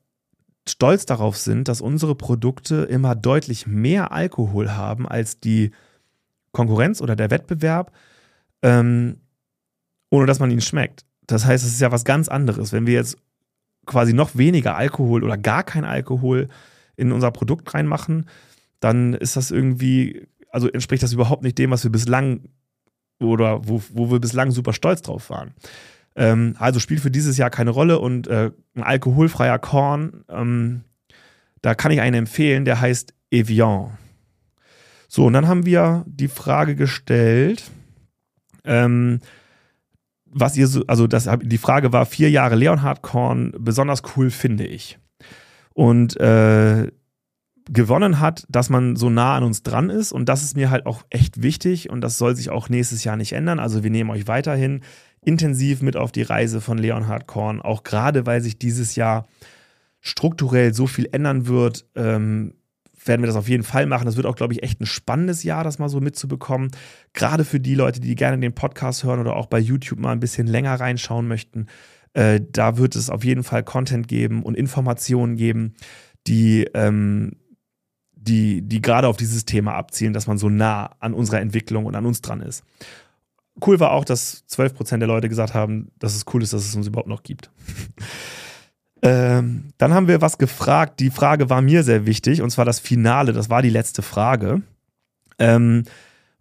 stolz 0.68 1.06
darauf 1.06 1.36
sind, 1.36 1.68
dass 1.68 1.80
unsere 1.80 2.14
Produkte 2.14 2.82
immer 2.84 3.14
deutlich 3.14 3.66
mehr 3.66 4.12
Alkohol 4.12 4.72
haben 4.72 5.08
als 5.08 5.40
die 5.40 5.72
Konkurrenz 6.52 7.00
oder 7.00 7.16
der 7.16 7.30
Wettbewerb, 7.30 7.92
ähm, 8.62 9.18
ohne 10.10 10.26
dass 10.26 10.40
man 10.40 10.50
ihn 10.50 10.60
schmeckt. 10.60 11.04
Das 11.26 11.44
heißt, 11.44 11.64
es 11.64 11.72
ist 11.72 11.80
ja 11.80 11.92
was 11.92 12.04
ganz 12.04 12.28
anderes. 12.28 12.72
Wenn 12.72 12.86
wir 12.86 12.94
jetzt 12.94 13.16
quasi 13.86 14.12
noch 14.12 14.36
weniger 14.36 14.76
Alkohol 14.76 15.24
oder 15.24 15.38
gar 15.38 15.62
kein 15.62 15.84
Alkohol 15.84 16.48
in 16.96 17.12
unser 17.12 17.30
Produkt 17.30 17.72
reinmachen, 17.74 18.26
dann 18.80 19.14
ist 19.14 19.36
das 19.36 19.50
irgendwie, 19.50 20.26
also 20.50 20.68
entspricht 20.68 21.02
das 21.02 21.12
überhaupt 21.12 21.42
nicht 21.42 21.58
dem, 21.58 21.70
was 21.70 21.84
wir 21.84 21.92
bislang 21.92 22.48
oder 23.20 23.66
wo, 23.68 23.82
wo 23.92 24.10
wir 24.10 24.20
bislang 24.20 24.50
super 24.50 24.72
stolz 24.72 25.02
drauf 25.02 25.30
waren. 25.30 25.54
Ähm, 26.16 26.56
also 26.58 26.80
spielt 26.80 27.00
für 27.00 27.10
dieses 27.10 27.36
Jahr 27.36 27.50
keine 27.50 27.70
Rolle 27.70 27.98
und 27.98 28.26
äh, 28.26 28.50
ein 28.74 28.82
alkoholfreier 28.82 29.58
Korn, 29.58 30.24
ähm, 30.28 30.82
da 31.62 31.74
kann 31.74 31.92
ich 31.92 32.00
einen 32.00 32.14
empfehlen, 32.14 32.64
der 32.64 32.80
heißt 32.80 33.14
Evian. 33.30 33.98
So, 35.08 35.26
und 35.26 35.32
dann 35.32 35.48
haben 35.48 35.66
wir 35.66 36.04
die 36.06 36.28
Frage 36.28 36.76
gestellt, 36.76 37.70
ähm, 38.64 39.20
was 40.24 40.56
ihr 40.56 40.68
so, 40.68 40.84
also 40.86 41.06
das, 41.06 41.28
die 41.42 41.58
Frage 41.58 41.92
war 41.92 42.06
vier 42.06 42.30
Jahre 42.30 42.54
Leonhard 42.54 43.02
Korn, 43.02 43.52
besonders 43.58 44.02
cool 44.16 44.30
finde 44.30 44.66
ich. 44.66 44.98
Und 45.74 46.18
äh, 46.20 46.88
gewonnen 47.68 48.20
hat, 48.20 48.46
dass 48.48 48.70
man 48.70 48.96
so 48.96 49.10
nah 49.10 49.36
an 49.36 49.44
uns 49.44 49.62
dran 49.62 49.90
ist 49.90 50.12
und 50.12 50.28
das 50.28 50.42
ist 50.42 50.56
mir 50.56 50.70
halt 50.70 50.86
auch 50.86 51.04
echt 51.10 51.42
wichtig 51.42 51.90
und 51.90 52.00
das 52.00 52.18
soll 52.18 52.34
sich 52.34 52.50
auch 52.50 52.68
nächstes 52.68 53.04
Jahr 53.04 53.16
nicht 53.16 53.32
ändern. 53.32 53.60
Also 53.60 53.82
wir 53.82 53.90
nehmen 53.90 54.10
euch 54.10 54.26
weiterhin 54.26 54.80
intensiv 55.24 55.82
mit 55.82 55.96
auf 55.96 56.12
die 56.12 56.22
Reise 56.22 56.60
von 56.60 56.78
Leonhard 56.78 57.26
Korn, 57.26 57.60
auch 57.60 57.82
gerade 57.82 58.26
weil 58.26 58.40
sich 58.40 58.58
dieses 58.58 58.96
Jahr 58.96 59.26
strukturell 60.00 60.72
so 60.72 60.86
viel 60.86 61.08
ändern 61.12 61.46
wird, 61.46 61.86
ähm, 61.94 62.54
werden 63.04 63.22
wir 63.22 63.26
das 63.26 63.36
auf 63.36 63.48
jeden 63.48 63.62
Fall 63.62 63.86
machen. 63.86 64.06
Das 64.06 64.16
wird 64.16 64.26
auch, 64.26 64.36
glaube 64.36 64.52
ich, 64.52 64.62
echt 64.62 64.80
ein 64.80 64.86
spannendes 64.86 65.42
Jahr, 65.42 65.64
das 65.64 65.78
mal 65.78 65.88
so 65.88 66.00
mitzubekommen. 66.00 66.70
Gerade 67.12 67.44
für 67.44 67.60
die 67.60 67.74
Leute, 67.74 68.00
die 68.00 68.14
gerne 68.14 68.38
den 68.38 68.54
Podcast 68.54 69.04
hören 69.04 69.20
oder 69.20 69.36
auch 69.36 69.46
bei 69.46 69.58
YouTube 69.58 70.00
mal 70.00 70.12
ein 70.12 70.20
bisschen 70.20 70.46
länger 70.46 70.78
reinschauen 70.78 71.26
möchten. 71.26 71.66
Äh, 72.12 72.40
da 72.50 72.76
wird 72.76 72.96
es 72.96 73.08
auf 73.08 73.24
jeden 73.24 73.42
Fall 73.42 73.62
Content 73.62 74.08
geben 74.08 74.42
und 74.42 74.56
Informationen 74.56 75.36
geben, 75.36 75.74
die, 76.26 76.68
ähm, 76.74 77.36
die, 78.12 78.62
die 78.62 78.82
gerade 78.82 79.08
auf 79.08 79.16
dieses 79.16 79.46
Thema 79.46 79.74
abzielen, 79.74 80.12
dass 80.12 80.26
man 80.26 80.36
so 80.36 80.48
nah 80.48 80.90
an 80.98 81.14
unserer 81.14 81.40
Entwicklung 81.40 81.86
und 81.86 81.94
an 81.94 82.04
uns 82.04 82.20
dran 82.20 82.42
ist. 82.42 82.64
Cool 83.64 83.80
war 83.80 83.92
auch, 83.92 84.04
dass 84.04 84.44
12% 84.48 84.98
der 84.98 85.08
Leute 85.08 85.28
gesagt 85.28 85.54
haben, 85.54 85.90
dass 85.98 86.14
es 86.14 86.24
cool 86.32 86.42
ist, 86.42 86.52
dass 86.52 86.64
es 86.64 86.74
uns 86.74 86.86
überhaupt 86.86 87.08
noch 87.08 87.22
gibt. 87.22 87.50
ähm, 89.02 89.70
dann 89.78 89.94
haben 89.94 90.08
wir 90.08 90.20
was 90.20 90.38
gefragt. 90.38 91.00
Die 91.00 91.10
Frage 91.10 91.50
war 91.50 91.62
mir 91.62 91.82
sehr 91.82 92.06
wichtig, 92.06 92.42
und 92.42 92.50
zwar 92.50 92.64
das 92.64 92.80
Finale. 92.80 93.32
Das 93.32 93.50
war 93.50 93.62
die 93.62 93.70
letzte 93.70 94.02
Frage. 94.02 94.62
Ähm, 95.38 95.84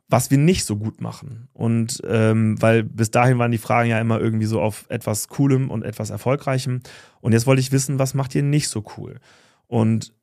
was 0.10 0.32
wir 0.32 0.39
nicht 0.39 0.65
so 0.65 0.75
gut 0.75 1.01
machen. 1.01 1.47
Und 1.53 2.01
ähm, 2.08 2.60
weil 2.60 2.84
bis 2.84 3.12
dahin 3.12 3.38
waren 3.38 3.51
die 3.51 3.60
Fragen 3.60 3.89
ja 3.89 3.99
immer 3.99 4.19
irgendwie 4.19 4.47
so 4.47 4.60
auf 4.60 4.86
etwas 4.89 5.27
Coolem 5.27 5.69
und 5.69 5.84
etwas 5.84 6.10
Erfolgreichem. 6.10 6.82
Und 7.21 7.34
jetzt 7.34 7.45
wollte 7.45 7.60
ich 7.60 7.71
wissen, 7.71 7.99
was 7.99 8.15
macht 8.15 8.34
ihr 8.34 8.41
nicht 8.41 8.69
so 8.69 8.84
cool? 8.97 9.19
Und 9.67 10.13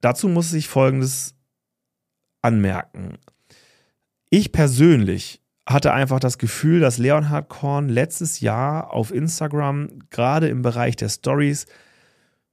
dazu 0.00 0.28
muss 0.28 0.52
ich 0.54 0.68
Folgendes 0.68 1.34
anmerken. 2.40 3.18
Ich 4.30 4.50
persönlich 4.50 5.42
hatte 5.66 5.92
einfach 5.92 6.20
das 6.20 6.38
Gefühl, 6.38 6.80
dass 6.80 6.98
Leonhard 6.98 7.48
Korn 7.48 7.88
letztes 7.88 8.40
Jahr 8.40 8.92
auf 8.92 9.12
Instagram, 9.12 9.88
gerade 10.10 10.48
im 10.48 10.62
Bereich 10.62 10.96
der 10.96 11.08
Stories, 11.08 11.66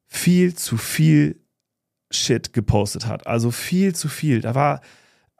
viel 0.07 0.55
zu 0.55 0.77
viel 0.77 1.41
Shit 2.09 2.53
gepostet 2.53 3.07
hat. 3.07 3.27
Also 3.27 3.51
viel 3.51 3.95
zu 3.95 4.07
viel. 4.07 4.41
Da 4.41 4.55
war 4.55 4.81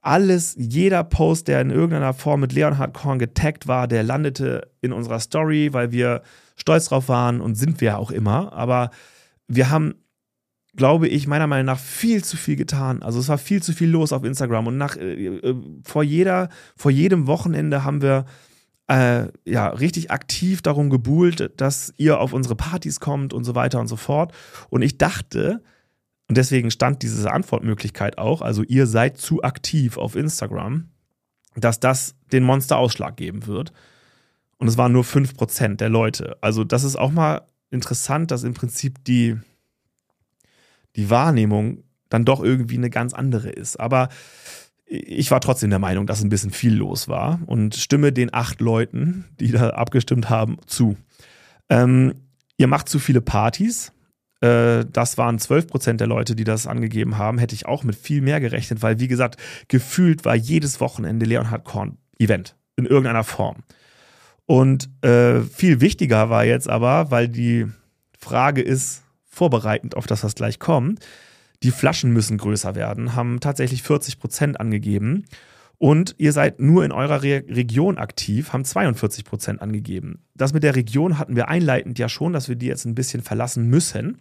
alles, 0.02 0.56
jeder 0.58 1.04
Post, 1.04 1.48
der 1.48 1.62
in 1.62 1.70
irgendeiner 1.70 2.14
Form 2.14 2.42
mit 2.42 2.54
Leonhard 2.54 2.94
Korn 2.94 3.20
getaggt 3.20 3.68
war, 3.68 3.88
der 3.88 4.04
landete 4.04 4.72
in 4.82 4.94
unserer 4.94 5.20
Story, 5.20 5.74
weil 5.74 5.92
wir 5.92 6.24
stolz 6.56 6.86
drauf 6.86 7.08
waren 7.08 7.40
und 7.40 7.56
sind 7.56 7.82
wir 7.82 8.00
auch 8.00 8.12
immer. 8.12 8.52
Aber 8.54 8.90
wir 9.48 9.70
haben 9.70 9.96
glaube 10.76 11.08
ich, 11.08 11.28
meiner 11.28 11.48
Meinung 11.48 11.66
nach 11.66 11.80
viel 11.80 12.24
zu 12.24 12.38
viel 12.38 12.56
getan. 12.56 13.04
Also 13.04 13.20
es 13.20 13.28
war 13.28 13.38
viel 13.38 13.62
zu 13.62 13.74
viel 13.74 13.90
los 13.90 14.14
auf 14.14 14.24
Instagram 14.24 14.68
und 14.68 14.78
nach 14.78 14.96
äh, 14.96 15.26
äh, 15.26 15.56
vor 15.84 16.04
jeder, 16.04 16.50
vor 16.76 16.92
jedem 16.92 17.28
Wochenende 17.28 17.84
haben 17.84 18.02
wir 18.02 18.26
äh, 18.88 19.28
ja 19.46 19.68
richtig 19.68 20.12
aktiv 20.12 20.62
darum 20.62 20.90
gebuhlt, 20.90 21.52
dass 21.58 21.94
ihr 21.98 22.20
auf 22.20 22.34
unsere 22.34 22.56
Partys 22.56 23.00
kommt 23.00 23.34
und 23.34 23.44
so 23.44 23.56
weiter 23.56 23.80
und 23.80 23.88
so 23.88 23.98
fort. 23.98 24.34
Und 24.70 24.82
ich 24.82 24.98
dachte, 24.98 25.62
und 26.28 26.38
deswegen 26.38 26.72
stand 26.72 27.04
diese 27.04 27.32
Antwortmöglichkeit 27.32 28.18
auch, 28.18 28.42
also 28.42 28.64
ihr 28.64 28.88
seid 28.88 29.18
zu 29.18 29.44
aktiv 29.44 29.98
auf 29.98 30.16
Instagram, 30.16 30.90
dass 31.56 31.82
das 31.82 32.16
den 32.32 32.44
Monsterausschlag 32.44 33.18
geben 33.18 33.46
wird. 33.48 33.74
Und 34.58 34.68
es 34.68 34.78
waren 34.78 34.94
nur 34.94 35.04
5% 35.04 35.76
der 35.76 35.90
Leute. 35.90 36.38
Also 36.40 36.64
das 36.64 36.84
ist 36.84 36.96
auch 36.96 37.12
mal 37.12 37.42
interessant, 37.72 38.32
dass 38.32 38.44
im 38.44 38.54
Prinzip 38.54 39.04
die 39.04 39.38
die 40.96 41.10
Wahrnehmung 41.10 41.84
dann 42.10 42.26
doch 42.26 42.44
irgendwie 42.44 42.78
eine 42.78 42.90
ganz 42.90 43.14
andere 43.14 43.50
ist. 43.50 43.80
Aber 43.80 44.10
ich 44.86 45.32
war 45.32 45.40
trotzdem 45.40 45.70
der 45.70 45.80
Meinung, 45.80 46.06
dass 46.06 46.22
ein 46.22 46.30
bisschen 46.30 46.52
viel 46.52 46.74
los 46.76 47.08
war 47.08 47.40
und 47.46 47.76
stimme 47.76 48.12
den 48.12 48.34
acht 48.34 48.60
Leuten, 48.60 49.26
die 49.40 49.52
da 49.52 49.70
abgestimmt 49.70 50.30
haben, 50.30 50.58
zu. 50.66 50.98
Ähm, 51.70 52.16
ihr 52.58 52.68
macht 52.68 52.90
zu 52.90 53.00
viele 53.00 53.22
Partys. 53.22 53.94
Äh, 54.42 54.84
das 54.92 55.18
waren 55.18 55.40
12 55.40 55.68
Prozent 55.68 56.02
der 56.02 56.08
Leute, 56.08 56.36
die 56.36 56.44
das 56.44 56.68
angegeben 56.68 57.18
haben. 57.18 57.38
Hätte 57.38 57.56
ich 57.56 57.66
auch 57.66 57.86
mit 57.86 57.96
viel 57.96 58.22
mehr 58.22 58.42
gerechnet, 58.42 58.82
weil, 58.82 59.00
wie 59.00 59.08
gesagt, 59.08 59.38
gefühlt 59.70 60.26
war 60.26 60.36
jedes 60.36 60.82
Wochenende 60.82 61.26
Leonhard 61.26 61.64
Korn 61.64 61.98
Event 62.20 62.58
in 62.76 62.86
irgendeiner 62.86 63.24
Form. 63.24 63.64
Und 64.46 64.90
äh, 65.06 65.40
viel 65.42 65.80
wichtiger 65.80 66.30
war 66.30 66.44
jetzt 66.44 66.70
aber, 66.70 67.12
weil 67.12 67.30
die 67.30 67.68
Frage 68.20 68.62
ist, 68.62 69.04
vorbereitend 69.32 69.96
auf 69.96 70.06
das, 70.06 70.24
was 70.24 70.36
gleich 70.36 70.60
kommt. 70.60 71.00
Die 71.64 71.72
Flaschen 71.72 72.12
müssen 72.12 72.38
größer 72.38 72.76
werden, 72.76 73.16
haben 73.16 73.40
tatsächlich 73.40 73.84
40 73.84 74.20
Prozent 74.20 74.60
angegeben. 74.60 75.26
Und 75.78 76.14
ihr 76.20 76.32
seid 76.32 76.60
nur 76.60 76.86
in 76.86 76.92
eurer 76.92 77.24
Re 77.24 77.44
Region 77.48 77.98
aktiv, 77.98 78.54
haben 78.54 78.66
42 78.66 79.26
Prozent 79.26 79.62
angegeben. 79.64 80.20
Das 80.36 80.54
mit 80.54 80.62
der 80.62 80.76
Region 80.76 81.18
hatten 81.18 81.36
wir 81.36 81.50
einleitend 81.50 81.98
ja 81.98 82.08
schon, 82.08 82.34
dass 82.34 82.50
wir 82.50 82.56
die 82.56 82.68
jetzt 82.68 82.86
ein 82.86 82.94
bisschen 82.94 83.24
verlassen 83.24 83.68
müssen. 83.68 84.20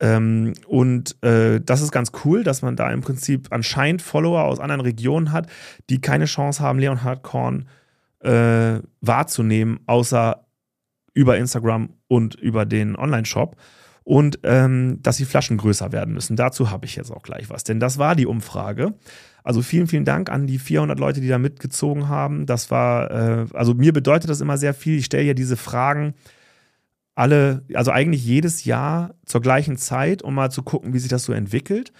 Ähm, 0.00 0.52
und 0.66 1.22
äh, 1.22 1.60
das 1.60 1.80
ist 1.80 1.92
ganz 1.92 2.12
cool, 2.24 2.44
dass 2.44 2.60
man 2.60 2.76
da 2.76 2.90
im 2.90 3.00
Prinzip 3.00 3.48
anscheinend 3.50 4.02
Follower 4.02 4.44
aus 4.44 4.60
anderen 4.60 4.82
Regionen 4.82 5.32
hat, 5.32 5.46
die 5.88 6.00
keine 6.00 6.26
Chance 6.26 6.62
haben, 6.62 6.78
Leonhard 6.78 7.22
Korn 7.22 7.66
äh, 8.20 8.80
wahrzunehmen, 9.00 9.80
außer 9.86 10.44
über 11.14 11.38
Instagram 11.38 11.90
und 12.08 12.34
über 12.34 12.66
den 12.66 12.96
Online-Shop 12.96 13.56
und 14.04 14.38
ähm, 14.42 14.98
dass 15.02 15.16
die 15.16 15.24
Flaschen 15.24 15.56
größer 15.56 15.90
werden 15.90 16.14
müssen. 16.14 16.36
Dazu 16.36 16.70
habe 16.70 16.84
ich 16.86 16.94
jetzt 16.94 17.10
auch 17.10 17.22
gleich 17.22 17.50
was, 17.50 17.64
denn 17.64 17.80
das 17.80 17.98
war 17.98 18.14
die 18.14 18.26
Umfrage. 18.26 18.94
Also 19.42 19.60
vielen, 19.60 19.86
vielen 19.86 20.04
Dank 20.04 20.30
an 20.30 20.46
die 20.46 20.58
400 20.58 20.98
Leute, 20.98 21.20
die 21.20 21.28
da 21.28 21.38
mitgezogen 21.38 22.08
haben. 22.08 22.46
Das 22.46 22.70
war, 22.70 23.10
äh, 23.10 23.46
also 23.52 23.74
mir 23.74 23.92
bedeutet 23.92 24.30
das 24.30 24.40
immer 24.40 24.56
sehr 24.56 24.72
viel. 24.72 24.98
Ich 24.98 25.06
stelle 25.06 25.24
ja 25.24 25.34
diese 25.34 25.56
Fragen 25.56 26.14
alle, 27.14 27.62
also 27.74 27.90
eigentlich 27.90 28.24
jedes 28.24 28.64
Jahr 28.64 29.14
zur 29.24 29.40
gleichen 29.40 29.76
Zeit, 29.76 30.22
um 30.22 30.34
mal 30.34 30.50
zu 30.50 30.62
gucken, 30.62 30.94
wie 30.94 30.98
sich 30.98 31.10
das 31.10 31.24
so 31.24 31.32
entwickelt. 31.32 31.92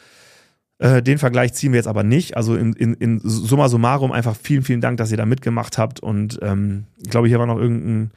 Äh, 0.78 1.02
den 1.02 1.18
Vergleich 1.18 1.52
ziehen 1.54 1.72
wir 1.72 1.78
jetzt 1.78 1.86
aber 1.86 2.02
nicht. 2.02 2.36
Also 2.36 2.56
in, 2.56 2.72
in, 2.72 2.94
in 2.94 3.20
summa 3.22 3.68
summarum 3.68 4.10
einfach 4.10 4.36
vielen, 4.36 4.62
vielen 4.62 4.80
Dank, 4.80 4.96
dass 4.96 5.10
ihr 5.10 5.16
da 5.16 5.26
mitgemacht 5.26 5.78
habt. 5.78 6.00
Und 6.00 6.38
ähm, 6.42 6.84
ich 6.98 7.10
glaube, 7.10 7.28
hier 7.28 7.38
war 7.38 7.46
noch 7.46 7.58
irgendein, 7.58 8.10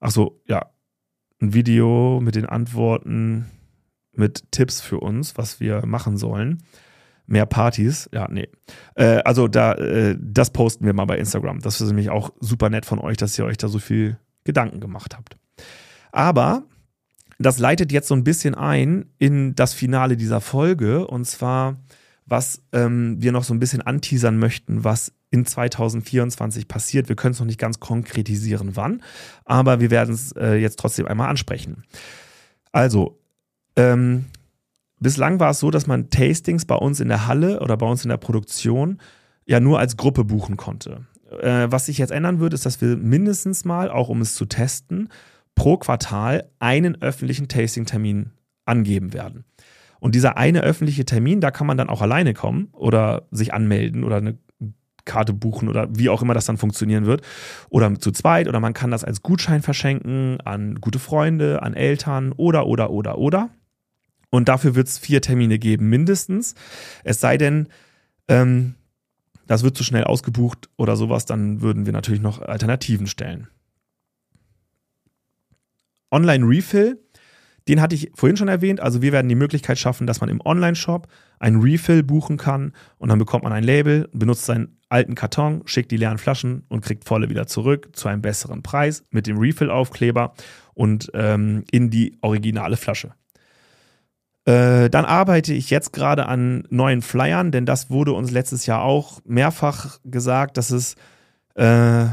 ach 0.00 0.10
so, 0.10 0.40
ja, 0.46 0.66
ein 1.44 1.54
Video 1.54 2.20
mit 2.22 2.34
den 2.34 2.46
Antworten, 2.46 3.46
mit 4.12 4.50
Tipps 4.52 4.80
für 4.80 5.00
uns, 5.00 5.36
was 5.36 5.60
wir 5.60 5.84
machen 5.86 6.16
sollen. 6.16 6.62
mehr 7.26 7.46
Partys. 7.46 8.08
Ja, 8.12 8.28
nee. 8.30 8.48
Äh, 8.96 9.22
also 9.24 9.48
da, 9.48 9.72
äh, 9.74 10.16
das 10.20 10.50
posten 10.50 10.84
wir 10.84 10.92
mal 10.92 11.06
bei 11.06 11.16
Instagram. 11.16 11.60
Das 11.60 11.80
ist 11.80 11.88
nämlich 11.88 12.10
auch 12.10 12.30
super 12.40 12.68
nett 12.68 12.84
von 12.84 12.98
euch, 12.98 13.16
dass 13.16 13.38
ihr 13.38 13.46
euch 13.46 13.56
da 13.56 13.68
so 13.68 13.78
viel 13.78 14.18
Gedanken 14.44 14.78
gemacht 14.78 15.16
habt. 15.16 15.38
Aber 16.12 16.64
das 17.38 17.58
leitet 17.58 17.92
jetzt 17.92 18.08
so 18.08 18.14
ein 18.14 18.24
bisschen 18.24 18.54
ein 18.54 19.06
in 19.18 19.54
das 19.54 19.72
Finale 19.72 20.16
dieser 20.16 20.40
Folge 20.40 21.06
und 21.06 21.24
zwar, 21.26 21.80
was 22.26 22.62
ähm, 22.72 23.16
wir 23.20 23.32
noch 23.32 23.44
so 23.44 23.54
ein 23.54 23.58
bisschen 23.58 23.82
anteasern 23.82 24.38
möchten, 24.38 24.84
was 24.84 25.12
in 25.34 25.44
2024 25.44 26.68
passiert. 26.68 27.08
Wir 27.08 27.16
können 27.16 27.32
es 27.32 27.40
noch 27.40 27.46
nicht 27.46 27.58
ganz 27.58 27.80
konkretisieren, 27.80 28.76
wann, 28.76 29.02
aber 29.44 29.80
wir 29.80 29.90
werden 29.90 30.14
es 30.14 30.32
äh, 30.32 30.54
jetzt 30.54 30.78
trotzdem 30.78 31.06
einmal 31.06 31.28
ansprechen. 31.28 31.82
Also, 32.70 33.18
ähm, 33.74 34.26
bislang 35.00 35.40
war 35.40 35.50
es 35.50 35.58
so, 35.58 35.72
dass 35.72 35.88
man 35.88 36.08
Tastings 36.08 36.64
bei 36.64 36.76
uns 36.76 37.00
in 37.00 37.08
der 37.08 37.26
Halle 37.26 37.60
oder 37.60 37.76
bei 37.76 37.86
uns 37.86 38.04
in 38.04 38.10
der 38.10 38.16
Produktion 38.16 39.00
ja 39.44 39.58
nur 39.58 39.80
als 39.80 39.96
Gruppe 39.96 40.24
buchen 40.24 40.56
konnte. 40.56 41.04
Äh, 41.40 41.66
was 41.68 41.86
sich 41.86 41.98
jetzt 41.98 42.12
ändern 42.12 42.38
wird, 42.38 42.54
ist, 42.54 42.64
dass 42.64 42.80
wir 42.80 42.96
mindestens 42.96 43.64
mal, 43.64 43.90
auch 43.90 44.08
um 44.08 44.20
es 44.20 44.36
zu 44.36 44.46
testen, 44.46 45.08
pro 45.56 45.76
Quartal 45.76 46.48
einen 46.60 47.02
öffentlichen 47.02 47.48
Tasting-Termin 47.48 48.30
angeben 48.66 49.12
werden. 49.12 49.44
Und 49.98 50.14
dieser 50.14 50.36
eine 50.36 50.60
öffentliche 50.60 51.04
Termin, 51.04 51.40
da 51.40 51.50
kann 51.50 51.66
man 51.66 51.76
dann 51.76 51.88
auch 51.88 52.02
alleine 52.02 52.34
kommen 52.34 52.68
oder 52.72 53.26
sich 53.30 53.52
anmelden 53.52 54.04
oder 54.04 54.16
eine 54.16 54.38
Karte 55.04 55.32
buchen 55.32 55.68
oder 55.68 55.88
wie 55.90 56.08
auch 56.08 56.22
immer 56.22 56.34
das 56.34 56.46
dann 56.46 56.56
funktionieren 56.56 57.06
wird. 57.06 57.22
Oder 57.68 57.94
zu 57.98 58.10
zweit 58.10 58.48
oder 58.48 58.60
man 58.60 58.74
kann 58.74 58.90
das 58.90 59.04
als 59.04 59.22
Gutschein 59.22 59.62
verschenken 59.62 60.40
an 60.42 60.76
gute 60.80 60.98
Freunde, 60.98 61.62
an 61.62 61.74
Eltern 61.74 62.32
oder, 62.32 62.66
oder, 62.66 62.90
oder, 62.90 63.18
oder. 63.18 63.50
Und 64.30 64.48
dafür 64.48 64.74
wird 64.74 64.88
es 64.88 64.98
vier 64.98 65.20
Termine 65.20 65.58
geben, 65.58 65.88
mindestens. 65.88 66.54
Es 67.04 67.20
sei 67.20 67.36
denn, 67.38 67.68
ähm, 68.28 68.74
das 69.46 69.62
wird 69.62 69.76
zu 69.76 69.84
schnell 69.84 70.04
ausgebucht 70.04 70.68
oder 70.76 70.96
sowas, 70.96 71.26
dann 71.26 71.60
würden 71.60 71.86
wir 71.86 71.92
natürlich 71.92 72.20
noch 72.20 72.40
Alternativen 72.42 73.06
stellen. 73.06 73.48
Online-Refill, 76.10 76.98
den 77.68 77.80
hatte 77.80 77.94
ich 77.94 78.10
vorhin 78.14 78.36
schon 78.36 78.48
erwähnt. 78.48 78.80
Also 78.80 79.02
wir 79.02 79.12
werden 79.12 79.28
die 79.28 79.34
Möglichkeit 79.34 79.78
schaffen, 79.78 80.06
dass 80.06 80.20
man 80.20 80.30
im 80.30 80.40
Online-Shop 80.40 81.08
einen 81.38 81.60
Refill 81.60 82.02
buchen 82.02 82.36
kann 82.36 82.72
und 82.98 83.08
dann 83.08 83.18
bekommt 83.18 83.44
man 83.44 83.52
ein 83.52 83.64
Label, 83.64 84.08
benutzt 84.12 84.44
seinen 84.44 84.78
alten 84.94 85.14
Karton, 85.14 85.62
schickt 85.66 85.90
die 85.90 85.96
leeren 85.96 86.18
Flaschen 86.18 86.64
und 86.68 86.82
kriegt 86.82 87.04
volle 87.04 87.28
wieder 87.28 87.46
zurück 87.46 87.88
zu 87.92 88.08
einem 88.08 88.22
besseren 88.22 88.62
Preis 88.62 89.04
mit 89.10 89.26
dem 89.26 89.38
Refill-Aufkleber 89.38 90.34
und 90.72 91.10
ähm, 91.14 91.64
in 91.70 91.90
die 91.90 92.16
originale 92.22 92.76
Flasche. 92.76 93.12
Äh, 94.44 94.88
dann 94.90 95.04
arbeite 95.04 95.52
ich 95.52 95.70
jetzt 95.70 95.92
gerade 95.92 96.26
an 96.26 96.64
neuen 96.70 97.02
Flyern, 97.02 97.50
denn 97.50 97.66
das 97.66 97.90
wurde 97.90 98.12
uns 98.12 98.30
letztes 98.30 98.66
Jahr 98.66 98.82
auch 98.82 99.20
mehrfach 99.24 99.98
gesagt, 100.04 100.56
dass 100.58 100.70
es 100.70 100.94
äh, 101.56 102.06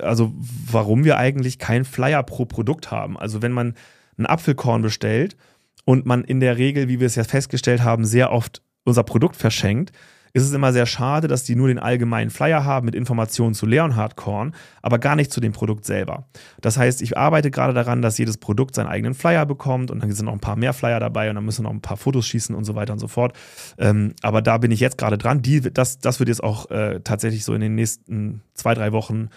also 0.00 0.32
warum 0.70 1.04
wir 1.04 1.18
eigentlich 1.18 1.58
keinen 1.58 1.84
Flyer 1.84 2.22
pro 2.22 2.46
Produkt 2.46 2.90
haben. 2.90 3.18
Also 3.18 3.42
wenn 3.42 3.52
man 3.52 3.74
einen 4.16 4.26
Apfelkorn 4.26 4.82
bestellt 4.82 5.36
und 5.84 6.06
man 6.06 6.24
in 6.24 6.40
der 6.40 6.56
Regel, 6.56 6.88
wie 6.88 7.00
wir 7.00 7.06
es 7.06 7.16
ja 7.16 7.24
festgestellt 7.24 7.82
haben, 7.82 8.04
sehr 8.04 8.32
oft 8.32 8.62
unser 8.84 9.02
Produkt 9.02 9.36
verschenkt, 9.36 9.92
ist 10.32 10.42
es 10.42 10.52
immer 10.52 10.72
sehr 10.72 10.86
schade, 10.86 11.28
dass 11.28 11.44
die 11.44 11.56
nur 11.56 11.68
den 11.68 11.78
allgemeinen 11.78 12.30
Flyer 12.30 12.64
haben 12.64 12.86
mit 12.86 12.94
Informationen 12.94 13.54
zu 13.54 13.66
Leonhard 13.66 14.16
Korn, 14.16 14.54
aber 14.82 14.98
gar 14.98 15.16
nicht 15.16 15.32
zu 15.32 15.40
dem 15.40 15.52
Produkt 15.52 15.84
selber. 15.84 16.26
Das 16.60 16.76
heißt, 16.76 17.02
ich 17.02 17.16
arbeite 17.16 17.50
gerade 17.50 17.72
daran, 17.74 18.02
dass 18.02 18.18
jedes 18.18 18.38
Produkt 18.38 18.74
seinen 18.74 18.88
eigenen 18.88 19.14
Flyer 19.14 19.46
bekommt 19.46 19.90
und 19.90 20.02
dann 20.02 20.12
sind 20.12 20.26
noch 20.26 20.32
ein 20.32 20.40
paar 20.40 20.56
mehr 20.56 20.72
Flyer 20.72 21.00
dabei 21.00 21.28
und 21.28 21.36
dann 21.36 21.44
müssen 21.44 21.62
noch 21.62 21.70
ein 21.70 21.80
paar 21.80 21.96
Fotos 21.96 22.26
schießen 22.26 22.54
und 22.54 22.64
so 22.64 22.74
weiter 22.74 22.92
und 22.92 22.98
so 22.98 23.08
fort. 23.08 23.36
Ähm, 23.78 24.14
aber 24.22 24.42
da 24.42 24.58
bin 24.58 24.70
ich 24.70 24.80
jetzt 24.80 24.98
gerade 24.98 25.18
dran. 25.18 25.42
Die, 25.42 25.60
das, 25.60 25.98
das 25.98 26.18
wird 26.18 26.28
jetzt 26.28 26.42
auch 26.42 26.70
äh, 26.70 27.00
tatsächlich 27.02 27.44
so 27.44 27.54
in 27.54 27.60
den 27.60 27.74
nächsten 27.74 28.42
zwei, 28.54 28.74
drei 28.74 28.92
Wochen 28.92 29.28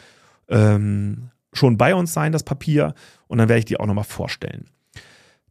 ähm, 0.49 1.29
schon 1.53 1.77
bei 1.77 1.95
uns 1.95 2.13
sein, 2.13 2.31
das 2.31 2.43
Papier. 2.43 2.93
Und 3.27 3.37
dann 3.37 3.49
werde 3.49 3.59
ich 3.59 3.65
die 3.65 3.79
auch 3.79 3.85
nochmal 3.85 4.03
vorstellen. 4.03 4.65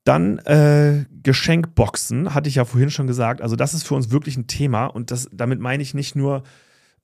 Dann 0.08 0.38
äh, 0.38 1.04
Geschenkboxen, 1.22 2.32
hatte 2.32 2.48
ich 2.48 2.54
ja 2.54 2.64
vorhin 2.64 2.90
schon 2.90 3.06
gesagt. 3.06 3.42
Also, 3.42 3.56
das 3.56 3.74
ist 3.74 3.86
für 3.86 3.94
uns 3.94 4.10
wirklich 4.10 4.38
ein 4.38 4.46
Thema. 4.46 4.86
Und 4.86 5.10
das, 5.10 5.28
damit 5.30 5.60
meine 5.60 5.82
ich 5.82 5.92
nicht 5.92 6.16
nur, 6.16 6.44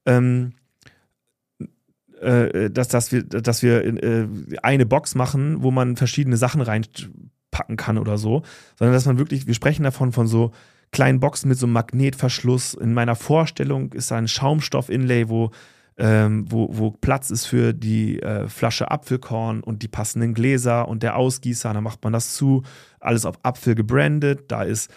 ähm, 0.06 0.54
äh, 2.22 2.70
dass, 2.70 2.88
dass 2.88 3.12
wir, 3.12 3.22
dass 3.22 3.62
wir 3.62 3.84
äh, 3.84 4.26
eine 4.62 4.86
Box 4.86 5.14
machen, 5.16 5.62
wo 5.62 5.70
man 5.70 5.96
verschiedene 5.96 6.38
Sachen 6.38 6.62
reinpacken 6.62 7.76
kann 7.76 7.98
oder 7.98 8.16
so, 8.16 8.42
sondern 8.78 8.94
dass 8.94 9.04
man 9.04 9.18
wirklich, 9.18 9.46
wir 9.46 9.52
sprechen 9.52 9.82
davon 9.82 10.12
von 10.12 10.26
so 10.26 10.52
kleinen 10.90 11.20
Boxen 11.20 11.50
mit 11.50 11.58
so 11.58 11.66
einem 11.66 11.74
Magnetverschluss. 11.74 12.72
In 12.72 12.94
meiner 12.94 13.16
Vorstellung 13.16 13.92
ist 13.92 14.12
da 14.12 14.16
ein 14.16 14.28
Schaumstoff-Inlay, 14.28 15.28
wo 15.28 15.50
ähm, 15.96 16.44
wo, 16.50 16.68
wo 16.70 16.90
Platz 16.90 17.30
ist 17.30 17.46
für 17.46 17.72
die 17.72 18.20
äh, 18.20 18.48
Flasche 18.48 18.90
Apfelkorn 18.90 19.62
und 19.62 19.82
die 19.82 19.88
passenden 19.88 20.34
Gläser 20.34 20.88
und 20.88 21.02
der 21.02 21.16
Ausgießer. 21.16 21.72
Dann 21.72 21.84
macht 21.84 22.02
man 22.02 22.12
das 22.12 22.34
zu, 22.34 22.62
alles 23.00 23.24
auf 23.24 23.38
Apfel 23.44 23.74
gebrandet. 23.74 24.46
Da 24.48 24.64
ist 24.64 24.90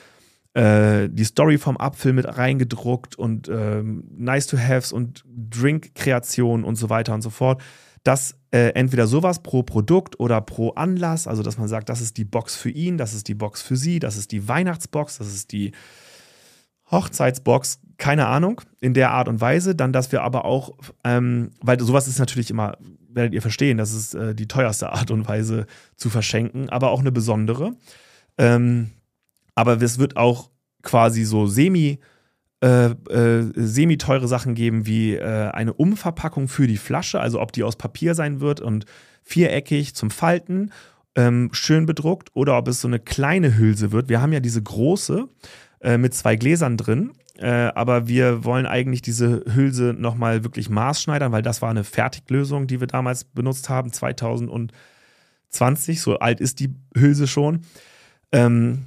äh, 0.54 1.08
die 1.10 1.24
Story 1.24 1.60
vom 1.60 1.78
Apfel 1.78 2.14
mit 2.14 2.38
reingedruckt 2.38 3.16
und 3.16 3.48
ähm, 3.48 4.06
Nice 4.18 4.48
to 4.48 4.58
Haves 4.58 4.92
und 4.92 5.24
Drink-Kreation 5.28 6.64
und 6.64 6.76
so 6.78 6.90
weiter 6.90 7.14
und 7.14 7.22
so 7.22 7.30
fort. 7.30 7.62
Das 8.04 8.36
äh, 8.52 8.70
entweder 8.70 9.06
sowas 9.06 9.44
pro 9.44 9.64
Produkt 9.64 10.20
oder 10.20 10.42
pro 10.42 10.70
Anlass, 10.72 11.28
also 11.28 11.44
dass 11.44 11.58
man 11.58 11.68
sagt, 11.68 11.90
das 11.90 12.02
ist 12.02 12.18
die 12.18 12.26
Box 12.26 12.56
für 12.56 12.70
ihn, 12.70 12.98
das 12.98 13.14
ist 13.14 13.28
die 13.28 13.36
Box 13.36 13.62
für 13.62 13.76
sie, 13.76 14.00
das 14.00 14.18
ist 14.18 14.32
die 14.32 14.48
Weihnachtsbox, 14.48 15.18
das 15.18 15.28
ist 15.28 15.52
die 15.52 15.74
Hochzeitsbox, 16.90 17.82
keine 17.98 18.28
Ahnung, 18.28 18.62
in 18.80 18.94
der 18.94 19.12
Art 19.12 19.28
und 19.28 19.42
Weise. 19.42 19.76
Dann, 19.76 19.94
dass 19.94 20.12
wir 20.12 20.22
aber 20.22 20.46
auch, 20.46 20.76
ähm, 21.04 21.52
weil 21.62 21.80
sowas 21.80 22.08
ist 22.08 22.20
natürlich 22.20 22.50
immer, 22.52 22.78
werdet 23.10 23.34
ihr 23.34 23.42
verstehen, 23.42 23.78
das 23.78 23.94
ist 23.94 24.14
äh, 24.14 24.36
die 24.36 24.48
teuerste 24.48 24.92
Art 24.92 25.12
und 25.12 25.28
Weise 25.28 25.66
zu 25.96 26.10
verschenken, 26.10 26.70
aber 26.70 26.92
auch 26.92 27.00
eine 27.00 27.12
besondere. 27.12 27.74
Ähm, 28.38 28.92
aber 29.56 29.82
es 29.82 29.98
wird 29.98 30.18
auch 30.18 30.52
quasi 30.84 31.24
so 31.24 31.48
semi, 31.48 32.00
äh, 32.62 32.90
äh, 32.90 33.52
semi-teure 33.56 34.28
Sachen 34.28 34.54
geben, 34.54 34.86
wie 34.86 35.16
äh, 35.16 35.50
eine 35.50 35.74
Umverpackung 35.74 36.48
für 36.48 36.68
die 36.68 36.78
Flasche, 36.78 37.20
also 37.20 37.42
ob 37.42 37.52
die 37.52 37.64
aus 37.64 37.76
Papier 37.76 38.14
sein 38.14 38.40
wird 38.40 38.62
und 38.62 38.86
viereckig 39.24 39.96
zum 39.96 40.12
Falten, 40.12 40.72
ähm, 41.16 41.50
schön 41.52 41.86
bedruckt, 41.88 42.30
oder 42.34 42.58
ob 42.58 42.68
es 42.68 42.82
so 42.82 42.88
eine 42.88 43.00
kleine 43.00 43.58
Hülse 43.58 43.92
wird. 43.92 44.10
Wir 44.10 44.22
haben 44.22 44.32
ja 44.32 44.40
diese 44.40 44.62
große 44.62 45.28
äh, 45.82 45.98
mit 45.98 46.14
zwei 46.14 46.36
Gläsern 46.36 46.78
drin. 46.78 47.14
Äh, 47.38 47.72
aber 47.76 48.08
wir 48.08 48.44
wollen 48.44 48.66
eigentlich 48.66 49.02
diese 49.02 49.44
Hülse 49.54 49.96
nochmal 49.98 50.44
wirklich 50.44 50.70
maßschneidern, 50.70 51.32
weil 51.32 51.44
das 51.44 51.62
war 51.62 51.70
eine 51.70 51.84
Fertiglösung, 51.84 52.68
die 52.68 52.80
wir 52.80 52.88
damals 52.88 53.26
benutzt 53.26 53.70
haben, 53.70 53.92
2020. 53.92 56.02
So 56.02 56.20
alt 56.20 56.42
ist 56.42 56.60
die 56.60 56.74
Hülse 56.96 57.28
schon. 57.28 57.62
Ähm, 58.32 58.86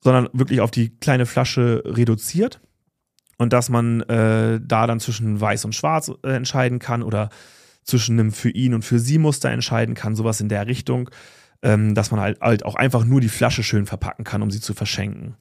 sondern 0.00 0.28
wirklich 0.32 0.60
auf 0.60 0.70
die 0.70 0.90
kleine 0.90 1.26
Flasche 1.26 1.82
reduziert. 1.84 2.60
Und 3.36 3.52
dass 3.52 3.68
man 3.68 4.00
äh, 4.02 4.60
da 4.60 4.86
dann 4.86 5.00
zwischen 5.00 5.40
weiß 5.40 5.64
und 5.64 5.74
schwarz 5.74 6.10
äh, 6.24 6.30
entscheiden 6.30 6.80
kann 6.80 7.02
oder 7.02 7.30
zwischen 7.84 8.18
einem 8.18 8.32
für 8.32 8.50
ihn 8.50 8.74
und 8.74 8.84
für 8.84 8.98
sie 8.98 9.18
Muster 9.18 9.50
entscheiden 9.50 9.94
kann, 9.94 10.16
sowas 10.16 10.40
in 10.40 10.48
der 10.48 10.66
Richtung, 10.66 11.08
ähm, 11.62 11.94
dass 11.94 12.10
man 12.10 12.20
halt, 12.20 12.40
halt 12.40 12.64
auch 12.64 12.74
einfach 12.74 13.04
nur 13.04 13.20
die 13.20 13.28
Flasche 13.28 13.62
schön 13.62 13.86
verpacken 13.86 14.24
kann, 14.24 14.42
um 14.42 14.50
sie 14.50 14.60
zu 14.60 14.74
verschenken. 14.74 15.36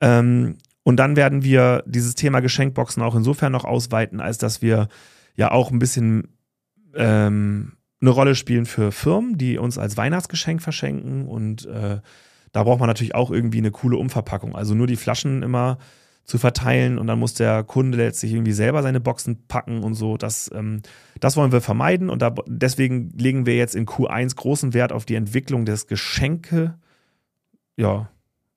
Ähm, 0.00 0.56
und 0.88 0.96
dann 0.96 1.16
werden 1.16 1.44
wir 1.44 1.84
dieses 1.84 2.14
Thema 2.14 2.40
Geschenkboxen 2.40 3.02
auch 3.02 3.14
insofern 3.14 3.52
noch 3.52 3.66
ausweiten, 3.66 4.22
als 4.22 4.38
dass 4.38 4.62
wir 4.62 4.88
ja 5.34 5.50
auch 5.50 5.70
ein 5.70 5.78
bisschen 5.78 6.28
ähm, 6.94 7.72
eine 8.00 8.08
Rolle 8.08 8.34
spielen 8.34 8.64
für 8.64 8.90
Firmen, 8.90 9.36
die 9.36 9.58
uns 9.58 9.76
als 9.76 9.98
Weihnachtsgeschenk 9.98 10.62
verschenken. 10.62 11.28
Und 11.28 11.66
äh, 11.66 12.00
da 12.52 12.64
braucht 12.64 12.80
man 12.80 12.86
natürlich 12.86 13.14
auch 13.14 13.30
irgendwie 13.30 13.58
eine 13.58 13.70
coole 13.70 13.98
Umverpackung. 13.98 14.56
Also 14.56 14.74
nur 14.74 14.86
die 14.86 14.96
Flaschen 14.96 15.42
immer 15.42 15.76
zu 16.24 16.38
verteilen 16.38 16.98
und 16.98 17.06
dann 17.06 17.18
muss 17.18 17.34
der 17.34 17.64
Kunde 17.64 17.98
letztlich 17.98 18.32
irgendwie 18.32 18.52
selber 18.52 18.82
seine 18.82 19.00
Boxen 19.00 19.46
packen 19.46 19.82
und 19.82 19.92
so. 19.92 20.16
Das, 20.16 20.50
ähm, 20.54 20.80
das 21.20 21.36
wollen 21.36 21.52
wir 21.52 21.60
vermeiden 21.60 22.08
und 22.08 22.22
da, 22.22 22.34
deswegen 22.46 23.10
legen 23.10 23.44
wir 23.44 23.56
jetzt 23.56 23.76
in 23.76 23.84
Q1 23.84 24.36
großen 24.36 24.72
Wert 24.72 24.92
auf 24.92 25.04
die 25.04 25.16
Entwicklung 25.16 25.66
des 25.66 25.86
Geschenke, 25.86 26.78
ja, 27.76 28.08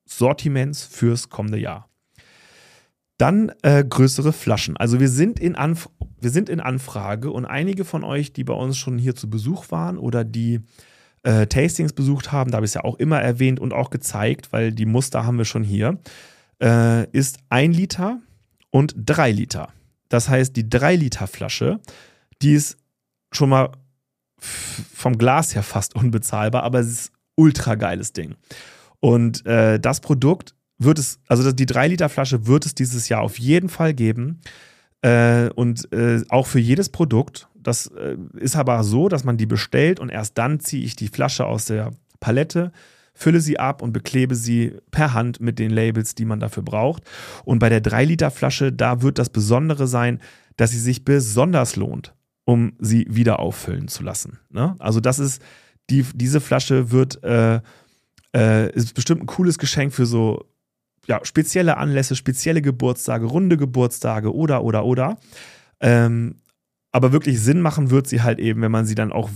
Sortiments 0.06 0.86
fürs 0.86 1.28
kommende 1.28 1.58
Jahr. 1.58 1.91
Dann 3.22 3.52
äh, 3.62 3.86
größere 3.88 4.34
Flaschen. 4.34 4.78
Also 4.78 5.00
wir 5.00 5.08
sind, 5.08 5.40
in 5.40 5.56
Anf 5.56 5.90
wir 6.20 6.32
sind 6.32 6.50
in 6.50 6.60
Anfrage 6.60 7.30
und 7.30 7.46
einige 7.46 7.86
von 7.86 8.04
euch, 8.04 8.34
die 8.34 8.44
bei 8.44 8.56
uns 8.56 8.80
schon 8.80 8.98
hier 8.98 9.14
zu 9.14 9.30
Besuch 9.30 9.70
waren 9.70 10.00
oder 10.00 10.24
die 10.24 10.62
äh, 11.22 11.46
Tastings 11.46 11.94
besucht 11.94 12.32
haben, 12.32 12.50
da 12.50 12.56
habe 12.56 12.66
ich 12.66 12.72
es 12.72 12.74
ja 12.74 12.84
auch 12.84 12.96
immer 12.96 13.22
erwähnt 13.22 13.60
und 13.60 13.74
auch 13.74 13.92
gezeigt, 13.92 14.52
weil 14.52 14.72
die 14.72 14.88
Muster 14.88 15.24
haben 15.24 15.38
wir 15.38 15.46
schon 15.46 15.64
hier, 15.64 16.00
äh, 16.64 17.08
ist 17.12 17.38
ein 17.50 17.74
Liter 17.74 18.20
und 18.72 18.96
drei 18.98 19.32
Liter. 19.32 19.70
Das 20.10 20.28
heißt, 20.28 20.56
die 20.56 20.68
drei 20.68 20.96
Liter 20.96 21.28
Flasche, 21.28 21.80
die 22.42 22.54
ist 22.54 22.78
schon 23.32 23.50
mal 23.50 23.70
vom 24.40 25.20
Glas 25.20 25.54
her 25.54 25.62
fast 25.62 25.96
unbezahlbar, 25.96 26.64
aber 26.64 26.80
es 26.80 26.88
ist 26.88 27.12
ultra 27.36 27.76
geiles 27.76 28.14
Ding. 28.14 28.34
Und 29.00 29.46
äh, 29.46 29.80
das 29.80 30.00
Produkt 30.00 30.56
wird 30.84 31.00
es, 31.00 31.20
also 31.28 31.52
die 31.52 31.66
3-Liter-Flasche 31.66 32.48
wird 32.48 32.66
es 32.66 32.76
dieses 32.76 33.10
Jahr 33.10 33.22
auf 33.22 33.40
jeden 33.40 33.70
Fall 33.70 33.94
geben. 33.94 34.42
Äh, 35.02 35.50
und 35.56 35.92
äh, 35.94 36.22
auch 36.30 36.46
für 36.46 36.60
jedes 36.60 36.90
Produkt. 36.90 37.48
Das 37.56 37.88
äh, 37.88 38.18
ist 38.38 38.56
aber 38.56 38.84
so, 38.84 39.10
dass 39.10 39.24
man 39.24 39.38
die 39.38 39.48
bestellt 39.48 40.00
und 40.00 40.10
erst 40.10 40.38
dann 40.38 40.60
ziehe 40.60 40.84
ich 40.84 40.96
die 40.96 41.08
Flasche 41.08 41.46
aus 41.46 41.66
der 41.66 41.92
Palette, 42.20 42.72
fülle 43.14 43.42
sie 43.42 43.60
ab 43.60 43.82
und 43.82 43.94
beklebe 43.94 44.36
sie 44.36 44.78
per 44.92 45.14
Hand 45.14 45.42
mit 45.42 45.58
den 45.58 45.72
Labels, 45.72 46.14
die 46.14 46.26
man 46.26 46.40
dafür 46.40 46.64
braucht. 46.64 47.04
Und 47.46 47.60
bei 47.60 47.70
der 47.70 47.84
3-Liter-Flasche, 47.84 48.72
da 48.72 49.02
wird 49.02 49.18
das 49.18 49.30
Besondere 49.30 49.88
sein, 49.88 50.20
dass 50.58 50.72
sie 50.72 50.80
sich 50.80 51.04
besonders 51.04 51.76
lohnt, 51.76 52.14
um 52.46 52.74
sie 52.80 53.08
wieder 53.10 53.40
auffüllen 53.40 53.88
zu 53.88 54.04
lassen. 54.04 54.40
Ne? 54.52 54.76
Also 54.78 55.00
das 55.00 55.18
ist, 55.18 55.42
die, 55.90 56.06
diese 56.14 56.42
Flasche 56.42 56.92
wird, 56.92 57.24
äh, 57.24 57.60
äh, 58.36 58.72
ist 58.74 58.94
bestimmt 58.94 59.24
ein 59.24 59.28
cooles 59.28 59.58
Geschenk 59.58 59.94
für 59.94 60.06
so 60.06 60.46
ja, 61.08 61.20
spezielle 61.24 61.78
Anlässe, 61.78 62.16
spezielle 62.16 62.62
Geburtstage, 62.62 63.26
runde 63.26 63.58
Geburtstage 63.58 64.34
oder, 64.34 64.64
oder, 64.64 64.86
oder. 64.86 65.18
Ähm, 65.80 66.36
aber 66.92 67.12
wirklich 67.12 67.40
Sinn 67.42 67.62
machen 67.62 67.90
wird 67.90 68.08
sie 68.08 68.22
halt 68.22 68.40
eben, 68.40 68.62
wenn 68.62 68.72
man 68.72 68.86
sie 68.86 68.96
dann 68.96 69.12
auch 69.12 69.30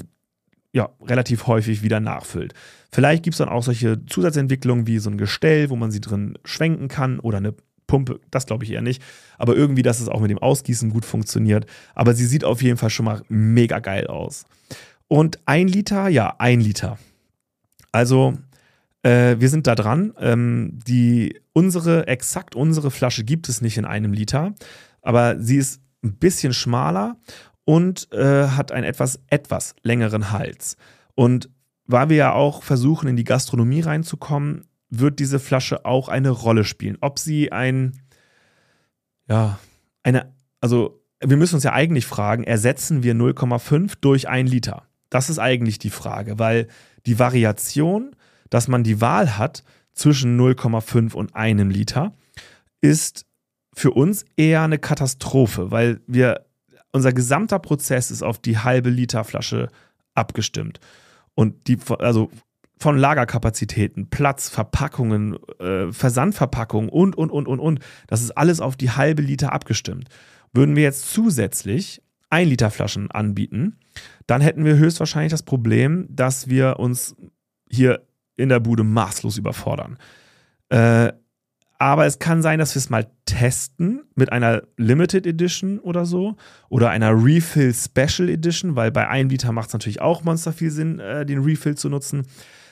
ja, 0.73 0.89
relativ 1.01 1.47
häufig 1.47 1.83
wieder 1.83 2.01
nachfüllt. 2.01 2.53
Vielleicht 2.91 3.23
gibt 3.23 3.35
es 3.35 3.37
dann 3.37 3.49
auch 3.49 3.63
solche 3.63 4.05
Zusatzentwicklungen 4.05 4.87
wie 4.87 4.99
so 4.99 5.09
ein 5.09 5.17
Gestell, 5.17 5.69
wo 5.69 5.77
man 5.77 5.89
sie 5.89 6.01
drin 6.01 6.37
schwenken 6.43 6.89
kann 6.89 7.19
oder 7.19 7.37
eine 7.37 7.53
Pumpe, 7.87 8.19
das 8.31 8.45
glaube 8.45 8.65
ich 8.65 8.71
eher 8.71 8.81
nicht. 8.81 9.01
Aber 9.37 9.55
irgendwie, 9.55 9.83
dass 9.83 10.01
es 10.01 10.09
auch 10.09 10.19
mit 10.19 10.31
dem 10.31 10.37
Ausgießen 10.37 10.89
gut 10.89 11.05
funktioniert. 11.05 11.65
Aber 11.93 12.13
sie 12.13 12.25
sieht 12.25 12.43
auf 12.43 12.61
jeden 12.61 12.77
Fall 12.77 12.89
schon 12.89 13.05
mal 13.05 13.21
mega 13.29 13.79
geil 13.79 14.07
aus. 14.07 14.45
Und 15.07 15.39
ein 15.45 15.67
Liter, 15.67 16.09
ja, 16.09 16.35
ein 16.39 16.59
Liter. 16.59 16.97
Also, 17.91 18.33
äh, 19.05 19.39
wir 19.39 19.49
sind 19.49 19.67
da 19.67 19.75
dran. 19.75 20.13
Ähm, 20.19 20.79
die, 20.87 21.39
unsere, 21.53 22.07
exakt 22.07 22.55
unsere 22.55 22.89
Flasche 22.89 23.23
gibt 23.23 23.47
es 23.47 23.61
nicht 23.61 23.77
in 23.77 23.85
einem 23.85 24.13
Liter, 24.13 24.53
aber 25.01 25.39
sie 25.39 25.57
ist 25.57 25.81
ein 26.03 26.15
bisschen 26.15 26.53
schmaler 26.53 27.17
und 27.65 28.11
äh, 28.11 28.47
hat 28.47 28.71
einen 28.71 28.85
etwas, 28.85 29.19
etwas 29.27 29.75
längeren 29.83 30.31
Hals. 30.31 30.75
Und 31.13 31.49
weil 31.85 32.09
wir 32.09 32.17
ja 32.17 32.33
auch 32.33 32.63
versuchen, 32.63 33.07
in 33.07 33.15
die 33.15 33.23
Gastronomie 33.23 33.81
reinzukommen, 33.81 34.65
wird 34.89 35.19
diese 35.19 35.39
Flasche 35.39 35.85
auch 35.85 36.09
eine 36.09 36.31
Rolle 36.31 36.63
spielen. 36.63 36.97
Ob 37.01 37.19
sie 37.19 37.51
ein, 37.51 38.01
ja, 39.27 39.59
eine, 40.01 40.33
also 40.61 41.03
wir 41.23 41.37
müssen 41.37 41.55
uns 41.55 41.63
ja 41.63 41.73
eigentlich 41.73 42.07
fragen, 42.07 42.43
ersetzen 42.43 43.03
wir 43.03 43.13
0,5 43.13 43.93
durch 44.01 44.27
1 44.27 44.49
Liter? 44.49 44.83
Das 45.09 45.29
ist 45.29 45.37
eigentlich 45.37 45.77
die 45.77 45.91
Frage, 45.91 46.39
weil 46.39 46.67
die 47.05 47.19
Variation, 47.19 48.14
dass 48.49 48.67
man 48.67 48.83
die 48.83 49.01
Wahl 49.01 49.37
hat 49.37 49.63
zwischen 49.93 50.39
0,5 50.39 51.13
und 51.13 51.35
einem 51.35 51.69
Liter, 51.69 52.13
ist 52.81 53.25
für 53.73 53.91
uns 53.91 54.25
eher 54.37 54.61
eine 54.63 54.79
Katastrophe, 54.79 55.71
weil 55.71 56.01
wir, 56.07 56.45
unser 56.91 57.13
gesamter 57.13 57.59
Prozess 57.59 58.11
ist 58.11 58.23
auf 58.23 58.39
die 58.39 58.57
halbe 58.57 58.89
Liter 58.89 59.23
Flasche 59.23 59.69
abgestimmt. 60.13 60.79
Und 61.33 61.67
die, 61.67 61.77
also 61.99 62.31
von 62.77 62.97
Lagerkapazitäten, 62.97 64.09
Platz, 64.09 64.49
Verpackungen, 64.49 65.37
äh, 65.59 65.91
Versandverpackungen 65.91 66.89
und, 66.89 67.17
und, 67.17 67.31
und, 67.31 67.47
und, 67.47 67.59
und. 67.59 67.79
Das 68.07 68.21
ist 68.21 68.31
alles 68.31 68.59
auf 68.59 68.75
die 68.75 68.91
halbe 68.91 69.21
Liter 69.21 69.53
abgestimmt. 69.53 70.09
Würden 70.53 70.75
wir 70.75 70.83
jetzt 70.83 71.11
zusätzlich 71.11 72.01
1 72.29 72.49
Liter 72.49 72.71
Flaschen 72.71 73.11
anbieten, 73.11 73.77
dann 74.27 74.41
hätten 74.41 74.65
wir 74.65 74.77
höchstwahrscheinlich 74.77 75.31
das 75.31 75.43
Problem, 75.43 76.07
dass 76.09 76.49
wir 76.49 76.79
uns 76.79 77.15
hier 77.69 78.05
in 78.37 78.49
der 78.49 78.59
Bude 78.59 78.83
maßlos 78.83 79.37
überfordern. 79.37 79.97
Äh, 80.69 81.11
aber 81.77 82.05
es 82.05 82.19
kann 82.19 82.41
sein, 82.41 82.59
dass 82.59 82.73
wir 82.73 82.79
es 82.79 82.89
mal 82.89 83.07
testen 83.25 84.03
mit 84.15 84.31
einer 84.31 84.63
Limited 84.77 85.27
Edition 85.27 85.79
oder 85.79 86.05
so 86.05 86.35
oder 86.69 86.89
einer 86.89 87.11
Refill 87.11 87.73
Special 87.73 88.29
Edition, 88.29 88.75
weil 88.75 88.91
bei 88.91 89.07
1 89.07 89.29
Liter 89.29 89.51
macht 89.51 89.67
es 89.67 89.73
natürlich 89.73 90.01
auch 90.01 90.23
monster 90.23 90.53
viel 90.53 90.71
Sinn, 90.71 90.99
äh, 90.99 91.25
den 91.25 91.43
Refill 91.43 91.75
zu 91.75 91.89
nutzen. 91.89 92.23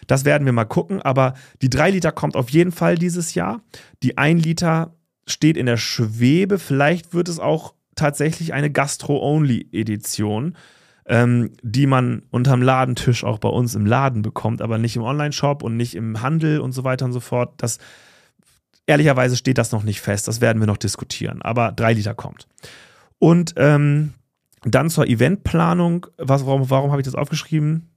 Das 0.08 0.26
werden 0.26 0.46
wir 0.46 0.54
mal 0.54 0.66
gucken, 0.66 1.02
aber 1.02 1.34
die 1.62 1.70
3 1.70 1.92
Liter 1.92 2.12
kommt 2.12 2.36
auf 2.36 2.50
jeden 2.50 2.72
Fall 2.72 2.98
dieses 2.98 3.34
Jahr. 3.34 3.62
Die 4.04 4.18
1 4.18 4.44
Liter 4.44 4.96
steht 5.28 5.58
in 5.58 5.66
der 5.66 5.78
Schwebe. 5.78 6.58
Vielleicht 6.60 7.14
wird 7.14 7.30
es 7.30 7.40
auch 7.40 7.74
tatsächlich 7.96 8.54
eine 8.54 8.72
Gastro-Only-Edition, 8.72 10.56
ähm, 11.06 11.52
die 11.62 11.88
man 11.88 12.24
unterm 12.32 12.62
Ladentisch 12.62 13.24
auch 13.24 13.40
bei 13.40 13.50
uns 13.50 13.76
im 13.76 13.86
Laden 13.86 14.22
bekommt, 14.22 14.62
aber 14.62 14.78
nicht 14.78 14.96
im 14.96 15.04
Online-Shop 15.04 15.64
und 15.64 15.76
nicht 15.78 15.96
im 15.96 16.22
Handel 16.22 16.60
und 16.60 16.72
so 16.72 16.84
weiter 16.84 17.06
und 17.06 17.14
so 17.14 17.20
fort. 17.20 17.54
Das, 17.58 17.80
ehrlicherweise 18.86 19.36
steht 19.36 19.58
das 19.58 19.72
noch 19.72 19.84
nicht 19.84 20.02
fest. 20.02 20.28
Das 20.28 20.42
werden 20.42 20.62
wir 20.62 20.68
noch 20.68 20.78
diskutieren. 20.78 21.42
Aber 21.42 21.72
3 21.72 21.94
Liter 21.94 22.14
kommt. 22.14 22.48
Und 23.20 23.54
ähm, 23.58 24.14
dann 24.64 24.90
zur 24.90 25.08
Eventplanung. 25.08 26.08
Was, 26.18 26.46
warum 26.46 26.70
warum 26.70 26.92
habe 26.92 27.02
ich 27.02 27.06
das 27.06 27.16
aufgeschrieben? 27.16 27.90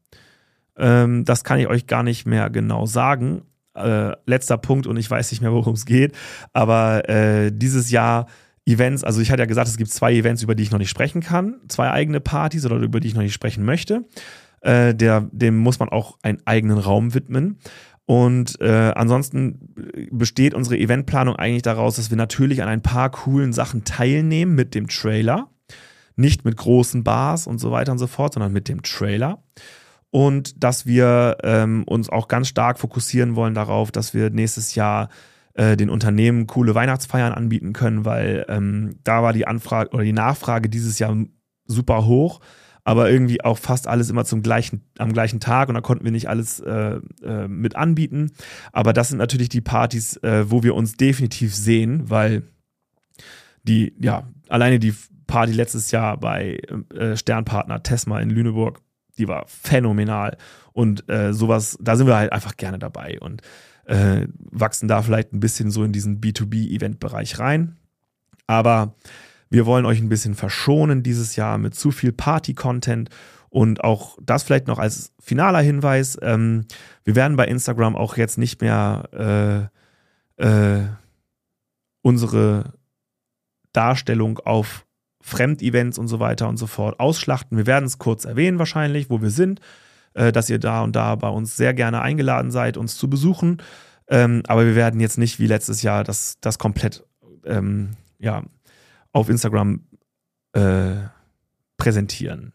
Ähm, 0.77 1.25
das 1.25 1.45
kann 1.45 1.59
ich 1.59 1.69
euch 1.69 1.87
gar 1.87 2.03
nicht 2.03 2.27
mehr 2.27 2.51
genau 2.51 2.87
sagen. 2.87 3.43
Äh, 3.75 4.13
letzter 4.27 4.57
Punkt 4.57 4.87
und 4.87 4.97
ich 4.97 5.11
weiß 5.11 5.31
nicht 5.31 5.41
mehr, 5.41 5.53
worum 5.53 5.75
es 5.75 5.85
geht. 5.85 6.17
Aber 6.53 7.09
äh, 7.09 7.51
dieses 7.53 7.91
Jahr 7.91 8.27
Events, 8.67 9.05
also 9.05 9.21
ich 9.21 9.31
hatte 9.31 9.43
ja 9.43 9.47
gesagt, 9.47 9.69
es 9.69 9.77
gibt 9.77 9.91
zwei 9.91 10.13
Events, 10.13 10.43
über 10.43 10.55
die 10.55 10.65
ich 10.65 10.71
noch 10.71 10.79
nicht 10.79 10.91
sprechen 10.91 11.23
kann. 11.23 11.61
Zwei 11.69 11.91
eigene 11.91 12.21
Partys 12.21 12.67
oder 12.67 12.77
über 12.77 13.01
die 13.01 13.09
ich 13.09 13.15
noch 13.15 13.23
nicht 13.23 13.33
sprechen 13.33 13.65
möchte. 13.65 14.05
Äh, 14.61 14.95
der, 14.95 15.29
dem 15.33 15.57
muss 15.57 15.79
man 15.79 15.89
auch 15.89 16.19
einen 16.23 16.43
eigenen 16.45 16.79
Raum 16.79 17.15
widmen. 17.15 17.59
Und 18.07 18.61
äh, 18.61 18.93
ansonsten 18.95 19.75
besteht 20.11 20.55
unsere 20.55 20.77
Eventplanung 20.79 21.37
eigentlich 21.37 21.63
daraus, 21.63 21.97
dass 21.97 22.11
wir 22.11 22.17
natürlich 22.17 22.63
an 22.63 22.69
ein 22.69 22.83
paar 22.83 23.11
coolen 23.11 23.53
Sachen 23.53 23.85
teilnehmen 23.85 24.55
mit 24.55 24.75
dem 24.75 24.89
Trailer. 24.89 25.49
Nicht 26.17 26.45
mit 26.45 26.57
großen 26.57 27.05
Bars 27.05 27.47
und 27.47 27.59
so 27.59 27.71
weiter 27.71 27.93
und 27.93 27.99
so 27.99 28.07
fort, 28.07 28.35
sondern 28.35 28.53
mit 28.53 28.69
dem 28.69 28.83
Trailer 28.83 29.43
und 30.11 30.65
dass 30.65 30.87
wir 30.87 31.37
ähm, 31.43 31.85
uns 31.85 32.09
auch 32.09 32.27
ganz 32.27 32.49
stark 32.49 32.79
fokussieren 32.79 33.37
wollen 33.37 33.53
darauf, 33.53 33.91
dass 33.91 34.15
wir 34.15 34.31
nächstes 34.31 34.75
Jahr 34.75 35.11
äh, 35.57 35.77
den 35.77 35.91
Unternehmen 35.91 36.47
coole 36.47 36.75
Weihnachtsfeiern 36.75 37.33
anbieten 37.33 37.73
können, 37.73 38.05
weil 38.05 38.45
ähm, 38.49 38.97
da 39.05 39.23
war 39.23 39.33
die 39.33 39.47
Anfrage 39.47 39.91
oder 39.91 40.05
die 40.05 40.13
Nachfrage 40.13 40.69
dieses 40.69 40.99
Jahr 40.99 41.17
super 41.67 42.07
hoch, 42.07 42.41
aber 42.85 43.11
irgendwie 43.11 43.43
auch 43.43 43.59
fast 43.59 43.89
alles 43.89 44.11
immer 44.11 44.25
zum 44.25 44.43
gleichen, 44.43 44.83
am 44.99 45.13
gleichen 45.13 45.41
Tag 45.41 45.69
und 45.69 45.75
da 45.75 45.81
konnten 45.81 46.05
wir 46.05 46.13
nicht 46.13 46.29
alles 46.29 46.61
äh, 46.61 47.01
äh, 47.23 47.49
mit 47.49 47.75
anbieten. 47.75 48.33
Aber 48.73 48.93
das 48.93 49.09
sind 49.09 49.19
natürlich 49.19 49.49
die 49.49 49.61
Partys, 49.61 50.17
äh, 50.19 50.51
wo 50.51 50.63
wir 50.63 50.75
uns 50.75 50.97
definitiv 50.97 51.55
sehen, 51.55 52.09
weil 52.09 52.43
die, 53.65 53.95
ja, 54.01 54.29
alleine 54.49 54.79
die 54.79 54.95
Party 55.27 55.53
letztes 55.53 55.91
Jahr 55.91 56.17
bei 56.19 56.61
äh, 56.95 57.17
Sternpartner 57.17 57.83
Tesma 57.83 58.21
in 58.21 58.31
Lüneburg 58.31 58.81
die 59.19 59.29
war 59.29 59.45
phänomenal. 59.47 60.37
Und 60.73 61.09
äh, 61.09 61.33
sowas, 61.33 61.79
da 61.81 61.97
sind 61.97 62.07
wir 62.07 62.17
halt 62.17 62.33
einfach 62.33 62.57
gerne 62.57 62.79
dabei 62.79 63.19
und 63.21 63.43
äh, 63.87 64.27
wachsen 64.39 64.89
da 64.89 65.03
vielleicht 65.03 65.33
ein 65.33 65.41
bisschen 65.41 65.71
so 65.71 65.85
in 65.85 65.93
diesen 65.93 66.21
B2B-Event-Bereich 66.21 67.39
rein. 67.39 67.77
Aber 68.47 68.95
wir 69.49 69.67
wollen 69.67 69.87
euch 69.87 70.01
ein 70.01 70.09
bisschen 70.09 70.35
verschonen 70.35 71.03
dieses 71.03 71.37
Jahr 71.37 71.59
mit 71.59 71.75
zu 71.75 71.91
viel 71.91 72.13
Party-Content. 72.13 73.11
Und 73.49 73.83
auch 73.85 74.19
das 74.21 74.43
vielleicht 74.43 74.67
noch 74.67 74.79
als 74.79 75.13
finaler 75.21 75.61
Hinweis. 75.61 76.19
Ähm, 76.21 76.67
wir 77.05 77.15
werden 77.15 77.37
bei 77.37 77.47
Instagram 77.47 77.97
auch 77.97 78.17
jetzt 78.17 78.39
nicht 78.39 78.61
mehr 78.61 79.71
äh, 80.39 80.45
äh, 80.45 80.85
unsere 82.03 82.75
Darstellung 83.73 84.39
auf 84.41 84.85
Fremdevents 85.21 85.99
und 85.99 86.09
so 86.09 86.21
weiter 86.21 86.49
und 86.49 86.57
so 86.57 86.67
fort 86.67 87.01
ausschlachten. 87.01 87.57
Wir 87.57 87.67
werden 87.67 87.87
es 87.87 87.99
kurz 87.99 88.25
erwähnen 88.25 88.59
wahrscheinlich, 88.59 89.11
wo 89.11 89.23
wir 89.23 89.31
sind, 89.31 89.61
äh, 90.17 90.33
dass 90.33 90.51
ihr 90.51 90.59
da 90.59 90.83
und 90.83 90.97
da 90.97 91.15
bei 91.15 91.29
uns 91.29 91.57
sehr 91.57 91.75
gerne 91.75 92.01
eingeladen 92.01 92.51
seid, 92.51 92.77
uns 92.77 92.97
zu 92.97 93.09
besuchen. 93.09 93.63
Ähm, 94.09 94.43
aber 94.49 94.65
wir 94.65 94.75
werden 94.75 94.99
jetzt 94.99 95.19
nicht 95.19 95.39
wie 95.39 95.47
letztes 95.47 95.83
Jahr 95.83 96.05
das, 96.05 96.39
das 96.41 96.59
komplett 96.59 97.05
ähm, 97.45 97.91
ja, 98.19 98.43
auf 99.13 99.29
Instagram 99.29 99.87
äh, 100.53 100.95
präsentieren. 101.77 102.53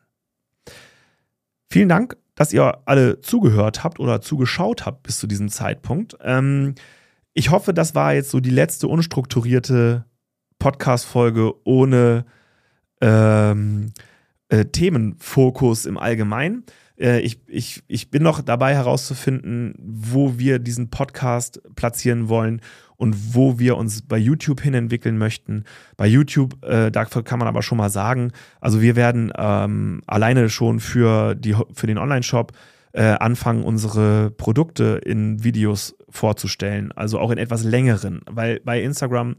Vielen 1.70 1.89
Dank, 1.89 2.18
dass 2.36 2.51
ihr 2.51 2.80
alle 2.86 3.22
zugehört 3.22 3.84
habt 3.84 3.99
oder 3.99 4.22
zugeschaut 4.22 4.86
habt 4.86 5.03
bis 5.03 5.20
zu 5.20 5.28
diesem 5.28 5.49
Zeitpunkt. 5.49 6.18
Ähm, 6.22 6.76
ich 7.34 7.51
hoffe, 7.51 7.74
das 7.74 7.95
war 7.95 8.14
jetzt 8.14 8.32
so 8.32 8.39
die 8.39 8.49
letzte 8.49 8.88
unstrukturierte 8.88 10.05
Podcast-Folge 10.59 11.53
ohne 11.66 12.26
ähm, 13.01 13.93
äh, 14.49 14.66
Themenfokus 14.66 15.86
im 15.86 15.97
Allgemeinen. 15.97 16.66
Äh, 17.00 17.20
ich, 17.22 17.39
ich, 17.48 17.84
ich 17.88 18.10
bin 18.10 18.24
noch 18.24 18.42
dabei 18.42 18.74
herauszufinden, 18.76 19.76
wo 19.80 20.38
wir 20.38 20.60
diesen 20.60 20.89
Podcast 20.89 21.62
platzieren 21.76 22.30
wollen 22.30 22.62
und 22.98 23.34
wo 23.34 23.58
wir 23.58 23.78
uns 23.78 24.04
bei 24.04 24.18
YouTube 24.18 24.62
hin 24.62 24.74
entwickeln 24.74 25.18
möchten. 25.18 25.64
Bei 25.98 26.06
YouTube, 26.06 26.64
äh, 26.64 26.92
da 26.92 27.06
kann 27.06 27.39
man 27.39 27.48
aber 27.48 27.64
schon 27.64 27.80
mal 27.80 27.89
sagen, 27.89 28.32
also 28.60 28.82
wir 28.82 28.96
werden 28.96 29.34
ähm, 29.38 30.02
alleine 30.06 30.50
schon 30.50 30.80
für, 30.80 31.34
die, 31.34 31.56
für 31.74 31.88
den 31.88 31.98
Online-Shop 31.98 32.52
äh, 32.94 33.04
anfangen, 33.04 33.64
unsere 33.64 34.32
Produkte 34.32 35.02
in 35.04 35.44
Videos 35.44 35.96
vorzustellen, 36.10 36.92
also 36.92 37.20
auch 37.20 37.32
in 37.32 37.38
etwas 37.38 37.64
längeren, 37.64 38.22
weil 38.30 38.60
bei 38.60 38.82
Instagram 38.82 39.36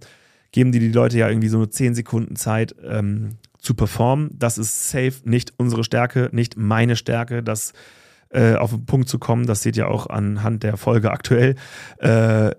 geben 0.53 0.73
die 0.73 0.81
die 0.81 0.93
Leute 0.93 1.19
ja 1.19 1.29
irgendwie 1.29 1.49
so 1.49 1.59
nur 1.59 1.71
10 1.71 1.95
Sekunden 1.95 2.37
Zeit 2.37 2.75
ähm, 2.85 3.37
zu 3.63 3.75
performen. 3.75 4.31
Das 4.39 4.59
ist 4.59 4.91
safe 4.91 5.15
nicht 5.25 5.55
unsere 5.57 5.85
Stärke, 5.85 6.29
nicht 6.33 6.57
meine 6.57 6.97
Stärke, 6.97 7.43
das 7.43 7.73
äh, 8.31 8.57
auf 8.57 8.71
den 8.71 8.85
Punkt 8.85 9.09
zu 9.09 9.19
kommen. 9.19 9.47
Das 9.47 9.63
seht 9.63 9.77
ihr 9.77 9.89
auch 9.89 10.09
anhand 10.09 10.65
der 10.65 10.77
Folge 10.77 11.11
aktuell. 11.11 11.55
Äh, 11.99 12.51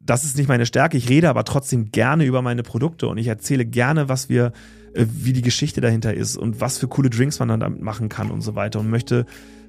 das 0.00 0.24
ist 0.24 0.36
nicht 0.36 0.48
meine 0.48 0.66
Stärke. 0.66 0.96
Ich 0.96 1.08
rede 1.08 1.28
aber 1.28 1.44
trotzdem 1.44 1.92
gerne 1.92 2.24
über 2.24 2.42
meine 2.42 2.62
Produkte 2.62 3.08
und 3.08 3.18
ich 3.18 3.28
erzähle 3.28 3.64
gerne, 3.64 4.08
was 4.08 4.28
wir, 4.28 4.52
äh, 4.94 5.06
wie 5.08 5.32
die 5.32 5.42
Geschichte 5.42 5.80
dahinter 5.80 6.12
ist 6.12 6.36
und 6.36 6.60
was 6.60 6.78
für 6.78 6.88
coole 6.88 7.10
Drinks 7.10 7.38
man 7.38 7.48
dann 7.48 7.60
damit 7.60 7.80
machen 7.80 8.08
kann 8.08 8.30
und 8.30 8.40
so 8.40 8.54
weiter 8.54 8.80
und 8.80 8.90
möchte 8.90 9.26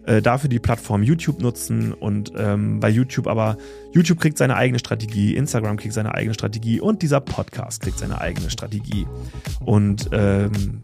äh, 0.09 0.23
dafür 0.23 0.49
die 0.49 0.57
Plattform 0.59 1.03
YouTube 1.03 1.39
nutzen 1.39 1.93
und 1.93 2.33
ähm, 2.35 2.79
bei 2.79 2.89
YouTube 2.89 3.27
aber 3.27 3.57
YouTube 3.93 4.19
kriegt 4.19 4.39
seine 4.39 4.55
eigene 4.55 4.79
Strategie, 4.79 5.35
Instagram 5.35 5.77
kriegt 5.77 5.93
seine 5.93 6.15
eigene 6.15 6.33
Strategie 6.33 6.81
und 6.81 7.03
dieser 7.03 7.21
Podcast 7.21 7.81
kriegt 7.81 7.99
seine 7.99 8.19
eigene 8.19 8.49
Strategie. 8.49 9.05
Und 9.65 10.09
ähm, 10.11 10.81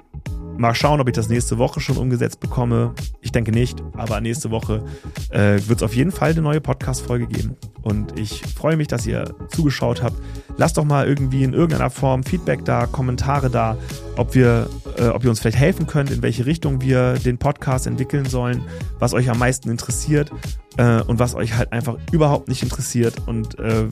Mal 0.58 0.74
schauen, 0.74 1.02
ob 1.02 1.08
ich 1.08 1.14
das 1.14 1.28
nächste 1.28 1.58
Woche 1.58 1.82
schon 1.82 1.98
umgesetzt 1.98 2.40
bekomme. 2.40 2.94
Ich 3.22 3.32
denke 3.32 3.52
nicht, 3.52 3.84
aber 3.94 4.22
nächste 4.22 4.52
Woche 4.52 4.84
äh, 5.30 5.60
wird 5.68 5.80
es 5.80 5.84
auf 5.84 5.96
jeden 5.96 6.12
Fall 6.12 6.32
eine 6.32 6.42
neue 6.42 6.62
Podcast-Folge 6.62 7.28
geben. 7.28 7.58
Und 7.82 8.18
ich 8.18 8.42
freue 8.42 8.78
mich, 8.78 8.88
dass 8.88 9.06
ihr 9.06 9.36
zugeschaut 9.50 10.02
habt. 10.02 10.16
Lasst 10.58 10.78
doch 10.78 10.86
mal 10.86 11.08
irgendwie 11.08 11.44
in 11.44 11.54
irgendeiner 11.54 11.90
Form 11.90 12.24
Feedback 12.24 12.64
da, 12.64 12.88
Kommentare 12.88 13.50
da, 13.50 13.78
ob 14.16 14.34
wir, 14.34 14.70
äh, 14.98 15.08
ob 15.08 15.24
ihr 15.24 15.30
uns 15.30 15.42
vielleicht 15.42 15.58
helfen 15.58 15.88
könnt, 15.88 16.10
in 16.10 16.22
welche 16.22 16.46
Richtung 16.46 16.82
wir 16.82 17.16
den 17.16 17.38
Podcast 17.38 17.86
entwickeln 17.86 18.26
sollen, 18.26 18.64
was 18.98 19.14
euch 19.14 19.30
am 19.30 19.38
meisten 19.38 19.70
interessiert 19.70 20.32
äh, 20.78 21.02
und 21.02 21.20
was 21.20 21.36
euch 21.36 21.58
halt 21.58 21.74
einfach 21.74 21.98
überhaupt 22.12 22.48
nicht 22.48 22.64
interessiert 22.64 23.16
und 23.26 23.60
äh, 23.60 23.88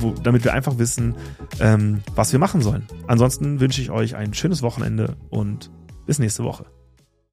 wo, 0.00 0.12
damit 0.22 0.44
wir 0.44 0.52
einfach 0.52 0.78
wissen, 0.78 1.14
ähm, 1.60 2.02
was 2.14 2.32
wir 2.32 2.38
machen 2.38 2.60
sollen. 2.60 2.86
Ansonsten 3.06 3.60
wünsche 3.60 3.80
ich 3.80 3.90
euch 3.90 4.16
ein 4.16 4.34
schönes 4.34 4.62
Wochenende 4.62 5.16
und 5.30 5.70
bis 6.08 6.18
nächste 6.18 6.42
Woche. 6.42 6.64